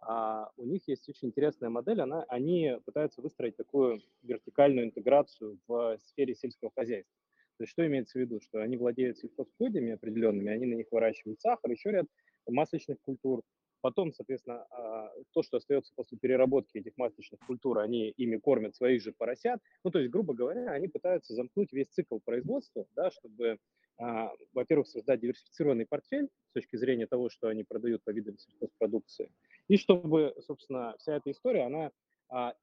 А 0.00 0.48
у 0.56 0.64
них 0.64 0.86
есть 0.86 1.08
очень 1.08 1.28
интересная 1.28 1.70
модель, 1.70 2.02
она, 2.02 2.22
они 2.28 2.78
пытаются 2.84 3.20
выстроить 3.20 3.56
такую 3.56 4.00
вертикальную 4.22 4.86
интеграцию 4.86 5.58
в 5.66 5.98
сфере 5.98 6.36
сельского 6.36 6.70
хозяйства. 6.72 7.16
То 7.56 7.64
есть 7.64 7.72
что 7.72 7.84
имеется 7.84 8.16
в 8.16 8.20
виду? 8.20 8.40
Что 8.40 8.62
они 8.62 8.76
владеют 8.76 9.18
сельхозугодиями 9.18 9.90
определенными, 9.94 10.52
они 10.52 10.66
на 10.66 10.74
них 10.74 10.86
выращивают 10.92 11.40
сахар, 11.40 11.72
еще 11.72 11.90
ряд 11.90 12.06
масочных 12.46 13.00
культур, 13.00 13.42
Потом, 13.80 14.12
соответственно, 14.12 14.66
а, 14.70 15.10
то, 15.32 15.42
что 15.42 15.58
остается 15.58 15.92
после 15.94 16.18
переработки 16.18 16.78
этих 16.78 16.96
масличных 16.96 17.40
культур, 17.46 17.78
они 17.78 18.10
ими 18.10 18.36
кормят 18.36 18.74
своих 18.76 19.02
же 19.02 19.12
поросят. 19.12 19.60
Ну, 19.84 19.90
то 19.90 19.98
есть, 19.98 20.10
грубо 20.10 20.34
говоря, 20.34 20.70
они 20.72 20.88
пытаются 20.88 21.34
замкнуть 21.34 21.72
весь 21.72 21.88
цикл 21.88 22.18
производства, 22.18 22.86
да, 22.96 23.10
чтобы, 23.10 23.58
а, 23.98 24.30
во-первых, 24.52 24.88
создать 24.88 25.20
диверсифицированный 25.20 25.86
портфель 25.86 26.28
с 26.50 26.52
точки 26.54 26.76
зрения 26.76 27.06
того, 27.06 27.30
что 27.30 27.48
они 27.48 27.64
продают 27.64 28.02
по 28.04 28.10
видам 28.10 28.36
сельхозпродукции, 28.38 29.32
и 29.68 29.76
чтобы, 29.76 30.34
собственно, 30.40 30.96
вся 30.98 31.16
эта 31.16 31.30
история, 31.30 31.64
она 31.66 31.92
а, 32.28 32.54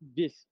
весь 0.00 0.48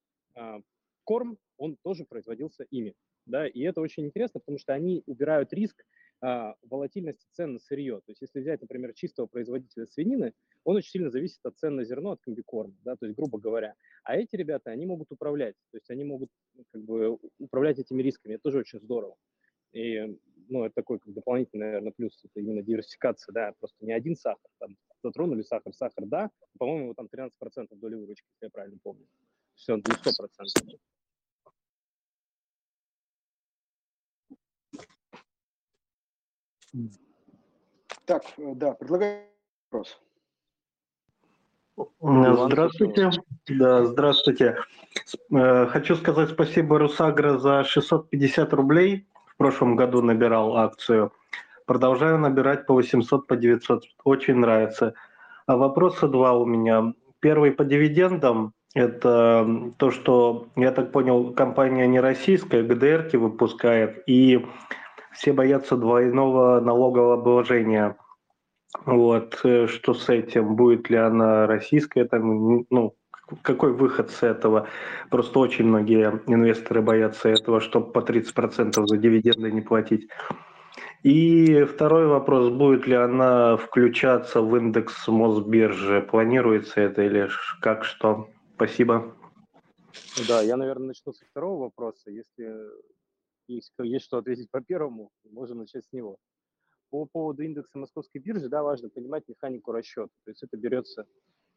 корм, 1.04 1.38
он 1.56 1.76
тоже 1.82 2.04
производился 2.04 2.64
ими. 2.70 2.94
Да, 3.26 3.46
и 3.46 3.60
это 3.60 3.80
очень 3.80 4.06
интересно, 4.06 4.40
потому 4.40 4.58
что 4.58 4.72
они 4.72 5.02
убирают 5.06 5.52
риск 5.52 5.84
волатильности 6.20 7.26
цен 7.32 7.54
на 7.54 7.58
сырье. 7.58 8.00
То 8.04 8.10
есть 8.10 8.20
если 8.20 8.40
взять, 8.40 8.60
например, 8.60 8.92
чистого 8.92 9.26
производителя 9.26 9.86
свинины, 9.86 10.34
он 10.64 10.76
очень 10.76 10.90
сильно 10.90 11.10
зависит 11.10 11.40
от 11.44 11.56
цен 11.58 11.76
на 11.76 11.84
зерно, 11.84 12.12
от 12.12 12.20
комбикорма, 12.20 12.74
да, 12.84 12.96
то 12.96 13.06
есть 13.06 13.16
грубо 13.16 13.38
говоря. 13.38 13.74
А 14.04 14.16
эти 14.16 14.36
ребята, 14.36 14.70
они 14.70 14.86
могут 14.86 15.10
управлять, 15.12 15.56
то 15.70 15.78
есть 15.78 15.88
они 15.90 16.04
могут 16.04 16.30
ну, 16.54 16.64
как 16.70 16.82
бы 16.82 17.18
управлять 17.38 17.78
этими 17.78 18.02
рисками. 18.02 18.34
Это 18.34 18.42
тоже 18.42 18.58
очень 18.58 18.80
здорово. 18.80 19.16
И, 19.72 20.18
ну, 20.48 20.64
это 20.64 20.74
такой 20.74 20.98
как 20.98 21.14
дополнительный, 21.14 21.66
наверное, 21.66 21.92
плюс, 21.92 22.20
это 22.24 22.40
именно 22.40 22.62
диверсификация, 22.62 23.32
да, 23.32 23.54
просто 23.58 23.84
не 23.84 23.92
один 23.92 24.16
сахар, 24.16 24.50
там, 24.58 24.76
затронули 25.02 25.42
сахар, 25.42 25.72
сахар, 25.72 26.06
да, 26.06 26.30
по-моему, 26.58 26.94
там 26.94 27.06
13% 27.06 27.30
доли 27.76 27.94
выручки, 27.94 28.26
если 28.34 28.46
я 28.46 28.50
правильно 28.50 28.78
помню. 28.82 29.06
Все, 29.54 29.76
не 29.76 29.82
100%. 29.82 30.78
Так, 38.04 38.22
э, 38.38 38.54
да, 38.54 38.72
предлагаю 38.72 39.22
вопрос. 39.70 40.00
Здравствуйте. 42.00 43.10
Да, 43.48 43.86
здравствуйте. 43.86 44.56
Э, 45.32 45.66
хочу 45.66 45.96
сказать 45.96 46.30
спасибо 46.30 46.78
Русагра 46.78 47.38
за 47.38 47.64
650 47.64 48.52
рублей. 48.52 49.06
В 49.26 49.36
прошлом 49.36 49.76
году 49.76 50.02
набирал 50.02 50.56
акцию. 50.56 51.12
Продолжаю 51.66 52.18
набирать 52.18 52.66
по 52.66 52.74
800, 52.74 53.26
по 53.26 53.36
900. 53.36 53.84
Очень 54.04 54.36
нравится. 54.36 54.94
А 55.46 55.56
вопроса 55.56 56.08
два 56.08 56.32
у 56.34 56.44
меня. 56.44 56.92
Первый 57.20 57.52
по 57.52 57.64
дивидендам. 57.64 58.52
Это 58.74 59.72
то, 59.78 59.90
что, 59.90 60.48
я 60.56 60.70
так 60.70 60.92
понял, 60.92 61.32
компания 61.32 61.88
не 61.88 61.98
российская, 61.98 62.62
ГДРки 62.62 63.16
выпускает. 63.16 64.04
И 64.06 64.46
все 65.12 65.32
боятся 65.32 65.76
двойного 65.76 66.60
налогового 66.60 67.14
обложения. 67.14 67.96
Вот, 68.84 69.40
э, 69.44 69.66
что 69.66 69.94
с 69.94 70.08
этим? 70.08 70.54
Будет 70.56 70.90
ли 70.90 70.96
она 70.96 71.46
российская? 71.46 72.04
Там, 72.04 72.66
ну, 72.70 72.94
какой 73.42 73.72
выход 73.72 74.10
с 74.10 74.22
этого? 74.22 74.68
Просто 75.10 75.38
очень 75.38 75.66
многие 75.66 76.20
инвесторы 76.26 76.82
боятся 76.82 77.28
этого, 77.28 77.60
чтобы 77.60 77.92
по 77.92 78.00
30% 78.00 78.86
за 78.86 78.96
дивиденды 78.96 79.50
не 79.50 79.60
платить. 79.60 80.08
И 81.02 81.64
второй 81.64 82.06
вопрос, 82.06 82.50
будет 82.50 82.86
ли 82.86 82.94
она 82.94 83.56
включаться 83.56 84.42
в 84.42 84.54
индекс 84.56 85.08
Мосбиржи? 85.08 86.02
Планируется 86.02 86.80
это 86.80 87.02
или 87.02 87.28
как 87.60 87.84
что? 87.84 88.28
Спасибо. 88.54 89.14
Да, 90.28 90.42
я, 90.42 90.56
наверное, 90.56 90.88
начну 90.88 91.12
со 91.12 91.24
второго 91.24 91.64
вопроса. 91.64 92.10
Если 92.10 92.54
есть, 93.54 93.72
есть 93.78 94.04
что 94.04 94.18
ответить 94.18 94.50
по 94.50 94.60
первому, 94.60 95.10
можем 95.24 95.58
начать 95.58 95.84
с 95.84 95.92
него. 95.92 96.16
По 96.90 97.06
поводу 97.06 97.42
индекса 97.42 97.78
московской 97.78 98.20
биржи, 98.20 98.48
да, 98.48 98.62
важно 98.62 98.88
понимать 98.88 99.28
механику 99.28 99.72
расчета. 99.72 100.10
То 100.24 100.30
есть 100.30 100.42
это 100.42 100.56
берется 100.56 101.06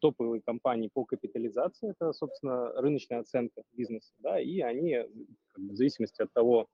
топовые 0.00 0.42
компании 0.42 0.90
по 0.92 1.04
капитализации, 1.04 1.90
это, 1.90 2.12
собственно, 2.12 2.72
рыночная 2.80 3.20
оценка 3.20 3.62
бизнеса, 3.72 4.12
да, 4.18 4.38
и 4.38 4.60
они, 4.60 4.96
бы, 4.96 5.08
в 5.56 5.76
зависимости 5.76 6.20
от 6.20 6.32
того, 6.32 6.68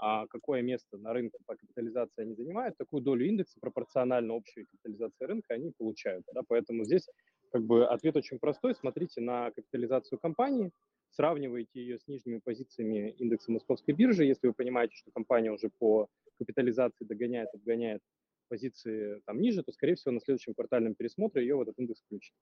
а 0.00 0.26
какое 0.26 0.62
место 0.62 0.98
на 0.98 1.12
рынке 1.12 1.38
по 1.46 1.56
капитализации 1.56 2.22
они 2.22 2.34
занимают, 2.34 2.76
такую 2.76 3.02
долю 3.02 3.26
индекса 3.26 3.58
пропорционально 3.60 4.34
общей 4.34 4.64
капитализации 4.64 5.24
рынка 5.24 5.54
они 5.54 5.72
получают. 5.76 6.24
Да? 6.34 6.42
Поэтому 6.46 6.84
здесь 6.84 7.08
как 7.52 7.62
бы 7.62 7.86
ответ 7.86 8.16
очень 8.16 8.38
простой. 8.38 8.74
Смотрите 8.74 9.20
на 9.20 9.50
капитализацию 9.52 10.18
компании, 10.18 10.72
сравниваете 11.14 11.80
ее 11.80 11.98
с 11.98 12.06
нижними 12.06 12.38
позициями 12.38 13.10
индекса 13.18 13.52
московской 13.52 13.94
биржи, 13.94 14.24
если 14.24 14.46
вы 14.46 14.52
понимаете, 14.52 14.96
что 14.96 15.10
компания 15.12 15.50
уже 15.50 15.70
по 15.70 16.08
капитализации 16.38 17.04
догоняет, 17.04 17.48
обгоняет 17.54 18.02
позиции 18.48 19.20
там 19.26 19.40
ниже, 19.40 19.62
то, 19.62 19.72
скорее 19.72 19.94
всего, 19.94 20.12
на 20.12 20.20
следующем 20.20 20.54
квартальном 20.54 20.94
пересмотре 20.94 21.42
ее 21.42 21.56
в 21.56 21.60
этот 21.60 21.78
индекс 21.78 22.02
включат. 22.02 22.36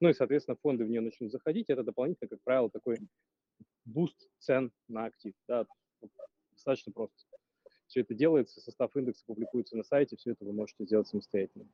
Ну 0.00 0.08
и, 0.08 0.14
соответственно, 0.14 0.56
фонды 0.60 0.84
в 0.84 0.88
нее 0.88 1.00
начнут 1.00 1.30
заходить. 1.30 1.68
Это 1.68 1.82
дополнительно, 1.82 2.28
как 2.28 2.42
правило, 2.42 2.70
такой 2.70 2.98
boost 3.84 4.28
цен 4.38 4.72
на 4.88 5.06
актив. 5.06 5.34
Да, 5.48 5.66
достаточно 6.50 6.92
просто. 6.92 7.16
Все 7.86 8.00
это 8.00 8.14
делается, 8.14 8.60
состав 8.60 8.96
индекса 8.96 9.22
публикуется 9.26 9.76
на 9.76 9.84
сайте, 9.84 10.16
все 10.16 10.30
это 10.30 10.44
вы 10.44 10.52
можете 10.52 10.84
сделать 10.84 11.08
самостоятельно. 11.08 11.66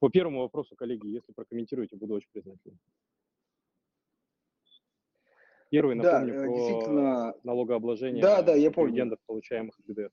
По 0.00 0.08
первому 0.08 0.40
вопросу, 0.40 0.74
коллеги, 0.76 1.06
если 1.08 1.32
прокомментируете, 1.32 1.96
буду 1.96 2.14
очень 2.14 2.30
признателен. 2.32 2.78
Первый, 5.70 5.94
напомню, 5.94 6.34
да, 6.34 6.40
про 6.40 6.48
действительно... 6.48 7.34
налогообложение 7.44 8.20
да, 8.20 8.42
да, 8.42 8.54
я 8.56 8.70
дивидендов, 8.70 9.20
получаемых 9.26 9.78
от 9.78 9.84
ГДР. 9.84 10.10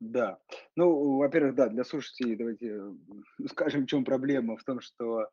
Да. 0.00 0.38
Ну, 0.76 1.16
во-первых, 1.16 1.56
да, 1.56 1.68
для 1.68 1.82
слушателей 1.82 2.36
давайте 2.36 2.80
скажем, 3.48 3.82
в 3.82 3.86
чем 3.86 4.04
проблема. 4.04 4.56
В 4.56 4.64
том, 4.64 4.80
что 4.80 5.22
э, 5.22 5.26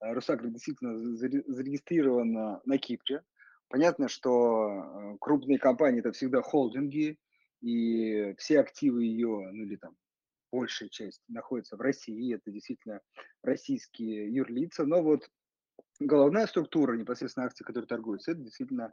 Русагра 0.00 0.48
действительно 0.48 0.96
зарегистрирована 0.96 2.62
на 2.64 2.78
Кипре. 2.78 3.22
Понятно, 3.68 4.08
что 4.08 4.68
э, 4.68 5.16
крупные 5.20 5.58
компании– 5.58 6.00
это 6.00 6.12
всегда 6.12 6.40
холдинги, 6.40 7.18
и 7.60 8.32
все 8.38 8.60
активы 8.60 9.04
ее, 9.04 9.50
ну 9.52 9.64
или 9.64 9.76
там 9.76 9.96
большая 10.50 10.88
часть 10.88 11.22
находится 11.28 11.76
в 11.76 11.80
России, 11.80 12.34
это 12.34 12.50
действительно 12.50 13.00
российские 13.42 14.32
юрлица, 14.32 14.84
но 14.84 15.02
вот 15.02 15.28
головная 16.00 16.46
структура 16.46 16.96
непосредственно 16.96 17.46
акций, 17.46 17.64
которые 17.64 17.88
торгуются, 17.88 18.32
это 18.32 18.40
действительно 18.40 18.92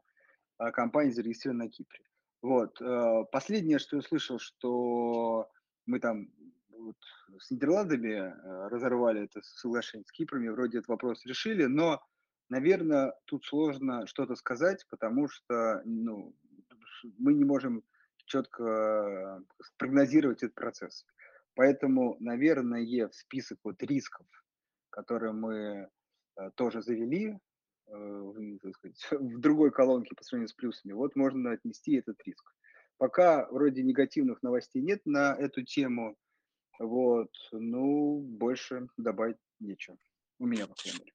а, 0.57 0.71
компания 0.71 1.11
зарегистрирована 1.11 1.65
на 1.65 1.69
Кипре. 1.69 2.05
Вот. 2.41 2.79
Э, 2.81 3.23
последнее, 3.31 3.79
что 3.79 3.95
я 3.95 4.01
слышал, 4.01 4.37
что 4.37 5.49
мы 5.85 5.99
там 5.99 6.29
вот 6.69 6.97
с 7.39 7.49
Нидерландами 7.51 8.09
э, 8.09 8.67
разорвали 8.67 9.23
это 9.23 9.41
соглашение 9.41 10.05
с 10.05 10.11
Кипром, 10.11 10.45
вроде 10.51 10.79
этот 10.79 10.89
вопрос 10.89 11.25
решили, 11.25 11.65
но, 11.65 12.03
наверное, 12.49 13.13
тут 13.25 13.45
сложно 13.45 14.05
что-то 14.07 14.35
сказать, 14.35 14.85
потому 14.89 15.29
что 15.29 15.81
ну, 15.85 16.35
мы 17.17 17.33
не 17.33 17.45
можем 17.45 17.83
четко 18.25 18.63
э, 18.63 19.39
прогнозировать 19.77 20.43
этот 20.43 20.55
процесс. 20.55 21.05
Поэтому, 21.55 22.17
наверное, 22.19 23.07
в 23.07 23.15
список 23.15 23.59
вот 23.63 23.81
рисков, 23.83 24.25
которые 24.89 25.33
мы 25.33 25.89
э, 26.35 26.51
тоже 26.55 26.81
завели, 26.81 27.37
э, 27.87 27.93
в 29.11 29.39
другой 29.39 29.71
колонке 29.71 30.15
по 30.15 30.23
сравнению 30.23 30.49
с 30.49 30.53
плюсами, 30.53 30.93
вот 30.93 31.15
можно 31.15 31.51
отнести 31.51 31.95
этот 31.95 32.17
риск. 32.25 32.43
Пока 32.97 33.47
вроде 33.49 33.83
негативных 33.83 34.41
новостей 34.41 34.81
нет 34.81 35.01
на 35.05 35.35
эту 35.35 35.63
тему, 35.63 36.15
вот, 36.79 37.29
ну, 37.51 38.19
больше 38.21 38.87
добавить 38.97 39.37
нечего. 39.59 39.97
У 40.39 40.45
меня, 40.45 40.67
по 40.67 40.73
крайней 40.75 40.99
мере. 40.99 41.13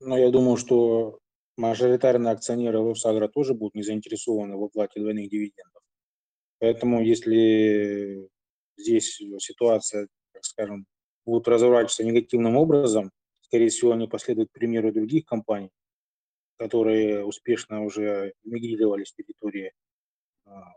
Но 0.00 0.18
я 0.18 0.30
думаю, 0.30 0.56
что 0.56 1.20
мажоритарные 1.56 2.32
акционеры 2.32 2.82
Росагра 2.82 3.28
тоже 3.28 3.54
будут 3.54 3.74
не 3.74 3.82
заинтересованы 3.82 4.56
в 4.56 4.64
оплате 4.64 5.00
двойных 5.00 5.30
дивидендов. 5.30 5.83
Поэтому 6.64 7.04
если 7.04 8.26
здесь 8.78 9.20
ситуация, 9.38 10.08
так 10.32 10.46
скажем, 10.46 10.86
будет 11.26 11.46
разворачиваться 11.46 12.04
негативным 12.04 12.56
образом, 12.56 13.10
скорее 13.42 13.68
всего, 13.68 13.92
они 13.92 14.08
последуют 14.08 14.50
примеру 14.50 14.90
других 14.90 15.26
компаний, 15.26 15.68
которые 16.56 17.22
успешно 17.22 17.84
уже 17.84 18.32
мигрировали 18.44 19.04
с 19.04 19.12
территории 19.12 19.72
а, 20.46 20.72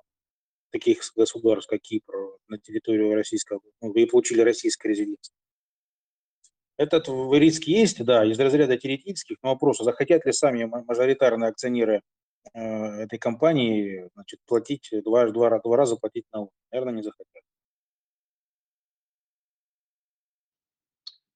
таких 0.72 1.00
государств, 1.16 1.70
как 1.70 1.80
Кипр, 1.80 2.38
на 2.50 2.60
территорию 2.60 3.16
российского, 3.16 3.62
ну, 3.82 3.94
и 3.94 4.06
получили 4.08 4.42
российское 4.42 4.90
резидентство. 4.90 5.38
Этот 6.76 7.08
риск 7.08 7.64
есть, 7.64 8.04
да, 8.04 8.26
из 8.26 8.38
разряда 8.38 8.76
теоретических, 8.76 9.38
но 9.42 9.52
вопрос, 9.52 9.80
а 9.80 9.86
захотят 9.86 10.26
ли 10.26 10.34
сами 10.34 10.66
мажоритарные 10.66 11.48
акционеры 11.48 12.02
этой 12.54 13.20
компании 13.20 14.10
значит, 14.14 14.41
платить, 14.45 14.89
два, 15.04 15.30
два, 15.30 15.60
два 15.60 15.78
раза 15.78 15.95
платить 15.98 16.26
налог? 16.32 16.52
Наверное, 16.72 16.93
не 16.93 17.04
захотят. 17.04 17.43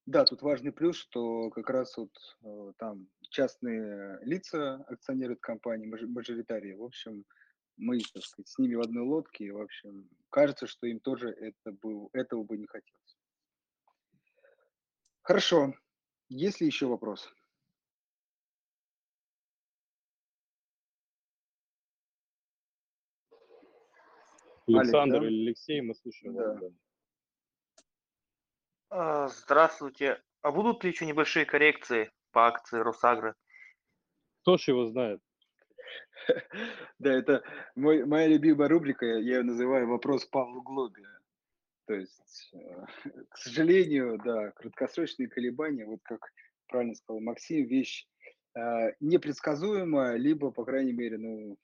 Да, 0.06 0.26
тут 0.26 0.42
важный 0.42 0.74
плюс, 0.74 0.98
что 0.98 1.50
как 1.52 1.70
раз 1.70 1.96
вот 1.96 2.12
э, 2.44 2.74
там 2.78 3.08
частные 3.30 4.20
лица 4.24 4.84
акционируют 4.88 5.40
компании, 5.40 5.88
мажоритарии. 5.88 6.74
В 6.74 6.84
общем, 6.84 7.24
мы, 7.78 8.00
так 8.14 8.24
сказать, 8.24 8.50
с 8.50 8.58
ними 8.58 8.76
в 8.76 8.82
одной 8.82 9.06
лодке. 9.06 9.46
И, 9.46 9.52
в 9.52 9.62
общем, 9.62 10.10
кажется, 10.30 10.68
что 10.68 10.88
им 10.88 11.00
тоже 11.00 11.30
это 11.30 11.72
был, 11.72 12.10
этого 12.14 12.44
бы 12.44 12.58
не 12.58 12.68
хотелось. 12.68 13.18
Хорошо. 15.22 15.74
Есть 16.30 16.62
ли 16.62 16.68
еще 16.68 16.88
вопрос? 16.88 17.32
Александр 24.80 25.18
Алекс, 25.18 25.22
да? 25.22 25.36
или 25.36 25.48
Алексей, 25.48 25.82
мы 25.82 25.96
слушаем 25.96 26.36
да. 26.36 26.48
вас. 26.48 26.60
Да. 26.60 26.70
А, 28.90 29.28
здравствуйте. 29.30 30.22
А 30.42 30.52
будут 30.52 30.84
ли 30.84 30.92
еще 30.92 31.06
небольшие 31.06 31.46
коррекции 31.46 32.12
по 32.32 32.48
акции 32.48 32.80
Росагры? 32.80 33.36
Кто 34.42 34.58
ж 34.58 34.70
его 34.70 34.88
знает? 34.88 35.22
Да, 37.00 37.12
это 37.12 37.44
мой, 37.76 38.06
моя 38.06 38.28
любимая 38.28 38.70
рубрика, 38.70 39.06
я 39.06 39.38
ее 39.38 39.44
называю 39.44 39.88
«Вопрос 39.88 40.26
Павлу 40.26 40.62
Глобе». 40.62 41.04
То 41.88 41.96
есть, 41.96 42.52
э, 42.54 42.86
к 43.30 43.38
сожалению, 43.38 44.20
да, 44.24 44.52
краткосрочные 44.52 45.28
колебания, 45.28 45.86
вот 45.86 46.00
как 46.04 46.32
правильно 46.68 46.96
сказал 46.96 47.22
Максим, 47.22 47.66
вещь 47.66 48.08
э, 48.56 48.94
непредсказуемая, 49.00 50.16
либо, 50.16 50.52
по 50.52 50.64
крайней 50.64 50.94
мере, 50.94 51.18
ну, 51.18 51.58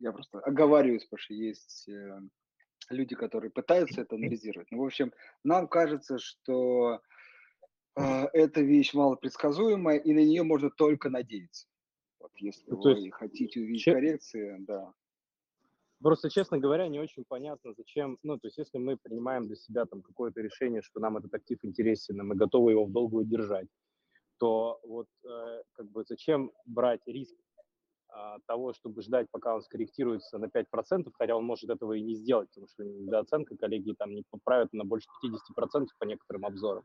я 0.00 0.12
просто 0.12 0.40
оговариваюсь, 0.40 1.04
потому 1.04 1.18
что 1.18 1.34
есть 1.34 1.88
э, 1.88 2.20
люди, 2.88 3.14
которые 3.14 3.50
пытаются 3.50 4.00
это 4.00 4.16
анализировать. 4.16 4.70
Ну, 4.70 4.78
в 4.78 4.86
общем, 4.86 5.12
нам 5.44 5.68
кажется, 5.68 6.18
что 6.18 7.00
э, 7.96 8.02
эта 8.32 8.62
вещь 8.62 8.94
малопредсказуемая, 8.94 9.98
и 9.98 10.12
на 10.12 10.24
нее 10.24 10.42
можно 10.42 10.70
только 10.70 11.10
надеяться. 11.10 11.68
Вот 12.18 12.32
если 12.36 12.70
ну, 12.70 12.80
вы 12.80 12.90
есть, 12.92 13.14
хотите 13.14 13.60
увидеть 13.60 13.82
че... 13.82 13.92
коррекции, 13.92 14.56
да. 14.60 14.92
Просто, 16.02 16.30
честно 16.30 16.58
говоря, 16.58 16.88
не 16.88 16.98
очень 16.98 17.24
понятно, 17.28 17.74
зачем, 17.76 18.18
ну, 18.22 18.38
то 18.38 18.48
есть, 18.48 18.56
если 18.56 18.78
мы 18.78 18.96
принимаем 18.96 19.46
для 19.46 19.56
себя 19.56 19.84
там 19.84 20.00
какое-то 20.00 20.40
решение, 20.40 20.80
что 20.80 20.98
нам 20.98 21.18
этот 21.18 21.34
актив 21.34 21.58
интересен, 21.62 22.18
и 22.18 22.22
мы 22.22 22.36
готовы 22.36 22.72
его 22.72 22.86
в 22.86 22.90
долгую 22.90 23.26
держать, 23.26 23.68
то 24.38 24.80
вот 24.82 25.08
э, 25.24 25.62
как 25.72 25.90
бы 25.90 26.02
зачем 26.08 26.50
брать 26.64 27.02
риск 27.06 27.36
того, 28.46 28.72
чтобы 28.72 29.02
ждать, 29.02 29.26
пока 29.30 29.54
он 29.54 29.62
скорректируется 29.62 30.38
на 30.38 30.46
5%, 30.46 31.10
хотя 31.14 31.36
он 31.36 31.44
может 31.44 31.70
этого 31.70 31.92
и 31.92 32.02
не 32.02 32.14
сделать, 32.14 32.48
потому 32.50 32.68
что 32.68 32.84
недооценка 32.84 33.56
коллеги 33.56 33.94
там 33.98 34.14
не 34.14 34.24
поправят 34.30 34.72
на 34.72 34.84
больше 34.84 35.08
50% 35.24 35.86
по 35.98 36.04
некоторым 36.04 36.46
обзорам. 36.46 36.84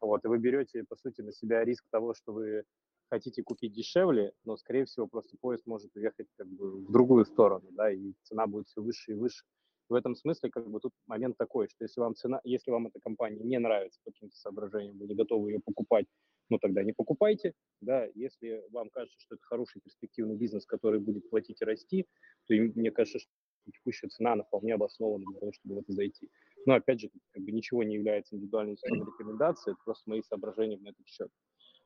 Вот, 0.00 0.24
и 0.24 0.28
вы 0.28 0.38
берете, 0.38 0.84
по 0.84 0.96
сути, 0.96 1.22
на 1.22 1.32
себя 1.32 1.64
риск 1.64 1.84
того, 1.90 2.14
что 2.14 2.32
вы 2.32 2.64
хотите 3.10 3.42
купить 3.42 3.72
дешевле, 3.72 4.32
но, 4.44 4.56
скорее 4.56 4.84
всего, 4.84 5.06
просто 5.06 5.36
поезд 5.40 5.66
может 5.66 5.94
уехать 5.96 6.26
как 6.36 6.46
бы 6.48 6.84
в 6.84 6.92
другую 6.92 7.24
сторону, 7.24 7.68
да, 7.72 7.90
и 7.90 8.12
цена 8.22 8.46
будет 8.46 8.66
все 8.66 8.82
выше 8.82 9.12
и 9.12 9.14
выше. 9.14 9.44
В 9.88 9.94
этом 9.94 10.14
смысле, 10.14 10.50
как 10.50 10.66
бы 10.68 10.80
тут 10.80 10.92
момент 11.06 11.36
такой, 11.36 11.68
что 11.68 11.84
если 11.84 12.00
вам 12.00 12.14
цена, 12.14 12.40
если 12.44 12.70
вам 12.70 12.86
эта 12.86 13.00
компания 13.00 13.42
не 13.44 13.58
нравится 13.58 14.00
по 14.04 14.10
каким-то 14.10 14.36
соображениям, 14.36 14.98
вы 14.98 15.06
не 15.06 15.14
готовы 15.14 15.52
ее 15.52 15.60
покупать, 15.60 16.06
ну 16.50 16.58
тогда 16.58 16.82
не 16.82 16.92
покупайте, 16.92 17.54
да, 17.80 18.06
если 18.14 18.62
вам 18.70 18.90
кажется, 18.90 19.18
что 19.20 19.34
это 19.36 19.44
хороший 19.44 19.80
перспективный 19.80 20.36
бизнес, 20.36 20.66
который 20.66 21.00
будет 21.00 21.28
платить 21.30 21.60
и 21.60 21.64
расти, 21.64 22.06
то 22.46 22.54
мне 22.54 22.90
кажется, 22.90 23.18
что 23.18 23.30
текущая 23.72 24.08
цена, 24.08 24.32
она 24.32 24.44
вполне 24.44 24.74
обоснована 24.74 25.24
для 25.30 25.40
того, 25.40 25.52
чтобы 25.52 25.76
в 25.76 25.78
это 25.78 25.92
зайти. 25.92 26.30
Но 26.66 26.74
опять 26.74 27.00
же, 27.00 27.10
как 27.30 27.42
бы 27.42 27.52
ничего 27.52 27.82
не 27.82 27.94
является 27.94 28.36
индивидуальной 28.36 28.76
рекомендацией, 28.82 29.74
это 29.74 29.82
просто 29.84 30.10
мои 30.10 30.22
соображения 30.22 30.78
на 30.78 30.88
этот 30.88 31.06
счет. 31.06 31.30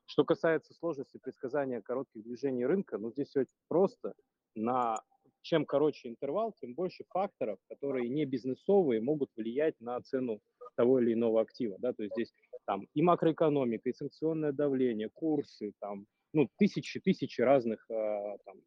Что 0.06 0.24
касается 0.24 0.74
сложности 0.74 1.18
предсказания 1.18 1.82
коротких 1.82 2.22
движений 2.22 2.64
рынка, 2.64 2.98
ну 2.98 3.10
здесь 3.12 3.28
все 3.28 3.40
очень 3.40 3.52
просто. 3.68 4.14
На 4.54 5.00
чем 5.42 5.66
короче 5.66 6.08
интервал, 6.08 6.54
тем 6.60 6.74
больше 6.74 7.04
факторов, 7.10 7.58
которые 7.68 8.08
не 8.08 8.24
бизнесовые, 8.24 9.00
могут 9.00 9.30
влиять 9.36 9.78
на 9.80 10.00
цену 10.00 10.40
того 10.76 11.00
или 11.00 11.12
иного 11.12 11.40
актива. 11.40 11.76
Да? 11.78 11.92
То 11.92 12.02
есть 12.02 12.14
здесь 12.14 12.32
там 12.68 12.86
и 12.92 13.00
макроэкономика, 13.00 13.88
и 13.88 13.94
санкционное 13.94 14.52
давление, 14.52 15.08
курсы, 15.08 15.72
там, 15.80 16.06
ну, 16.34 16.50
тысячи-тысячи 16.58 17.40
разных 17.40 17.90
э, 17.90 18.36
там, 18.44 18.60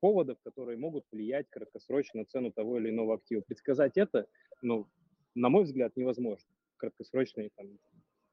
поводов, 0.00 0.38
которые 0.42 0.78
могут 0.78 1.04
влиять 1.12 1.46
краткосрочно 1.50 2.20
на 2.20 2.24
цену 2.24 2.50
того 2.50 2.78
или 2.78 2.88
иного 2.88 3.16
актива. 3.16 3.42
Предсказать 3.46 3.98
это, 3.98 4.26
ну, 4.62 4.88
на 5.34 5.50
мой 5.50 5.64
взгляд, 5.64 5.94
невозможно. 5.96 6.48
Краткосрочные 6.78 7.50
там, 7.56 7.78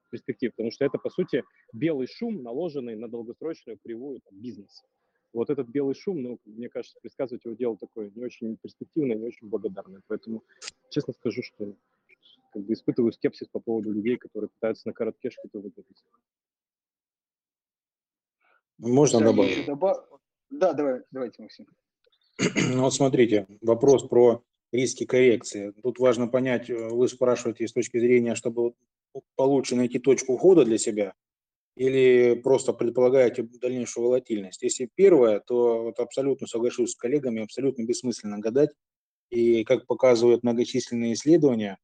перспектив, 0.10 0.54
потому 0.54 0.72
что 0.72 0.86
это, 0.86 0.98
по 0.98 1.10
сути, 1.10 1.44
белый 1.74 2.08
шум, 2.08 2.42
наложенный 2.42 2.96
на 2.96 3.10
долгосрочную 3.10 3.78
кривую 3.84 4.22
там, 4.22 4.40
бизнеса. 4.40 4.88
Вот 5.34 5.50
этот 5.50 5.68
белый 5.68 5.96
шум, 5.96 6.24
ну, 6.24 6.40
мне 6.46 6.70
кажется, 6.70 6.98
предсказывать 7.02 7.44
его 7.44 7.56
дело 7.56 7.78
такое 7.78 8.10
не 8.16 8.24
очень 8.24 8.56
перспективное, 8.56 9.18
не 9.18 9.26
очень 9.26 9.50
благодарное. 9.50 10.02
Поэтому, 10.08 10.46
честно 10.90 11.12
скажу, 11.12 11.42
что 11.44 11.76
как 12.58 12.66
бы 12.66 12.74
испытываю 12.74 13.14
скепсис 13.14 13.48
по 13.48 13.60
поводу 13.60 13.92
людей, 13.92 14.18
которые 14.18 14.50
пытаются 14.50 14.88
на 14.88 14.94
короткие 14.94 15.32
что-то 15.32 15.60
выкупить. 15.60 16.04
Можно 18.80 19.20
добавить? 19.22 19.66
Да, 20.50 20.74
давай, 20.74 21.02
давайте, 21.12 21.42
Максим. 21.42 21.68
Ну 22.74 22.84
вот 22.84 22.94
смотрите, 22.94 23.48
вопрос 23.62 24.08
про 24.08 24.44
риски 24.72 25.06
коррекции. 25.06 25.74
Тут 25.84 26.00
важно 26.00 26.28
понять, 26.28 26.70
э, 26.70 26.90
вы 26.90 27.08
спрашиваете 27.08 27.68
с 27.68 27.74
точки 27.74 28.00
зрения, 28.00 28.36
чтобы 28.36 28.74
получше 29.36 29.76
найти 29.76 30.00
точку 30.00 30.38
входа 30.38 30.64
для 30.64 30.78
себя, 30.78 31.14
или 31.76 32.40
просто 32.44 32.74
предполагаете 32.74 33.44
дальнейшую 33.44 34.08
волатильность. 34.08 34.62
Если 34.62 34.90
первое, 34.96 35.40
то 35.40 35.84
вот 35.84 36.00
абсолютно 36.00 36.48
соглашусь 36.48 36.92
с 36.92 36.96
коллегами, 36.96 37.44
абсолютно 37.44 37.84
бессмысленно 37.84 38.40
гадать. 38.40 38.70
И 39.30 39.64
как 39.64 39.86
показывают 39.88 40.44
многочисленные 40.44 41.14
исследования, 41.14 41.78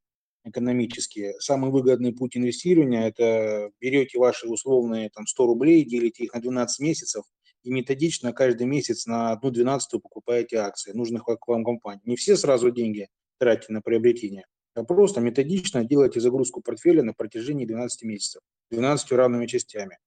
экономические. 0.44 1.40
Самый 1.40 1.72
выгодный 1.72 2.14
путь 2.14 2.38
инвестирования– 2.38 3.08
это 3.08 3.72
берете 3.80 4.20
ваши 4.20 4.48
условные 4.48 5.10
там, 5.10 5.26
100 5.26 5.46
рублей, 5.46 5.84
делите 5.84 6.24
их 6.26 6.34
на 6.34 6.42
12 6.42 6.80
месяцев 6.80 7.26
и 7.64 7.72
методично 7.72 8.34
каждый 8.34 8.68
месяц 8.68 9.06
на 9.06 9.32
одну 9.32 9.50
двенадцатую 9.50 10.02
покупаете 10.02 10.58
акции 10.58 10.92
нужных 10.92 11.24
вам 11.48 11.64
компаний. 11.64 12.02
Не 12.06 12.16
все 12.16 12.36
сразу 12.36 12.72
деньги 12.72 13.08
тратите 13.40 13.74
на 13.74 13.82
приобретение, 13.82 14.46
а 14.76 14.84
просто 14.84 15.22
методично 15.22 15.84
делайте 15.84 16.20
загрузку 16.20 16.62
портфеля 16.62 17.04
на 17.04 17.14
протяжении 17.14 17.66
12 17.66 18.04
месяцев, 18.04 18.42
12 18.72 19.12
равными 19.14 19.46
частями. 19.46 19.98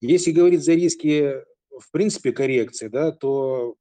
Если 0.00 0.32
говорить 0.32 0.64
за 0.64 0.74
риски, 0.74 1.34
в 1.70 1.90
принципе, 1.90 2.32
коррекции, 2.32 2.88
да, 2.88 3.12
то, 3.12 3.74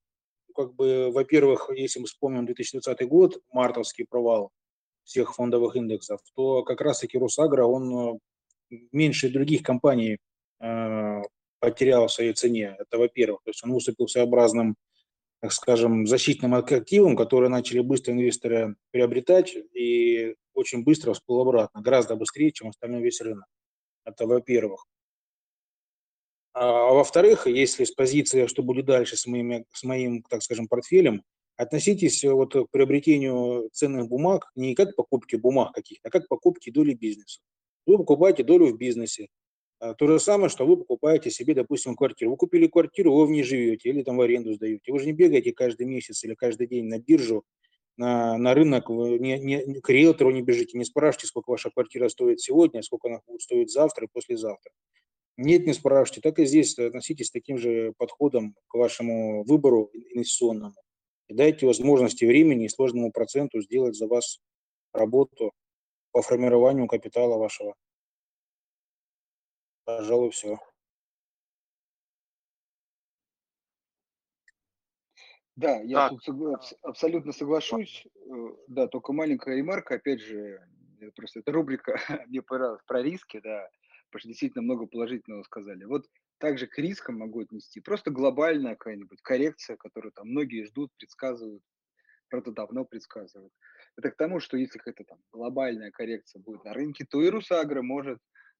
как 0.55 0.73
бы, 0.73 1.11
во-первых, 1.11 1.69
если 1.75 1.99
мы 1.99 2.07
вспомним 2.07 2.45
2020 2.45 3.07
год, 3.07 3.39
мартовский 3.51 4.05
провал, 4.05 4.51
всех 5.07 5.33
фондовых 5.33 5.75
индексов, 5.75 6.19
то 6.35 6.63
как 6.63 6.81
раз-таки 6.81 7.17
Росагра, 7.17 7.65
он 7.65 8.19
э, 8.71 8.77
меньше 8.91 9.29
других 9.29 9.63
компаний 9.63 10.17
э, 10.59 11.21
потерял 11.59 12.07
в 12.07 12.11
своей 12.11 12.33
цене. 12.33 12.75
Это 12.77 12.97
во-первых. 12.97 13.41
То 13.43 13.51
есть 13.51 13.63
он 13.63 13.71
выступил 13.71 14.07
своеобразным, 14.07 14.75
так 15.39 15.53
скажем, 15.53 16.05
защитным 16.07 16.55
активом, 16.55 17.15
которые 17.15 17.49
начали 17.49 17.79
быстро 17.79 18.13
инвесторы 18.13 18.75
приобретать 18.91 19.55
и 19.73 20.35
очень 20.53 20.83
быстро 20.83 21.13
всплыл 21.13 21.41
обратно, 21.41 21.81
гораздо 21.81 22.15
быстрее, 22.15 22.51
чем 22.51 22.69
остальной 22.69 23.01
весь 23.01 23.21
рынок. 23.21 23.45
Это 24.03 24.27
во-первых. 24.27 24.85
А 26.53 26.91
во-вторых, 26.91 27.47
если 27.47 27.85
с 27.85 27.91
позиции, 27.91 28.47
что 28.47 28.61
будет 28.61 28.85
дальше 28.85 29.15
с 29.15 29.25
моим, 29.25 29.63
с 29.71 29.83
моим, 29.83 30.23
так 30.23 30.41
скажем, 30.41 30.67
портфелем, 30.67 31.23
относитесь 31.57 32.23
вот 32.23 32.53
к 32.53 32.67
приобретению 32.71 33.69
ценных 33.73 34.07
бумаг 34.07 34.51
не 34.55 34.75
как 34.75 34.93
к 34.93 34.95
покупке 34.95 35.37
бумаг 35.37 35.73
каких-то, 35.73 36.07
а 36.07 36.11
как 36.11 36.25
к 36.25 36.27
покупке 36.27 36.71
доли 36.71 36.93
бизнеса. 36.93 37.41
Вы 37.85 37.97
покупаете 37.97 38.43
долю 38.43 38.67
в 38.67 38.77
бизнесе. 38.77 39.27
А, 39.79 39.93
то 39.93 40.07
же 40.07 40.19
самое, 40.19 40.49
что 40.49 40.65
вы 40.65 40.77
покупаете 40.77 41.31
себе, 41.31 41.53
допустим, 41.53 41.95
квартиру. 41.95 42.31
Вы 42.31 42.37
купили 42.37 42.67
квартиру, 42.67 43.13
вы 43.13 43.25
в 43.25 43.31
ней 43.31 43.43
живете 43.43 43.89
или 43.89 44.03
там 44.03 44.17
в 44.17 44.21
аренду 44.21 44.53
сдаете. 44.53 44.91
Вы 44.91 44.99
же 44.99 45.05
не 45.05 45.13
бегаете 45.13 45.51
каждый 45.51 45.87
месяц 45.87 46.23
или 46.23 46.35
каждый 46.35 46.67
день 46.67 46.85
на 46.85 46.99
биржу, 46.99 47.43
на, 47.97 48.37
на 48.37 48.53
рынок, 48.53 48.89
вы 48.89 49.17
не, 49.17 49.39
не, 49.39 49.81
к 49.81 49.89
риэлтору 49.89 50.31
не 50.31 50.43
бежите, 50.43 50.77
не 50.77 50.85
спрашивайте, 50.85 51.27
сколько 51.27 51.49
ваша 51.49 51.71
квартира 51.71 52.09
стоит 52.09 52.39
сегодня, 52.39 52.83
сколько 52.83 53.07
она 53.07 53.21
будет 53.25 53.41
стоить 53.41 53.71
завтра 53.71 54.05
и 54.05 54.09
послезавтра. 54.11 54.71
Нет, 55.37 55.65
не 55.65 55.73
спрашивайте. 55.73 56.21
Так 56.21 56.39
и 56.39 56.45
здесь 56.45 56.77
относитесь 56.77 57.31
таким 57.31 57.57
же 57.57 57.93
подходом 57.97 58.55
к 58.67 58.75
вашему 58.75 59.43
выбору 59.43 59.91
инвестиционному. 59.93 60.75
И 61.29 61.33
дайте 61.33 61.65
возможности 61.65 62.25
времени 62.25 62.65
и 62.65 62.69
сложному 62.69 63.11
проценту 63.11 63.61
сделать 63.61 63.95
за 63.95 64.07
вас 64.07 64.39
работу 64.93 65.51
по 66.11 66.21
формированию 66.21 66.87
капитала 66.87 67.37
вашего. 67.37 67.75
Пожалуй, 69.85 70.29
все. 70.31 70.59
Да, 75.55 75.81
я 75.81 76.01
Так. 76.01 76.11
тут 76.11 76.21
абсолютно 76.83 77.31
соглашусь. 77.31 78.05
Э, 78.15 78.31
Да, 78.67 78.87
только 78.87 79.11
маленькая 79.13 79.55
ремарка, 79.55 79.95
опять 79.95 80.21
же, 80.21 80.59
просто 81.15 81.39
эта 81.39 81.51
рубрика 81.51 81.95
мне 82.27 82.41
понравилась 82.41 82.83
про 82.85 83.01
риски, 83.01 83.39
да, 83.43 83.67
потому 84.09 84.19
что 84.19 84.27
действительно 84.29 84.63
много 84.63 84.85
положительного 84.85 85.43
сказали. 85.43 85.83
Вот 85.85 86.05
также 86.37 86.67
к 86.67 86.77
рискам 86.77 87.17
могу 87.17 87.41
отнести 87.41 87.79
просто 87.79 88.11
глобальная 88.11 88.75
какая-нибудь 88.75 89.21
коррекция, 89.21 89.77
которую 89.77 90.11
там 90.11 90.29
многие 90.29 90.65
ждут, 90.65 90.91
предсказывают, 90.97 91.63
правда 92.29 92.51
давно 92.51 92.85
предсказывают. 92.85 93.53
Это 93.97 94.11
к 94.11 94.17
тому, 94.17 94.39
что 94.39 94.57
если 94.57 94.77
какая-то 94.77 95.03
там 95.03 95.19
глобальная 95.31 95.91
коррекция 95.91 96.41
будет 96.41 96.63
на 96.63 96.73
рынке, 96.73 97.05
то 97.09 97.21
и 97.21 97.29
Русагра 97.29 97.81
может 97.81 98.19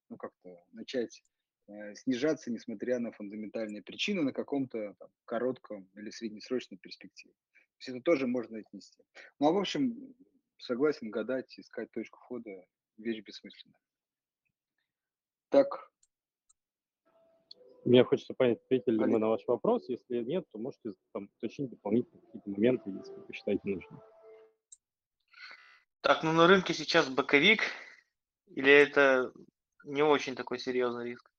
ну, 0.10 0.18
как-то 0.18 0.64
начать 0.72 1.22
э, 1.68 1.96
снижаться, 1.96 2.52
несмотря 2.52 3.00
на 3.00 3.12
фундаментальные 3.12 3.84
причины 3.84 4.24
на 4.24 4.34
каком-то 4.34 4.96
там, 4.98 5.10
коротком 5.26 5.90
или 5.96 6.10
среднесрочной 6.10 6.78
перспективе. 6.78 7.34
То 7.54 7.80
есть 7.80 7.90
это 7.90 8.02
тоже 8.02 8.26
можно 8.26 8.58
отнести. 8.58 9.04
Ну, 9.40 9.48
а 9.48 9.52
в 9.52 9.58
общем, 9.58 10.16
согласен, 10.58 11.12
гадать, 11.12 11.60
искать 11.60 11.92
точку 11.92 12.20
входа– 12.20 12.66
вещь 12.98 13.24
бессмысленная. 13.24 13.80
Так, 15.50 15.87
Мне 17.88 18.04
хочется 18.04 18.34
понять, 18.34 18.60
ответили 18.66 18.96
ли 18.96 19.06
мы 19.06 19.18
на 19.18 19.30
ваш 19.30 19.48
вопрос. 19.48 19.88
Если 19.88 20.22
нет, 20.22 20.46
то 20.52 20.60
можете 20.60 20.94
там, 21.14 21.30
уточнить 21.38 21.70
дополнительные 21.70 22.22
какие-то 22.22 22.50
моменты, 22.50 22.90
если 22.90 23.14
вы 23.14 23.22
посчитаете 23.22 23.62
нужным. 23.64 24.02
Так, 26.02 26.22
ну 26.22 26.34
на 26.34 26.48
рынке 26.48 26.74
сейчас 26.74 27.10
боковик, 27.10 27.62
или 28.48 28.70
это 28.70 29.32
не 29.86 30.04
очень 30.04 30.36
такой 30.36 30.60
серьезный 30.60 31.06
риск? 31.06 31.32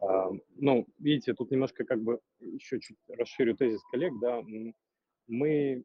А, 0.00 0.30
Ну, 0.56 0.86
видите, 0.98 1.34
тут 1.34 1.50
немножко 1.50 1.84
как 1.84 2.02
бы 2.02 2.20
еще 2.40 2.80
чуть 2.80 2.96
расширю 3.06 3.54
тезис 3.54 3.82
коллег, 3.90 4.14
да, 4.18 4.40
мы, 5.26 5.84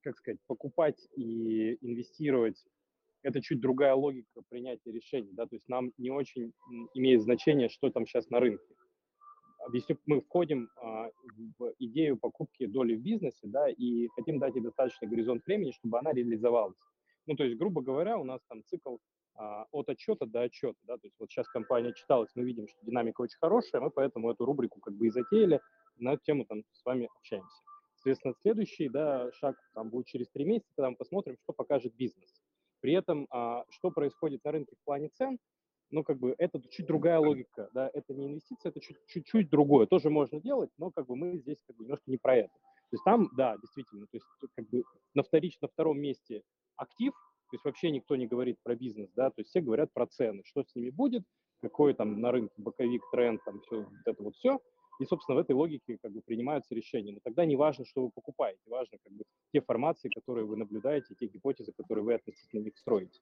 как 0.00 0.16
сказать, 0.16 0.40
покупать 0.46 1.06
и 1.16 1.76
инвестировать 1.82 2.64
это 3.22 3.40
чуть 3.40 3.60
другая 3.60 3.94
логика 3.94 4.42
принятия 4.48 4.92
решений, 4.92 5.30
да, 5.32 5.46
то 5.46 5.56
есть 5.56 5.68
нам 5.68 5.92
не 5.98 6.10
очень 6.10 6.52
имеет 6.94 7.22
значение, 7.22 7.68
что 7.68 7.90
там 7.90 8.06
сейчас 8.06 8.30
на 8.30 8.40
рынке. 8.40 8.74
Объясню, 9.66 9.98
мы 10.06 10.20
входим 10.20 10.70
а, 10.76 11.10
в 11.58 11.74
идею 11.78 12.16
покупки 12.16 12.66
доли 12.66 12.94
в 12.94 13.02
бизнесе, 13.02 13.40
да, 13.48 13.68
и 13.68 14.08
хотим 14.14 14.38
дать 14.38 14.54
ей 14.54 14.62
достаточный 14.62 15.08
горизонт 15.08 15.44
времени, 15.44 15.72
чтобы 15.72 15.98
она 15.98 16.12
реализовалась. 16.12 16.78
Ну, 17.26 17.36
то 17.36 17.44
есть, 17.44 17.58
грубо 17.58 17.82
говоря, 17.82 18.16
у 18.18 18.24
нас 18.24 18.40
там 18.48 18.62
цикл 18.64 18.96
а, 19.34 19.66
от 19.72 19.88
отчета 19.88 20.26
до 20.26 20.42
отчета, 20.42 20.78
да, 20.84 20.96
то 20.96 21.06
есть 21.06 21.16
вот 21.18 21.30
сейчас 21.30 21.48
компания 21.48 21.92
читалась, 21.92 22.30
мы 22.34 22.44
видим, 22.44 22.66
что 22.68 22.78
динамика 22.82 23.20
очень 23.20 23.38
хорошая, 23.40 23.80
мы 23.80 23.90
поэтому 23.90 24.30
эту 24.30 24.44
рубрику 24.44 24.80
как 24.80 24.94
бы 24.94 25.06
и 25.06 25.10
затеяли, 25.10 25.60
на 25.96 26.14
эту 26.14 26.24
тему 26.24 26.44
там 26.44 26.62
с 26.72 26.84
вами 26.84 27.08
общаемся. 27.18 27.62
Соответственно, 27.96 28.34
следующий, 28.40 28.88
да, 28.88 29.30
шаг 29.32 29.56
там 29.74 29.90
будет 29.90 30.06
через 30.06 30.28
три 30.30 30.44
месяца, 30.44 30.72
когда 30.76 30.90
мы 30.90 30.96
посмотрим, 30.96 31.36
что 31.42 31.52
покажет 31.52 31.94
бизнес. 31.96 32.32
При 32.80 32.92
этом, 32.92 33.26
а, 33.30 33.64
что 33.70 33.90
происходит 33.90 34.44
на 34.44 34.52
рынке 34.52 34.76
в 34.80 34.84
плане 34.84 35.08
цен, 35.08 35.38
ну, 35.90 36.04
как 36.04 36.18
бы, 36.18 36.34
это 36.38 36.60
чуть 36.70 36.86
другая 36.86 37.18
логика, 37.18 37.70
да, 37.72 37.90
это 37.92 38.14
не 38.14 38.26
инвестиция, 38.26 38.70
это 38.70 38.80
чуть- 38.80 38.98
чуть-чуть 39.06 39.48
другое, 39.48 39.86
тоже 39.86 40.10
можно 40.10 40.40
делать, 40.40 40.70
но, 40.76 40.90
как 40.90 41.06
бы, 41.06 41.16
мы 41.16 41.38
здесь, 41.38 41.62
как 41.66 41.76
бы, 41.76 41.84
немножко 41.84 42.10
не 42.10 42.18
про 42.18 42.36
это. 42.36 42.48
То 42.90 42.94
есть 42.94 43.04
там, 43.04 43.28
да, 43.36 43.56
действительно, 43.58 44.06
то 44.06 44.16
есть, 44.16 44.26
тут, 44.40 44.50
как 44.54 44.68
бы, 44.68 44.84
на, 45.14 45.22
вторич, 45.22 45.58
на 45.60 45.68
втором 45.68 45.98
месте 45.98 46.42
актив, 46.76 47.12
то 47.12 47.54
есть 47.54 47.64
вообще 47.64 47.90
никто 47.90 48.16
не 48.16 48.26
говорит 48.26 48.58
про 48.62 48.76
бизнес, 48.76 49.10
да, 49.16 49.30
то 49.30 49.40
есть 49.40 49.50
все 49.50 49.60
говорят 49.60 49.92
про 49.92 50.06
цены, 50.06 50.42
что 50.44 50.62
с 50.62 50.74
ними 50.74 50.90
будет, 50.90 51.24
какой 51.60 51.94
там 51.94 52.20
на 52.20 52.30
рынке 52.30 52.54
боковик, 52.58 53.02
тренд, 53.10 53.42
там 53.44 53.60
все, 53.60 53.82
вот 53.82 53.92
это 54.04 54.22
вот 54.22 54.34
все. 54.36 54.60
И, 54.98 55.04
собственно, 55.04 55.36
в 55.36 55.40
этой 55.40 55.54
логике 55.54 55.98
как 56.02 56.12
бы 56.12 56.20
принимаются 56.22 56.74
решения. 56.74 57.12
Но 57.12 57.20
тогда 57.22 57.44
не 57.44 57.56
важно, 57.56 57.84
что 57.84 58.02
вы 58.02 58.10
покупаете, 58.10 58.60
важно 58.66 58.98
как 59.02 59.12
бы 59.12 59.24
те 59.52 59.60
формации, 59.60 60.08
которые 60.08 60.44
вы 60.44 60.56
наблюдаете, 60.56 61.14
те 61.14 61.26
гипотезы, 61.26 61.72
которые 61.72 62.04
вы 62.04 62.14
относительно 62.14 62.60
них 62.60 62.76
строите. 62.76 63.20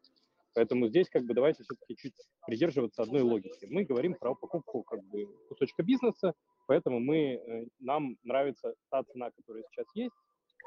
Поэтому 0.55 0.89
здесь 0.89 1.11
как 1.11 1.24
бы 1.24 1.35
давайте 1.35 1.64
все-таки 1.64 1.97
чуть 1.97 2.14
придерживаться 2.47 3.03
одной 3.03 3.20
логики. 3.20 3.66
Мы 3.68 3.85
говорим 3.85 4.14
про 4.14 4.35
покупку 4.35 4.83
как 4.85 5.05
бы 5.05 5.27
кусочка 5.51 5.83
бизнеса, 5.83 6.33
поэтому 6.66 6.99
мы, 6.99 7.35
э, 7.35 7.66
нам 7.79 8.16
нравится 8.22 8.74
та 8.89 9.03
цена, 9.03 9.31
которая 9.33 9.64
сейчас 9.64 9.87
есть, 9.95 10.14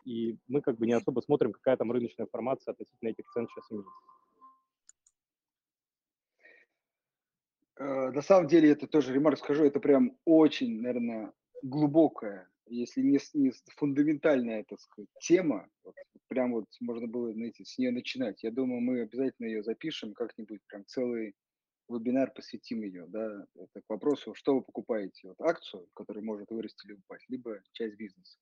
и 0.06 0.38
мы 0.48 0.62
как 0.62 0.78
бы 0.78 0.86
не 0.86 0.94
особо 0.94 1.22
смотрим, 1.22 1.52
какая 1.52 1.76
там 1.76 1.92
рыночная 1.92 2.28
информация 2.28 2.74
относительно 2.74 3.10
этих 3.10 3.28
цен 3.32 3.48
сейчас 3.48 3.72
имеется. 3.72 3.92
На 7.80 8.22
самом 8.22 8.48
деле, 8.48 8.72
это 8.72 8.88
тоже 8.88 9.14
ремарк 9.14 9.40
скажу, 9.40 9.64
это 9.64 9.80
прям 9.80 10.18
очень, 10.26 10.82
наверное, 10.82 11.34
глубокая, 11.64 12.50
если 12.68 13.02
не, 13.02 13.20
не 13.34 13.52
фундаментальная, 13.78 14.66
так 14.68 14.80
сказать, 14.80 15.10
тема. 15.22 15.68
Вот, 15.84 15.96
прям 16.28 16.54
вот 16.54 16.66
можно 16.82 17.08
было, 17.08 17.34
знаете, 17.34 17.64
с 17.66 17.78
нее 17.78 17.92
начинать. 17.92 18.44
Я 18.44 18.52
думаю, 18.52 18.82
мы 18.82 19.02
обязательно 19.02 19.48
ее 19.48 19.64
запишем 19.64 20.14
как-нибудь, 20.14 20.60
прям 20.68 20.86
целый 20.86 21.34
вебинар 21.90 22.32
посвятим 22.32 22.84
ее, 22.84 23.06
да, 23.08 23.46
это 23.56 23.82
к 23.82 23.90
вопросу, 23.90 24.36
что 24.36 24.56
вы 24.56 24.62
покупаете, 24.62 25.28
вот 25.30 25.42
акцию, 25.42 25.88
которая 25.96 26.24
может 26.24 26.52
вырасти 26.52 26.86
или 26.86 26.94
упасть, 26.94 27.26
либо 27.30 27.62
часть 27.72 27.96
бизнеса. 27.96 28.38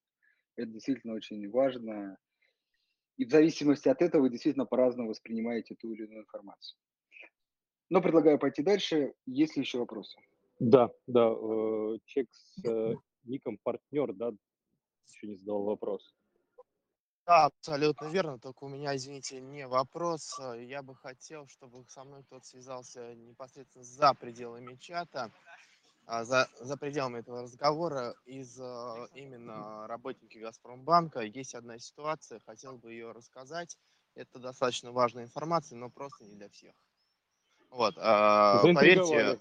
Это 0.57 0.71
действительно 0.71 1.13
очень 1.13 1.49
важно. 1.49 2.17
И 3.17 3.25
в 3.25 3.29
зависимости 3.31 3.87
от 3.87 4.01
этого 4.01 4.23
вы 4.23 4.29
действительно 4.29 4.65
по-разному 4.65 5.09
воспринимаете 5.09 5.75
ту 5.75 5.93
или 5.93 6.05
иную 6.05 6.21
информацию. 6.23 6.77
Но 7.89 8.01
предлагаю 8.01 8.37
пойти 8.39 8.63
дальше. 8.63 9.13
Есть 9.25 9.55
ли 9.55 9.61
еще 9.61 9.79
вопросы? 9.79 10.17
Да, 10.59 10.89
да, 11.05 11.29
э, 11.31 11.97
чек 12.05 12.27
с 12.31 12.65
э, 12.67 12.95
ником 13.23 13.57
партнер, 13.63 14.13
да, 14.13 14.31
еще 15.07 15.27
не 15.27 15.35
задал 15.37 15.63
вопрос. 15.63 16.15
Да, 17.25 17.45
абсолютно 17.45 18.07
верно. 18.07 18.39
Только 18.39 18.63
у 18.63 18.69
меня, 18.69 18.95
извините, 18.95 19.39
не 19.41 19.67
вопрос. 19.67 20.39
Э, 20.39 20.63
Я 20.63 20.81
бы 20.81 20.95
хотел, 20.95 21.47
чтобы 21.47 21.85
со 21.89 22.03
мной 22.03 22.23
кто-то 22.23 22.45
связался 22.45 23.15
непосредственно 23.15 23.83
за 23.83 24.13
пределами 24.13 24.75
чата, 24.75 25.31
а, 26.05 26.23
за, 26.25 26.49
за 26.59 26.77
пределами 26.77 27.19
этого 27.19 27.43
разговора 27.43 28.15
из 28.25 28.57
именно 29.13 29.87
работники 29.87 30.37
Газпромбанка. 30.39 31.21
Есть 31.21 31.55
одна 31.55 31.79
ситуация, 31.79 32.39
хотел 32.39 32.77
бы 32.77 32.91
ее 32.93 33.11
рассказать. 33.11 33.77
Это 34.15 34.39
достаточно 34.39 34.91
важная 34.91 35.25
информация, 35.25 35.77
но 35.77 35.89
просто 35.89 36.25
не 36.25 36.35
для 36.35 36.49
всех. 36.49 36.73
Вот, 37.69 37.95
а, 37.97 38.61
поверьте. 38.61 39.39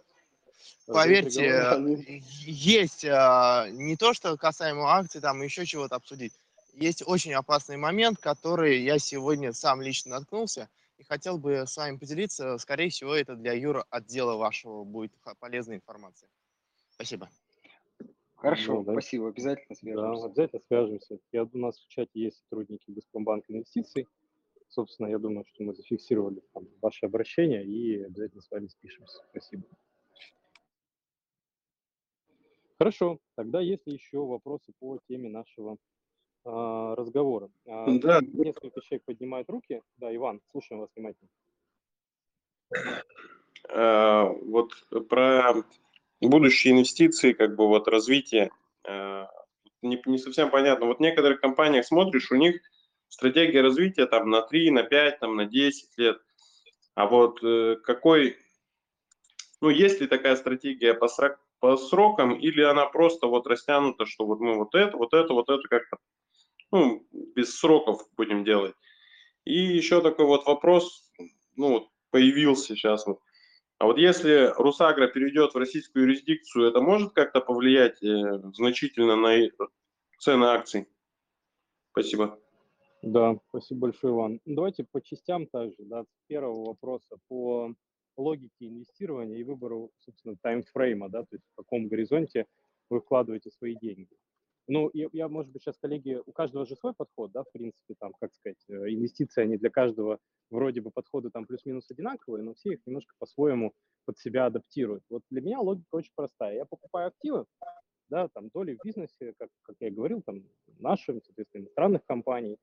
Поверьте, 0.87 1.31
Заинтриговали. 1.31 2.23
есть 2.47 3.05
а, 3.05 3.67
не 3.71 3.97
то, 3.97 4.15
что 4.15 4.37
касаемо 4.37 4.85
акций, 4.89 5.21
там 5.21 5.43
еще 5.43 5.67
чего-то 5.67 5.97
обсудить. 5.97 6.33
Есть 6.75 7.03
очень 7.07 7.33
опасный 7.35 7.77
момент, 7.77 8.19
который 8.19 8.81
я 8.83 8.99
сегодня 8.99 9.53
сам 9.53 9.83
лично 9.83 10.13
наткнулся 10.13 10.69
и 10.99 11.03
хотел 11.03 11.39
бы 11.39 11.65
с 11.67 11.77
вами 11.77 11.97
поделиться. 11.97 12.57
Скорее 12.59 12.91
всего, 12.91 13.15
это 13.15 13.35
для 13.35 13.53
Юра 13.53 13.85
отдела 13.91 14.37
вашего 14.37 14.85
будет 14.85 15.13
полезная 15.41 15.77
информация. 15.77 16.29
Спасибо. 16.91 17.29
Хорошо, 18.37 18.75
Ну, 18.75 18.85
да. 18.85 18.93
спасибо. 18.93 19.29
Обязательно 19.29 19.67
Да, 19.71 19.75
свяжемся. 19.75 20.27
обязательно 20.27 20.63
свяжемся. 20.69 21.19
Я, 21.33 21.45
у 21.45 21.59
нас 21.59 21.79
в 21.81 21.89
чате 21.89 22.11
есть 22.15 22.39
сотрудники 22.45 22.85
Газпромбанка 22.89 23.53
инвестиций. 23.53 24.07
Собственно, 24.69 25.09
я 25.09 25.19
думаю, 25.19 25.45
что 25.47 25.63
мы 25.63 25.75
зафиксировали 25.75 26.43
там, 26.53 26.69
ваше 26.83 27.07
обращение 27.07 27.65
и 27.65 28.03
обязательно 28.03 28.43
с 28.43 28.51
вами 28.51 28.67
спишемся. 28.67 29.23
Спасибо. 29.31 29.65
Хорошо, 32.79 33.19
тогда 33.37 33.61
есть 33.61 33.87
ли 33.87 33.95
еще 33.95 34.19
вопросы 34.19 34.73
по 34.79 34.99
теме 35.09 35.31
нашего 35.31 35.79
а, 36.45 36.95
разговора? 36.95 37.51
А, 37.67 37.87
Да. 37.99 38.21
Несколько 38.21 38.83
человек 38.83 39.05
поднимают 39.05 39.49
руки. 39.49 39.83
Да, 39.97 40.15
Иван, 40.15 40.43
слушаем 40.51 40.81
вас 40.81 40.91
внимательно. 40.95 41.29
э, 43.69 44.25
вот 44.45 44.73
про 45.09 45.55
будущие 46.21 46.75
инвестиции, 46.75 47.33
как 47.33 47.57
бы 47.57 47.67
вот 47.67 47.89
развитие, 47.89 48.51
э, 48.85 49.27
не, 49.81 50.03
не 50.05 50.19
совсем 50.19 50.51
понятно. 50.51 50.87
Вот 50.87 50.99
в 50.99 51.01
некоторых 51.01 51.41
компаниях 51.41 51.87
смотришь, 51.87 52.31
у 52.31 52.37
них 52.37 52.61
стратегия 53.09 53.63
развития 53.63 54.07
там 54.07 54.31
на 54.31 54.43
3, 54.43 54.71
на 54.71 54.83
5, 54.83 55.21
там 55.21 55.37
на 55.37 55.47
10 55.47 55.99
лет. 55.99 56.19
А 56.95 57.07
вот 57.07 57.43
э, 57.43 57.77
какой, 57.85 58.39
ну, 59.61 59.69
есть 59.69 60.01
ли 60.01 60.07
такая 60.07 60.37
стратегия 60.37 60.95
по, 60.95 61.09
срок, 61.09 61.39
по 61.61 61.77
срокам, 61.77 62.35
или 62.35 62.63
она 62.63 62.87
просто 62.87 63.27
вот 63.27 63.47
растянута, 63.47 64.07
что 64.07 64.27
вот 64.27 64.41
мы 64.41 64.57
вот 64.57 64.75
это, 64.75 64.97
вот 64.97 65.13
это, 65.13 65.33
вот 65.35 65.49
это 65.49 65.63
как-то, 65.69 65.99
ну, 66.73 67.07
без 67.13 67.59
сроков 67.59 68.03
будем 68.17 68.45
делать. 68.45 68.75
И 69.45 69.59
еще 69.59 70.01
такой 70.01 70.27
вот 70.27 70.47
вопрос, 70.47 71.11
ну, 71.55 71.91
появился 72.11 72.75
сейчас 72.75 73.07
вот. 73.07 73.21
А 73.79 73.85
вот 73.85 73.99
если 73.99 74.55
Русагра 74.57 75.07
перейдет 75.07 75.53
в 75.53 75.59
российскую 75.59 76.07
юрисдикцию, 76.07 76.69
это 76.69 76.81
может 76.81 77.13
как-то 77.13 77.43
повлиять 77.43 78.03
э, 78.03 78.41
значительно 78.55 79.17
на 79.17 79.37
цены 80.19 80.47
акций? 80.47 80.89
Спасибо. 81.93 82.39
Да, 83.07 83.39
спасибо 83.51 83.83
большое, 83.83 84.15
Иван. 84.15 84.41
Давайте 84.47 84.83
по 84.83 85.01
частям 85.01 85.47
также, 85.47 85.77
да, 85.79 86.03
с 86.03 86.27
первого 86.27 86.65
вопроса 86.71 87.19
по 87.29 87.73
логике 88.17 88.67
инвестирования 88.67 89.37
и 89.37 89.45
выбору, 89.45 89.93
собственно, 90.01 90.35
таймфрейма, 90.43 91.09
да, 91.09 91.21
то 91.23 91.37
есть 91.37 91.45
в 91.53 91.55
каком 91.55 91.87
горизонте 91.87 92.47
вы 92.91 93.01
вкладываете 93.01 93.53
свои 93.53 93.77
деньги. 93.77 94.09
Ну, 94.67 94.91
я, 94.93 95.07
я, 95.13 95.29
может 95.29 95.53
быть, 95.53 95.63
сейчас, 95.63 95.79
коллеги, 95.79 96.21
у 96.27 96.33
каждого 96.33 96.67
же 96.67 96.75
свой 96.75 96.95
подход, 96.95 97.31
да, 97.31 97.45
в 97.45 97.53
принципе, 97.53 97.95
там, 98.01 98.13
как 98.21 98.35
сказать, 98.35 98.59
э, 98.69 98.73
инвестиции, 98.89 99.43
они 99.43 99.57
для 99.57 99.71
каждого 99.71 100.19
вроде 100.51 100.81
бы 100.81 100.91
подходы 100.91 101.31
там 101.31 101.47
плюс-минус 101.47 101.89
одинаковые, 101.89 102.43
но 102.43 102.55
все 102.55 102.73
их 102.73 102.81
немножко 102.87 103.15
по-своему 103.21 103.73
под 104.05 104.19
себя 104.19 104.47
адаптируют. 104.47 105.05
Вот 105.11 105.23
для 105.31 105.43
меня 105.43 105.61
логика 105.61 105.95
очень 105.95 106.11
простая. 106.17 106.57
Я 106.57 106.65
покупаю 106.65 107.07
активы, 107.07 107.45
да, 108.09 108.27
там, 108.35 108.49
доли 108.53 108.77
в 108.77 108.85
бизнесе, 108.85 109.33
как, 109.39 109.51
как 109.63 109.77
я 109.79 109.93
говорил, 109.93 110.23
там, 110.23 110.43
нашим, 110.81 111.23
соответственно, 111.23 111.63
иностранных 111.63 112.05
компаний, 112.05 112.59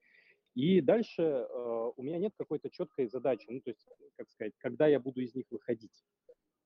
и 0.55 0.81
дальше 0.81 1.21
э, 1.21 1.91
у 1.95 2.03
меня 2.03 2.19
нет 2.19 2.33
какой-то 2.37 2.69
четкой 2.69 3.07
задачи, 3.07 3.45
ну, 3.49 3.59
то 3.61 3.71
есть, 3.71 3.85
как 4.17 4.29
сказать, 4.29 4.53
когда 4.59 4.87
я 4.87 4.99
буду 4.99 5.21
из 5.21 5.33
них 5.33 5.45
выходить. 5.49 6.03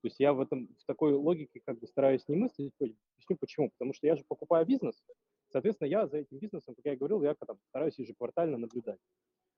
То 0.00 0.06
есть 0.06 0.20
я 0.20 0.32
в 0.32 0.40
этом, 0.40 0.68
в 0.78 0.84
такой 0.86 1.14
логике 1.14 1.60
как 1.64 1.78
бы 1.78 1.86
стараюсь 1.86 2.28
не 2.28 2.36
мыслить, 2.36 2.72
объясню 2.80 3.36
почему. 3.40 3.70
Потому 3.70 3.94
что 3.94 4.06
я 4.06 4.14
же 4.14 4.24
покупаю 4.28 4.64
бизнес, 4.66 5.02
соответственно, 5.48 5.88
я 5.88 6.06
за 6.06 6.18
этим 6.18 6.38
бизнесом, 6.38 6.74
как 6.74 6.84
я 6.84 6.96
говорил, 6.96 7.22
я 7.22 7.34
там, 7.34 7.58
стараюсь 7.68 7.98
ежеквартально 7.98 8.58
наблюдать. 8.58 9.00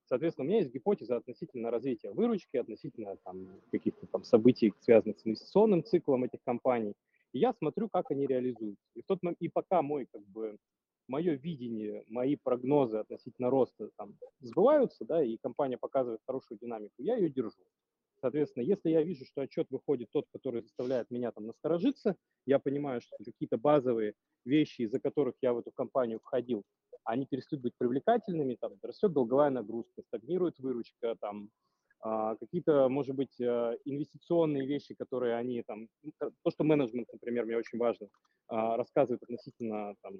Соответственно, 0.07 0.47
у 0.47 0.49
меня 0.49 0.59
есть 0.59 0.73
гипотеза 0.73 1.17
относительно 1.17 1.71
развития 1.71 2.11
выручки, 2.11 2.57
относительно 2.57 3.17
там, 3.25 3.61
каких-то 3.71 4.07
там 4.07 4.25
событий, 4.25 4.75
связанных 4.81 5.21
с 5.21 5.27
инвестиционным 5.27 5.85
циклом 5.85 6.25
этих 6.25 6.43
компаний. 6.43 6.95
И 7.33 7.39
я 7.39 7.53
смотрю, 7.53 7.89
как 7.89 8.11
они 8.11 8.27
реализуются. 8.27 8.85
И, 8.95 9.03
в 9.03 9.07
тот 9.07 9.23
момент, 9.23 9.39
и 9.41 9.49
пока 9.49 9.83
мой 9.83 10.07
как 10.11 10.23
бы 10.27 10.57
мое 11.11 11.35
видение, 11.35 12.05
мои 12.09 12.37
прогнозы 12.37 12.99
относительно 12.99 13.51
роста 13.51 13.91
там 13.97 14.17
сбываются, 14.41 15.05
да, 15.05 15.23
и 15.23 15.37
компания 15.37 15.77
показывает 15.77 16.21
хорошую 16.25 16.59
динамику, 16.59 16.95
я 16.99 17.17
ее 17.17 17.29
держу. 17.29 17.63
Соответственно, 18.21 18.63
если 18.65 18.91
я 18.91 19.03
вижу, 19.03 19.25
что 19.25 19.41
отчет 19.41 19.67
выходит 19.71 20.09
тот, 20.13 20.27
который 20.33 20.63
заставляет 20.63 21.11
меня 21.11 21.33
там 21.33 21.47
насторожиться, 21.47 22.17
я 22.47 22.59
понимаю, 22.59 23.01
что 23.01 23.17
какие-то 23.25 23.57
базовые 23.57 24.15
вещи, 24.45 24.83
из-за 24.83 25.01
которых 25.01 25.35
я 25.43 25.53
в 25.53 25.59
эту 25.59 25.73
компанию 25.73 26.21
входил, 26.21 26.63
они 27.05 27.27
перестают 27.27 27.63
быть 27.63 27.73
привлекательными, 27.79 28.57
там 28.61 28.75
растет 28.83 29.13
долговая 29.13 29.51
нагрузка, 29.51 30.03
стагнирует 30.03 30.59
выручка, 30.59 31.17
там 31.21 31.51
какие-то, 32.03 32.89
может 32.89 33.15
быть, 33.15 33.39
э, 33.41 33.77
инвестиционные 33.85 34.67
вещи, 34.67 34.95
которые 34.95 35.37
они 35.37 35.63
там, 35.63 35.89
то, 36.19 36.51
что 36.51 36.65
менеджмент, 36.65 37.09
например, 37.13 37.45
мне 37.45 37.59
очень 37.59 37.79
важно, 37.79 38.09
а, 38.49 38.77
рассказывает 38.77 39.23
относительно 39.23 39.95
там, 40.03 40.15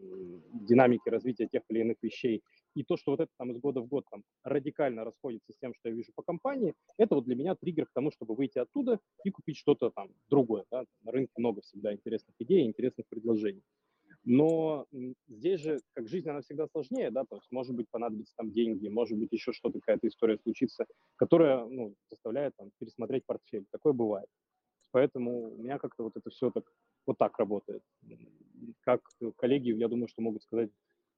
динамики 0.65 1.09
развития 1.09 1.49
тех 1.49 1.63
или 1.69 1.81
иных 1.81 1.97
вещей, 2.03 2.43
и 2.77 2.85
то, 2.85 2.97
что 2.97 3.11
вот 3.11 3.21
это 3.21 3.31
там 3.37 3.51
из 3.51 3.59
года 3.59 3.81
в 3.81 3.89
год 3.89 4.05
там 4.09 4.23
радикально 4.45 5.05
расходится 5.05 5.53
с 5.53 5.59
тем, 5.59 5.75
что 5.75 5.89
я 5.89 5.95
вижу 5.95 6.13
по 6.15 6.23
компании, 6.23 6.75
это 6.97 7.17
вот 7.17 7.25
для 7.25 7.35
меня 7.35 7.57
триггер 7.57 7.87
к 7.87 7.93
тому, 7.93 8.13
чтобы 8.13 8.37
выйти 8.37 8.59
оттуда 8.59 9.01
и 9.25 9.31
купить 9.31 9.57
что-то 9.57 9.91
там 9.91 10.11
другое. 10.29 10.65
Да? 10.71 10.85
На 11.03 11.11
рынке 11.11 11.33
много 11.39 11.61
всегда 11.63 11.93
интересных 11.93 12.37
идей, 12.39 12.67
интересных 12.67 13.07
предложений. 13.09 13.63
Но 14.25 14.87
здесь 15.29 15.61
же, 15.61 15.81
как 15.95 16.07
жизнь, 16.07 16.29
она 16.29 16.43
всегда 16.43 16.67
сложнее, 16.69 17.11
да, 17.11 17.25
то 17.25 17.37
есть, 17.37 17.51
может 17.51 17.75
быть, 17.75 17.89
понадобится 17.91 18.35
там 18.37 18.51
деньги, 18.53 18.89
может 18.89 19.19
быть, 19.19 19.33
еще 19.33 19.53
что-то, 19.53 19.81
какая-то 19.81 20.09
история 20.09 20.39
случится, 20.39 20.87
которая, 21.17 21.65
ну, 21.65 21.95
заставляет 22.11 22.55
там 22.57 22.71
пересмотреть 22.79 23.25
портфель. 23.25 23.65
Такое 23.71 23.95
бывает. 23.95 24.29
Поэтому 24.91 25.55
у 25.55 25.63
меня 25.63 25.79
как-то 25.79 26.03
вот 26.05 26.17
это 26.17 26.29
все 26.31 26.51
так, 26.51 26.65
вот 27.07 27.17
так 27.17 27.39
работает. 27.39 27.83
Как 28.81 29.01
коллеги, 29.37 29.71
я 29.71 29.89
думаю, 29.89 30.09
что 30.09 30.21
могут 30.21 30.43
сказать 30.43 30.71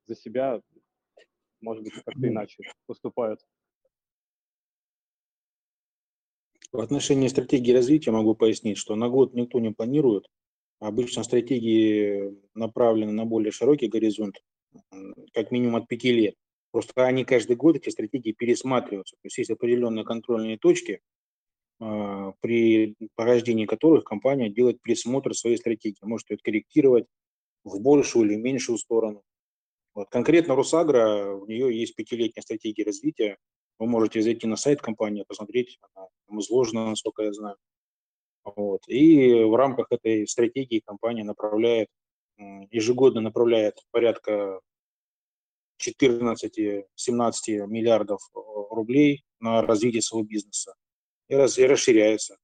за 0.07 0.15
себя, 0.15 0.61
может 1.61 1.83
быть, 1.83 1.95
как-то 1.95 2.29
иначе 2.29 2.63
поступают. 2.87 3.41
В 6.71 6.79
отношении 6.81 7.29
стратегии 7.29 7.73
развития 7.73 8.13
могу 8.13 8.35
пояснить, 8.35 8.79
что 8.79 8.95
на 8.95 9.09
год 9.09 9.35
никто 9.35 9.59
не 9.61 9.73
планирует, 9.73 10.31
Обычно 10.83 11.23
стратегии 11.23 12.37
направлены 12.55 13.13
на 13.13 13.25
более 13.25 13.53
широкий 13.53 13.87
горизонт, 13.87 14.43
как 15.33 15.53
минимум 15.53 15.77
от 15.77 15.87
пяти 15.87 16.11
лет. 16.11 16.35
Просто 16.73 17.07
они 17.07 17.25
каждый 17.25 17.55
год, 17.55 17.77
эти 17.77 17.89
стратегии 17.89 18.33
пересматриваются. 18.33 19.15
То 19.15 19.27
есть 19.27 19.39
есть 19.39 19.51
определенные 19.51 20.05
контрольные 20.05 20.59
точки, 20.59 21.01
а, 21.79 22.33
при 22.41 22.97
порождении 23.15 23.67
которых 23.67 24.03
компания 24.03 24.51
делает 24.51 24.83
пересмотр 24.83 25.37
своей 25.37 25.57
стратегии. 25.57 25.99
Может 26.03 26.31
ее 26.31 26.39
корректировать 26.43 27.07
в 27.63 27.81
большую 27.81 28.29
или 28.29 28.35
меньшую 28.35 28.77
сторону. 28.77 29.23
Вот. 29.95 30.09
Конкретно 30.11 30.57
Росагра, 30.57 31.33
у 31.33 31.47
нее 31.47 31.79
есть 31.79 31.95
пятилетняя 31.95 32.43
стратегия 32.43 32.83
развития. 32.83 33.37
Вы 33.79 33.87
можете 33.87 34.21
зайти 34.21 34.49
на 34.49 34.57
сайт 34.57 34.83
компании, 34.83 35.25
посмотреть, 35.29 35.79
она 35.95 36.09
там 36.27 36.41
изложена, 36.41 36.91
насколько 36.91 37.23
я 37.23 37.33
знаю. 37.33 37.57
Вот. 38.45 38.83
И 38.89 39.45
в 39.45 39.55
рамках 39.55 39.87
этой 39.91 40.27
стратегии 40.27 40.81
компания 40.85 41.25
направляет, 41.25 41.89
ежегодно 42.71 43.21
направляет 43.21 43.79
порядка 43.91 44.61
14-17 45.83 46.85
миллиардов 47.67 48.21
э, 48.35 48.39
рублей 48.71 49.25
на 49.41 49.63
развитие 49.63 50.03
своего 50.03 50.27
бизнеса 50.27 50.75
и, 51.29 51.35
раз, 51.35 51.59
и 51.59 51.67
расширяется. 51.67 52.37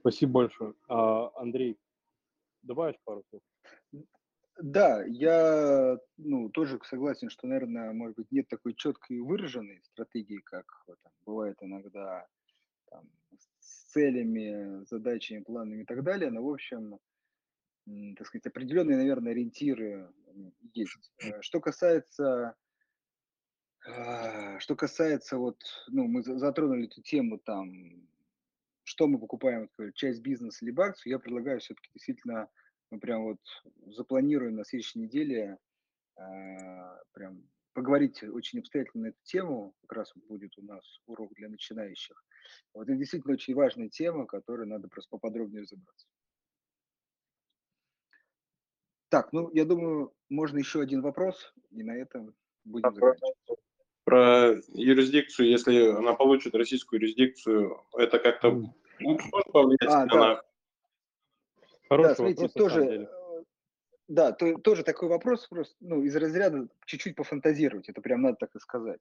Спасибо 0.00 0.32
большое. 0.32 0.74
А, 0.88 1.30
Андрей, 1.36 1.76
добавишь 2.62 2.96
пару 3.04 3.24
слов? 3.30 3.42
Да, 4.58 5.04
я 5.06 5.98
ну, 6.16 6.48
тоже 6.48 6.80
согласен, 6.84 7.28
что, 7.28 7.46
наверное, 7.46 7.92
может 7.92 8.16
быть, 8.16 8.32
нет 8.32 8.48
такой 8.48 8.74
четкой 8.74 9.20
выраженной 9.20 9.82
стратегии, 9.82 10.38
как 10.38 10.64
вот, 10.86 10.98
там, 11.02 11.12
бывает 11.26 11.56
иногда 11.60 12.26
там, 12.90 13.04
с 13.60 13.92
целями, 13.92 14.84
задачами, 14.86 15.42
планами 15.42 15.82
и 15.82 15.84
так 15.84 16.02
далее. 16.02 16.30
Но, 16.30 16.42
в 16.42 16.50
общем, 16.50 16.98
так 18.16 18.26
сказать, 18.26 18.46
определенные, 18.46 18.96
наверное, 18.96 19.32
ориентиры 19.32 20.10
есть. 20.72 21.12
Э, 21.18 21.40
что 21.42 21.60
касается, 21.60 22.54
а, 23.86 24.58
что 24.58 24.74
касается 24.74 25.36
вот, 25.36 25.58
ну, 25.88 26.06
мы 26.06 26.22
затронули 26.22 26.86
эту 26.86 27.02
тему 27.02 27.38
там, 27.38 28.08
что 28.84 29.06
мы 29.06 29.18
покупаем, 29.18 29.68
часть 29.94 30.20
бизнеса 30.22 30.64
либо 30.64 30.86
акцию, 30.86 31.12
я 31.12 31.18
предлагаю 31.18 31.60
все-таки 31.60 31.90
действительно 31.92 32.48
мы 32.90 32.98
прям 32.98 33.24
вот 33.24 33.40
запланируем 33.86 34.56
на 34.56 34.64
следующей 34.64 35.00
неделе 35.00 35.58
э, 36.16 36.22
прям 37.12 37.48
поговорить 37.72 38.22
очень 38.22 38.60
обстоятельно 38.60 39.04
на 39.04 39.08
эту 39.08 39.18
тему. 39.22 39.74
Как 39.86 39.98
раз 39.98 40.12
будет 40.28 40.56
у 40.58 40.62
нас 40.62 41.00
урок 41.06 41.32
для 41.34 41.48
начинающих. 41.48 42.24
Вот 42.72 42.88
это 42.88 42.96
действительно 42.96 43.34
очень 43.34 43.54
важная 43.54 43.88
тема, 43.88 44.26
которой 44.26 44.66
надо 44.66 44.88
просто 44.88 45.10
поподробнее 45.10 45.62
разобраться. 45.62 46.06
Так, 49.08 49.32
ну, 49.32 49.50
я 49.52 49.64
думаю, 49.64 50.12
можно 50.28 50.58
еще 50.58 50.80
один 50.80 51.00
вопрос, 51.00 51.52
и 51.70 51.82
на 51.82 51.96
этом 51.96 52.34
будем 52.64 52.94
заканчивать. 52.94 53.60
Про 54.04 54.60
юрисдикцию, 54.68 55.48
если 55.48 55.88
она 55.88 56.14
получит 56.14 56.54
российскую 56.54 57.00
юрисдикцию, 57.00 57.82
это 57.96 58.18
как-то 58.20 58.50
может 59.00 59.52
повлиять 59.52 59.92
а, 59.92 60.06
на 60.06 60.34
да. 60.34 60.42
Хороший 61.88 62.08
да, 62.08 62.14
смотрите, 62.14 62.42
вопрос, 62.42 62.52
тоже, 62.52 62.84
э, 62.84 63.06
да, 64.08 64.32
то, 64.32 64.58
тоже 64.58 64.82
такой 64.82 65.08
вопрос, 65.08 65.46
просто, 65.48 65.74
ну, 65.80 66.02
из 66.02 66.14
разряда 66.16 66.68
чуть-чуть 66.84 67.16
пофантазировать, 67.16 67.88
это 67.88 68.00
прям 68.00 68.22
надо 68.22 68.36
так 68.40 68.54
и 68.54 68.58
сказать. 68.58 69.00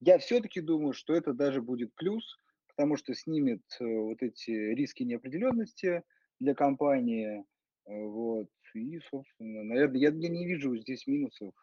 Я 0.00 0.18
все-таки 0.18 0.60
думаю, 0.60 0.92
что 0.92 1.14
это 1.14 1.32
даже 1.32 1.62
будет 1.62 1.94
плюс, 1.94 2.38
потому 2.68 2.96
что 2.96 3.14
снимет 3.14 3.62
э, 3.80 3.84
вот 3.84 4.22
эти 4.22 4.50
риски 4.50 5.02
неопределенности 5.02 6.02
для 6.40 6.54
компании, 6.54 7.44
э, 7.86 8.04
вот, 8.04 8.48
и, 8.74 8.98
собственно, 9.10 9.62
наверное, 9.64 9.98
я, 9.98 10.08
я 10.08 10.28
не 10.28 10.46
вижу 10.46 10.76
здесь 10.76 11.06
минусов, 11.06 11.54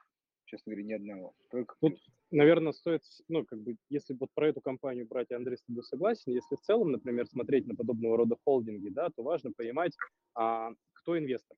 честно 0.45 0.71
говоря, 0.71 0.87
ни 0.87 0.93
одного. 0.93 1.33
Только 1.49 1.75
Тут, 1.81 1.99
наверное, 2.31 2.73
стоит, 2.73 3.01
ну, 3.27 3.45
как 3.45 3.59
бы, 3.59 3.75
если 3.89 4.13
вот 4.13 4.29
про 4.33 4.49
эту 4.49 4.61
компанию 4.61 5.07
брать, 5.07 5.31
Андрей 5.31 5.57
с 5.57 5.63
тобой 5.63 5.83
согласен, 5.83 6.31
если 6.31 6.55
в 6.55 6.61
целом, 6.61 6.91
например, 6.91 7.27
смотреть 7.27 7.67
на 7.67 7.75
подобного 7.75 8.17
рода 8.17 8.35
холдинги, 8.43 8.89
да, 8.89 9.09
то 9.09 9.23
важно 9.23 9.51
понимать, 9.51 9.95
а, 10.35 10.71
кто 10.93 11.17
инвестор. 11.17 11.57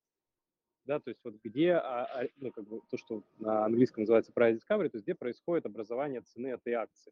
Да, 0.85 0.99
то 0.99 1.09
есть 1.09 1.21
вот 1.23 1.35
где, 1.43 1.73
а, 1.73 2.05
а, 2.05 2.27
ну, 2.37 2.51
как 2.51 2.67
бы 2.67 2.81
то, 2.89 2.97
что 2.97 3.23
на 3.37 3.65
английском 3.65 4.03
называется 4.03 4.31
price 4.35 4.55
discovery, 4.57 4.89
то 4.89 4.97
есть 4.97 5.05
где 5.05 5.15
происходит 5.15 5.65
образование 5.65 6.21
цены 6.21 6.47
этой 6.47 6.73
акции. 6.73 7.11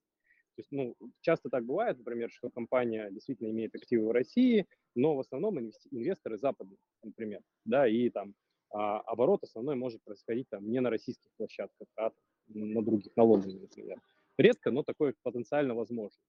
То 0.55 0.61
есть, 0.61 0.71
ну, 0.71 0.95
часто 1.21 1.49
так 1.49 1.65
бывает, 1.65 1.97
например, 1.97 2.31
что 2.31 2.49
компания 2.49 3.09
действительно 3.11 3.49
имеет 3.49 3.75
активы 3.75 4.07
в 4.07 4.11
России, 4.11 4.67
но 4.95 5.15
в 5.15 5.19
основном 5.19 5.59
инвесторы 5.91 6.37
западные, 6.37 6.79
например, 7.03 7.41
да, 7.63 7.87
и 7.87 8.09
там 8.09 8.33
а 8.71 8.99
оборот 8.99 9.43
основной 9.43 9.75
может 9.75 10.03
происходить 10.03 10.47
там 10.49 10.69
не 10.69 10.79
на 10.79 10.89
российских 10.89 11.31
площадках, 11.37 11.87
а 11.95 12.11
на 12.49 12.81
других, 12.81 13.15
на 13.15 13.23
Лондоне, 13.23 13.59
например. 13.59 14.01
Редко, 14.37 14.71
но 14.71 14.83
такое 14.83 15.13
потенциально 15.23 15.75
возможно. 15.75 16.19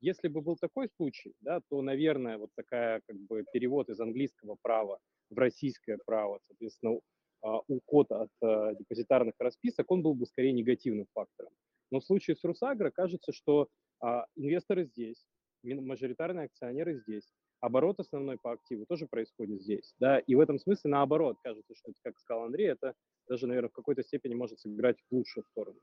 Если 0.00 0.28
бы 0.28 0.40
был 0.40 0.56
такой 0.56 0.88
случай, 0.88 1.34
да, 1.40 1.60
то, 1.68 1.82
наверное, 1.82 2.38
вот 2.38 2.50
такая 2.56 3.02
как 3.06 3.16
бы 3.16 3.44
перевод 3.52 3.90
из 3.90 4.00
английского 4.00 4.56
права 4.62 4.98
в 5.28 5.38
российское 5.38 5.98
право, 6.06 6.40
соответственно, 6.46 7.00
а, 7.42 7.60
уход 7.68 8.10
от 8.10 8.30
а, 8.42 8.74
депозитарных 8.74 9.34
расписок, 9.38 9.90
он 9.90 10.02
был 10.02 10.14
бы 10.14 10.26
скорее 10.26 10.52
негативным 10.52 11.06
фактором. 11.12 11.52
Но 11.90 12.00
в 12.00 12.04
случае 12.04 12.36
с 12.36 12.44
Русагро 12.44 12.90
кажется, 12.90 13.32
что 13.32 13.68
а, 14.00 14.26
инвесторы 14.36 14.84
здесь, 14.84 15.26
мажоритарные 15.62 16.46
акционеры 16.46 16.94
здесь, 16.94 17.30
оборот 17.60 18.00
основной 18.00 18.38
по 18.38 18.52
активу 18.52 18.86
тоже 18.86 19.06
происходит 19.06 19.62
здесь, 19.62 19.94
да, 19.98 20.18
и 20.18 20.34
в 20.34 20.40
этом 20.40 20.58
смысле 20.58 20.90
наоборот, 20.90 21.36
кажется, 21.42 21.74
что, 21.74 21.92
как 22.02 22.18
сказал 22.18 22.44
Андрей, 22.44 22.68
это 22.68 22.94
даже, 23.28 23.46
наверное, 23.46 23.70
в 23.70 23.74
какой-то 23.74 24.02
степени 24.02 24.34
может 24.34 24.60
сыграть 24.60 24.98
в 24.98 25.14
лучшую 25.14 25.44
сторону 25.44 25.80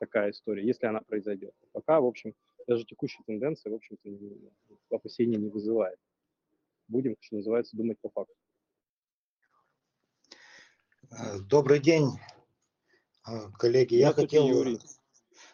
такая 0.00 0.32
история, 0.32 0.66
если 0.66 0.86
она 0.86 1.00
произойдет. 1.00 1.54
Пока, 1.70 2.00
в 2.00 2.06
общем, 2.06 2.34
даже 2.66 2.84
текущая 2.84 3.22
тенденция, 3.24 3.70
в 3.70 3.76
общем-то, 3.76 4.10
опасений 4.90 5.38
не 5.38 5.48
вызывает. 5.48 5.98
Будем, 6.88 7.16
что 7.20 7.36
называется, 7.36 7.76
думать 7.76 7.98
по 8.00 8.10
факту. 8.10 8.34
Э, 11.10 11.38
добрый 11.48 11.78
день, 11.78 12.08
э, 13.28 13.50
коллеги. 13.58 13.94
Я 13.94 14.12
хотел... 14.12 14.48
Юрий. 14.48 14.80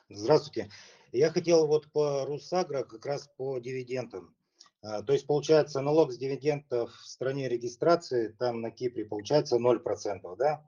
Здравствуйте. 0.09 0.71
Я 1.13 1.31
хотел 1.31 1.67
вот 1.67 1.91
по 1.93 2.25
Русагро 2.25 2.85
как 2.85 3.05
раз 3.05 3.29
по 3.37 3.59
дивидендам. 3.59 4.35
А, 4.83 5.03
то 5.03 5.13
есть 5.13 5.27
получается 5.27 5.81
налог 5.81 6.13
с 6.13 6.19
дивидендов 6.19 6.95
в 6.95 7.07
стране 7.07 7.49
регистрации, 7.49 8.29
там 8.39 8.61
на 8.61 8.71
Кипре 8.71 9.05
получается 9.05 9.57
0%, 9.57 10.37
да? 10.37 10.65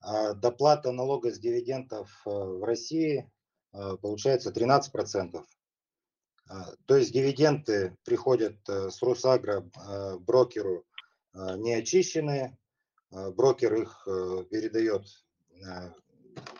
А 0.00 0.34
доплата 0.34 0.92
налога 0.92 1.32
с 1.32 1.38
дивидендов 1.38 2.10
э, 2.26 2.30
в 2.30 2.64
России 2.64 3.30
э, 3.72 3.96
получается 4.00 4.50
13%. 4.50 5.42
А, 6.48 6.74
то 6.86 6.96
есть 6.96 7.12
дивиденды 7.12 7.96
приходят 8.04 8.56
э, 8.68 8.90
с 8.90 9.00
Русагро 9.02 9.68
брокеру 10.20 10.84
не 11.34 11.74
очищенные, 11.74 12.56
брокер 13.10 13.74
их 13.74 14.08
передает, 14.48 15.04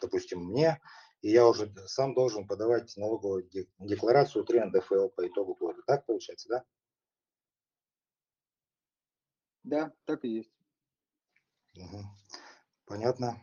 допустим, 0.02 0.44
мне, 0.44 0.78
и 1.22 1.30
я 1.30 1.48
уже 1.48 1.72
сам 1.86 2.12
должен 2.12 2.46
подавать 2.46 2.94
налоговую 2.98 3.48
декларацию 3.78 4.44
3 4.44 4.64
НДФЛ 4.64 5.08
по 5.08 5.26
итогу 5.26 5.54
года. 5.54 5.80
Так 5.86 6.04
получается, 6.04 6.48
да? 6.50 6.64
Да, 9.66 9.92
так 10.04 10.24
и 10.24 10.28
есть. 10.28 10.52
Угу. 11.76 11.98
Понятно. 12.86 13.36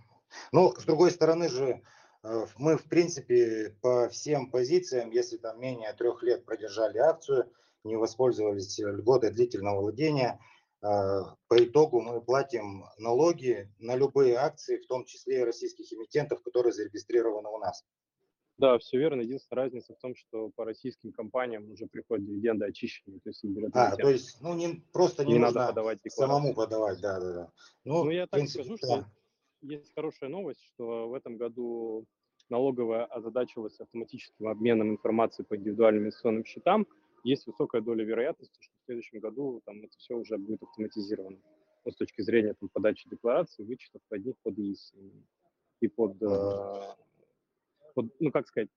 Ну, 0.54 0.74
с 0.74 0.86
другой 0.86 1.12
стороны 1.12 1.50
же, 1.50 1.84
э, 2.24 2.46
мы, 2.58 2.78
в 2.78 2.86
принципе, 2.86 3.76
по 3.82 4.08
всем 4.08 4.50
позициям, 4.50 5.12
если 5.12 5.36
там 5.36 5.60
менее 5.60 5.92
трех 5.94 6.24
лет 6.24 6.46
продержали 6.46 6.98
акцию, 6.98 7.52
не 7.84 7.98
воспользовались 7.98 8.80
льготой 8.80 9.32
длительного 9.32 9.82
владения, 9.82 10.40
э, 10.82 10.86
по 10.86 11.64
итогу 11.64 12.00
мы 12.00 12.22
платим 12.22 12.86
налоги 12.98 13.70
на 13.80 13.96
любые 13.98 14.38
акции, 14.38 14.78
в 14.78 14.88
том 14.88 15.04
числе 15.04 15.42
и 15.42 15.44
российских 15.44 15.92
эмитентов, 15.92 16.42
которые 16.42 16.72
зарегистрированы 16.72 17.50
у 17.50 17.58
нас. 17.58 17.84
Да, 18.58 18.78
все 18.78 18.98
верно. 18.98 19.22
Единственная 19.22 19.64
разница 19.64 19.96
в 19.96 20.00
том, 20.00 20.16
что 20.16 20.50
по 20.56 20.64
российским 20.64 21.12
компаниям 21.12 21.72
уже 21.72 21.88
приходят 21.88 22.26
дивиденды 22.26 22.66
очищенные. 22.66 23.20
То 23.22 23.30
есть, 23.30 23.44
а, 23.74 23.96
то 23.96 24.10
есть 24.10 24.42
ну, 24.42 24.54
не, 24.54 24.84
просто 24.94 25.26
не, 25.26 25.34
не 25.34 25.40
нужно 25.40 25.62
надо 25.62 25.74
подавать 25.74 26.00
самому 26.10 26.54
подавать, 26.54 27.02
да, 27.02 27.20
да, 27.20 27.34
да. 27.34 27.52
Ну, 27.84 28.04
ну 28.06 28.12
я 28.12 28.28
так 28.28 28.32
принципе, 28.40 28.64
скажу, 28.64 28.78
да. 28.82 28.88
что 28.88 29.06
есть 29.62 29.94
хорошая 29.96 30.30
новость, 30.30 30.64
что 30.66 31.10
в 31.10 31.14
этом 31.14 31.38
году 31.38 32.06
налоговая 32.50 33.06
озадачилась 33.06 33.80
автоматическим 33.80 34.48
обменом 34.48 34.92
информации 34.92 35.44
по 35.44 35.56
индивидуальным 35.56 36.04
инвестиционным 36.04 36.46
счетам. 36.46 36.88
Есть 37.24 37.48
высокая 37.48 37.82
доля 37.82 38.04
вероятности, 38.04 38.58
что 38.60 38.74
в 38.82 38.86
следующем 38.86 39.20
году 39.20 39.62
там 39.66 39.82
это 39.84 39.98
все 39.98 40.16
уже 40.16 40.38
будет 40.38 40.62
автоматизировано. 40.62 41.40
Ну, 41.86 41.92
с 41.92 41.96
точки 41.96 42.22
зрения 42.22 42.54
там, 42.54 42.70
подачи 42.70 43.10
декларации, 43.10 43.64
вычетов 43.64 44.02
под 44.10 44.26
них 44.26 44.36
под 44.44 44.60
ИИС 44.60 44.94
и 45.82 45.88
под 45.88 46.22
вот, 46.22 46.98
ну 47.96 48.32
как 48.32 48.48
сказать, 48.48 48.70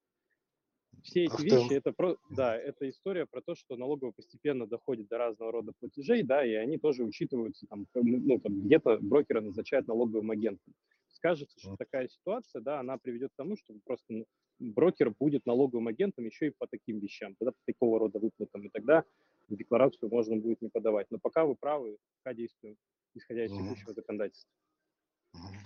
все 1.03 1.25
эти 1.25 1.43
вещи, 1.43 1.75
это 1.75 1.93
про, 1.93 2.17
да, 2.31 2.57
это 2.57 2.89
история 2.89 3.27
про 3.27 3.41
то, 3.41 3.55
что 3.55 3.77
налоговая 3.77 4.13
постепенно 4.13 4.67
доходит 4.67 5.09
до 5.09 5.19
разного 5.19 5.53
рода 5.53 5.73
платежей, 5.79 6.23
да, 6.23 6.45
и 6.45 6.53
они 6.55 6.79
тоже 6.79 7.05
учитываются, 7.05 7.67
там, 7.67 7.87
ну, 7.95 8.39
там, 8.41 8.63
где-то 8.63 8.99
брокеры 9.01 9.41
назначают 9.41 9.87
налоговым 9.87 10.31
агентом. 10.31 10.75
Скажется, 11.09 11.59
что 11.59 11.77
такая 11.77 12.09
ситуация, 12.09 12.61
да, 12.61 12.81
она 12.81 12.99
приведет 12.99 13.31
к 13.33 13.37
тому, 13.37 13.57
что 13.57 13.75
просто 13.85 14.05
ну, 14.09 14.27
брокер 14.59 15.11
будет 15.19 15.47
налоговым 15.47 15.89
агентом 15.89 16.27
еще 16.27 16.49
и 16.49 16.55
по 16.57 16.67
таким 16.67 16.99
вещам, 16.99 17.35
тогда 17.39 17.53
по 17.53 17.73
такого 17.73 17.99
рода 17.99 18.19
выплатам, 18.19 18.67
и 18.67 18.69
тогда 18.69 19.05
декларацию 19.49 20.11
можно 20.11 20.37
будет 20.37 20.61
не 20.61 20.69
подавать. 20.69 21.07
Но 21.11 21.19
пока 21.19 21.45
вы 21.45 21.55
правы, 21.55 21.97
пока 22.23 22.35
действуем, 22.35 22.77
исходя 23.15 23.45
из 23.45 23.53
текущего 23.53 23.95
законодательства. 23.95 24.51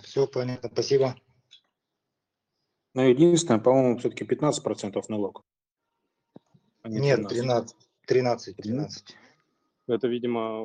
Все 0.03 0.27
понятно, 0.27 0.69
спасибо. 0.71 1.15
Но 2.93 3.03
единственное, 3.03 3.59
по-моему, 3.59 3.97
все-таки 3.97 4.25
15% 4.25 5.01
налог. 5.09 5.43
А 6.83 6.89
не 6.89 6.99
Нет, 6.99 7.27
13. 7.27 7.77
13, 8.07 8.55
13. 8.57 9.15
Это, 9.87 10.07
видимо, 10.07 10.61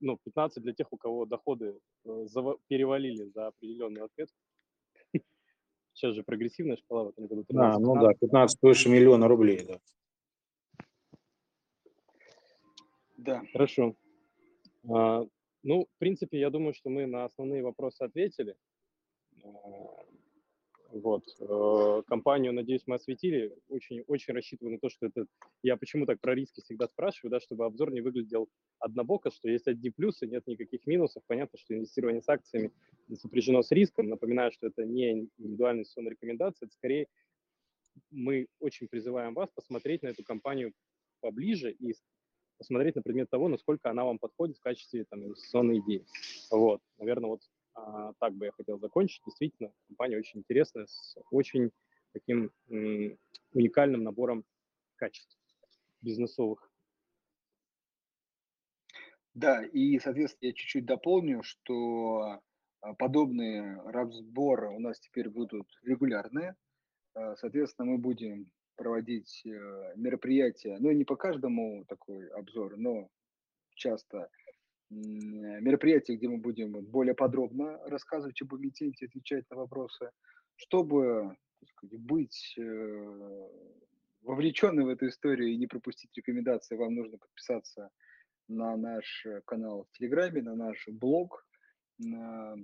ну, 0.00 0.18
15 0.24 0.62
для 0.62 0.72
тех, 0.72 0.92
у 0.92 0.96
кого 0.96 1.26
доходы 1.26 1.78
э, 2.04 2.26
перевалили 2.68 3.30
за 3.34 3.48
определенную 3.48 4.06
ответку. 4.06 4.36
Сейчас 5.92 6.14
же 6.14 6.22
прогрессивная 6.22 6.76
шкала 6.76 7.04
в 7.04 7.08
этом 7.10 7.26
году. 7.26 7.44
13, 7.44 7.76
а, 7.76 7.78
ну 7.78 7.94
да, 8.00 8.14
15 8.14 8.58
выше 8.62 8.88
миллиона 8.88 9.28
рублей, 9.28 9.64
да. 9.64 9.80
Да. 13.16 13.42
Хорошо. 13.52 13.94
А, 14.88 15.24
ну, 15.62 15.86
в 15.86 15.98
принципе, 15.98 16.38
я 16.38 16.50
думаю, 16.50 16.74
что 16.74 16.90
мы 16.90 17.06
на 17.06 17.24
основные 17.24 17.62
вопросы 17.62 18.02
ответили. 18.02 18.56
Вот. 20.94 21.24
Э, 21.40 22.02
компанию, 22.06 22.52
надеюсь, 22.52 22.84
мы 22.86 22.94
осветили. 22.94 23.52
Очень, 23.68 24.02
очень 24.06 24.32
рассчитываю 24.32 24.74
на 24.74 24.78
то, 24.78 24.88
что 24.88 25.06
это... 25.06 25.26
Я 25.64 25.76
почему 25.76 26.06
так 26.06 26.20
про 26.20 26.36
риски 26.36 26.60
всегда 26.60 26.86
спрашиваю, 26.86 27.32
да, 27.32 27.40
чтобы 27.40 27.64
обзор 27.64 27.90
не 27.90 28.00
выглядел 28.00 28.48
однобоко, 28.78 29.32
что 29.32 29.48
есть 29.48 29.66
одни 29.66 29.90
плюсы, 29.90 30.28
нет 30.28 30.46
никаких 30.46 30.86
минусов. 30.86 31.24
Понятно, 31.26 31.58
что 31.58 31.74
инвестирование 31.74 32.22
с 32.22 32.28
акциями 32.28 32.70
сопряжено 33.20 33.62
с 33.62 33.72
риском. 33.72 34.08
Напоминаю, 34.08 34.52
что 34.52 34.68
это 34.68 34.84
не 34.84 35.26
индивидуальная 35.36 35.80
инвестиционная 35.80 36.12
рекомендация, 36.12 36.66
это 36.66 36.74
скорее 36.74 37.08
мы 38.10 38.46
очень 38.60 38.86
призываем 38.88 39.34
вас 39.34 39.50
посмотреть 39.52 40.02
на 40.02 40.08
эту 40.08 40.22
компанию 40.22 40.72
поближе 41.20 41.72
и 41.72 41.94
посмотреть 42.58 42.94
на 42.94 43.02
предмет 43.02 43.30
того, 43.30 43.48
насколько 43.48 43.90
она 43.90 44.04
вам 44.04 44.18
подходит 44.18 44.56
в 44.56 44.60
качестве 44.60 45.04
там, 45.04 45.24
инвестиционной 45.24 45.80
идеи. 45.80 46.04
Вот, 46.50 46.80
наверное, 46.98 47.30
вот 47.30 47.40
так 47.74 48.34
бы 48.34 48.46
я 48.46 48.52
хотел 48.52 48.78
закончить. 48.78 49.22
Действительно, 49.24 49.72
компания 49.88 50.18
очень 50.18 50.40
интересная, 50.40 50.86
с 50.86 51.16
очень 51.30 51.70
таким 52.12 52.52
уникальным 53.52 54.02
набором 54.02 54.44
качеств 54.96 55.38
бизнесовых. 56.00 56.70
Да, 59.34 59.64
и, 59.64 59.98
соответственно, 59.98 60.48
я 60.48 60.54
чуть-чуть 60.54 60.86
дополню, 60.86 61.42
что 61.42 62.40
а, 62.80 62.94
подобные 62.94 63.80
разборы 63.86 64.68
у 64.70 64.78
нас 64.78 65.00
теперь 65.00 65.28
будут 65.28 65.66
регулярные. 65.82 66.54
А, 67.14 67.34
соответственно, 67.34 67.92
мы 67.92 67.98
будем 67.98 68.50
проводить 68.76 69.42
э, 69.46 69.92
мероприятия, 69.96 70.76
ну, 70.80 70.90
не 70.90 71.04
по 71.04 71.14
каждому 71.16 71.84
такой 71.86 72.28
обзор, 72.28 72.76
но 72.76 73.08
часто 73.74 74.28
мероприятие, 74.90 76.16
где 76.16 76.28
мы 76.28 76.38
будем 76.38 76.72
более 76.84 77.14
подробно 77.14 77.78
рассказывать 77.86 78.40
об 78.42 78.54
эмитенте, 78.54 79.06
отвечать 79.06 79.48
на 79.50 79.56
вопросы, 79.56 80.10
чтобы 80.56 81.36
сказать, 81.66 81.98
быть 82.00 82.54
э, 82.58 83.48
вовлеченным 84.22 84.86
в 84.86 84.88
эту 84.88 85.08
историю 85.08 85.48
и 85.48 85.56
не 85.56 85.66
пропустить 85.66 86.10
рекомендации, 86.16 86.76
вам 86.76 86.94
нужно 86.94 87.18
подписаться 87.18 87.90
на 88.48 88.76
наш 88.76 89.26
канал 89.46 89.84
в 89.84 89.98
Телеграме, 89.98 90.42
на 90.42 90.54
наш 90.54 90.86
блог, 90.88 91.46
на 91.98 92.56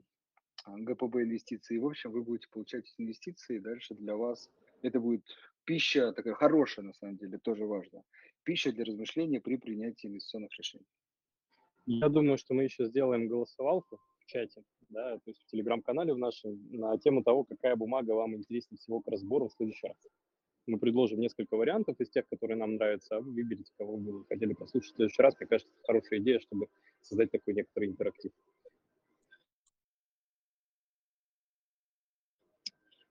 ГПБ 0.66 1.22
инвестиции. 1.22 1.78
В 1.78 1.86
общем, 1.86 2.10
вы 2.10 2.22
будете 2.22 2.48
получать 2.50 2.84
эти 2.86 3.00
инвестиции, 3.00 3.56
и 3.56 3.60
дальше 3.60 3.94
для 3.94 4.16
вас 4.16 4.50
это 4.82 5.00
будет 5.00 5.24
пища 5.64 6.12
такая 6.12 6.34
хорошая, 6.34 6.84
на 6.84 6.92
самом 6.94 7.16
деле, 7.16 7.38
тоже 7.38 7.64
важно. 7.64 8.02
Пища 8.42 8.72
для 8.72 8.84
размышления 8.84 9.40
при 9.40 9.56
принятии 9.56 10.08
инвестиционных 10.08 10.56
решений. 10.58 10.86
Я 11.86 12.08
думаю, 12.08 12.38
что 12.38 12.54
мы 12.54 12.64
еще 12.64 12.84
сделаем 12.86 13.28
голосовалку 13.28 14.00
в 14.18 14.26
чате, 14.26 14.62
да, 14.90 15.16
то 15.16 15.30
есть 15.30 15.40
в 15.42 15.46
телеграм-канале 15.46 16.12
в 16.12 16.18
нашем, 16.18 16.58
на 16.70 16.96
тему 16.98 17.22
того, 17.22 17.44
какая 17.44 17.74
бумага 17.76 18.12
вам 18.12 18.36
интереснее 18.36 18.78
всего 18.78 19.00
к 19.00 19.08
разбору 19.08 19.48
в 19.48 19.52
следующий 19.52 19.86
раз. 19.86 19.96
Мы 20.66 20.78
предложим 20.78 21.20
несколько 21.20 21.56
вариантов 21.56 21.98
из 21.98 22.10
тех, 22.10 22.28
которые 22.28 22.56
нам 22.56 22.74
нравятся, 22.74 23.16
а 23.16 23.20
вы 23.20 23.32
выберите, 23.32 23.72
кого 23.78 23.96
вы 23.96 24.24
хотели 24.26 24.52
послушать 24.52 24.92
в 24.92 24.96
следующий 24.96 25.22
раз. 25.22 25.34
Мне 25.40 25.48
кажется, 25.48 25.72
это 25.72 25.86
хорошая 25.86 26.20
идея, 26.20 26.38
чтобы 26.38 26.68
создать 27.00 27.30
такой 27.30 27.54
некоторый 27.54 27.88
интерактив. 27.88 28.30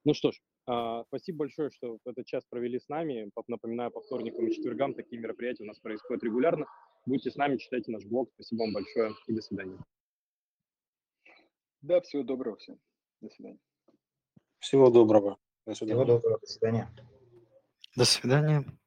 Ну 0.05 0.13
что 0.13 0.31
ж, 0.31 0.39
а, 0.65 1.03
спасибо 1.05 1.39
большое, 1.39 1.71
что 1.71 1.97
этот 2.05 2.25
час 2.25 2.45
провели 2.49 2.79
с 2.79 2.87
нами. 2.87 3.29
Напоминаю, 3.47 3.91
по 3.91 4.01
вторникам 4.01 4.47
и 4.47 4.53
четвергам 4.53 4.93
такие 4.93 5.19
мероприятия 5.19 5.63
у 5.63 5.67
нас 5.67 5.79
происходят 5.79 6.23
регулярно. 6.23 6.67
Будьте 7.05 7.31
с 7.31 7.35
нами, 7.35 7.57
читайте 7.57 7.91
наш 7.91 8.05
блог. 8.05 8.29
Спасибо 8.35 8.61
вам 8.61 8.73
большое 8.73 9.13
и 9.27 9.33
до 9.33 9.41
свидания. 9.41 9.77
Да, 11.81 12.01
всего 12.01 12.23
доброго 12.23 12.57
всем. 12.57 12.79
До 13.21 13.29
свидания. 13.29 13.59
Всего 14.59 14.89
доброго. 14.89 15.37
До 15.65 15.73
свидания. 15.73 16.03
Всего 16.03 16.05
доброго. 16.05 16.39
До 16.39 16.47
свидания. 16.47 16.89
До 17.95 18.05
свидания. 18.05 18.78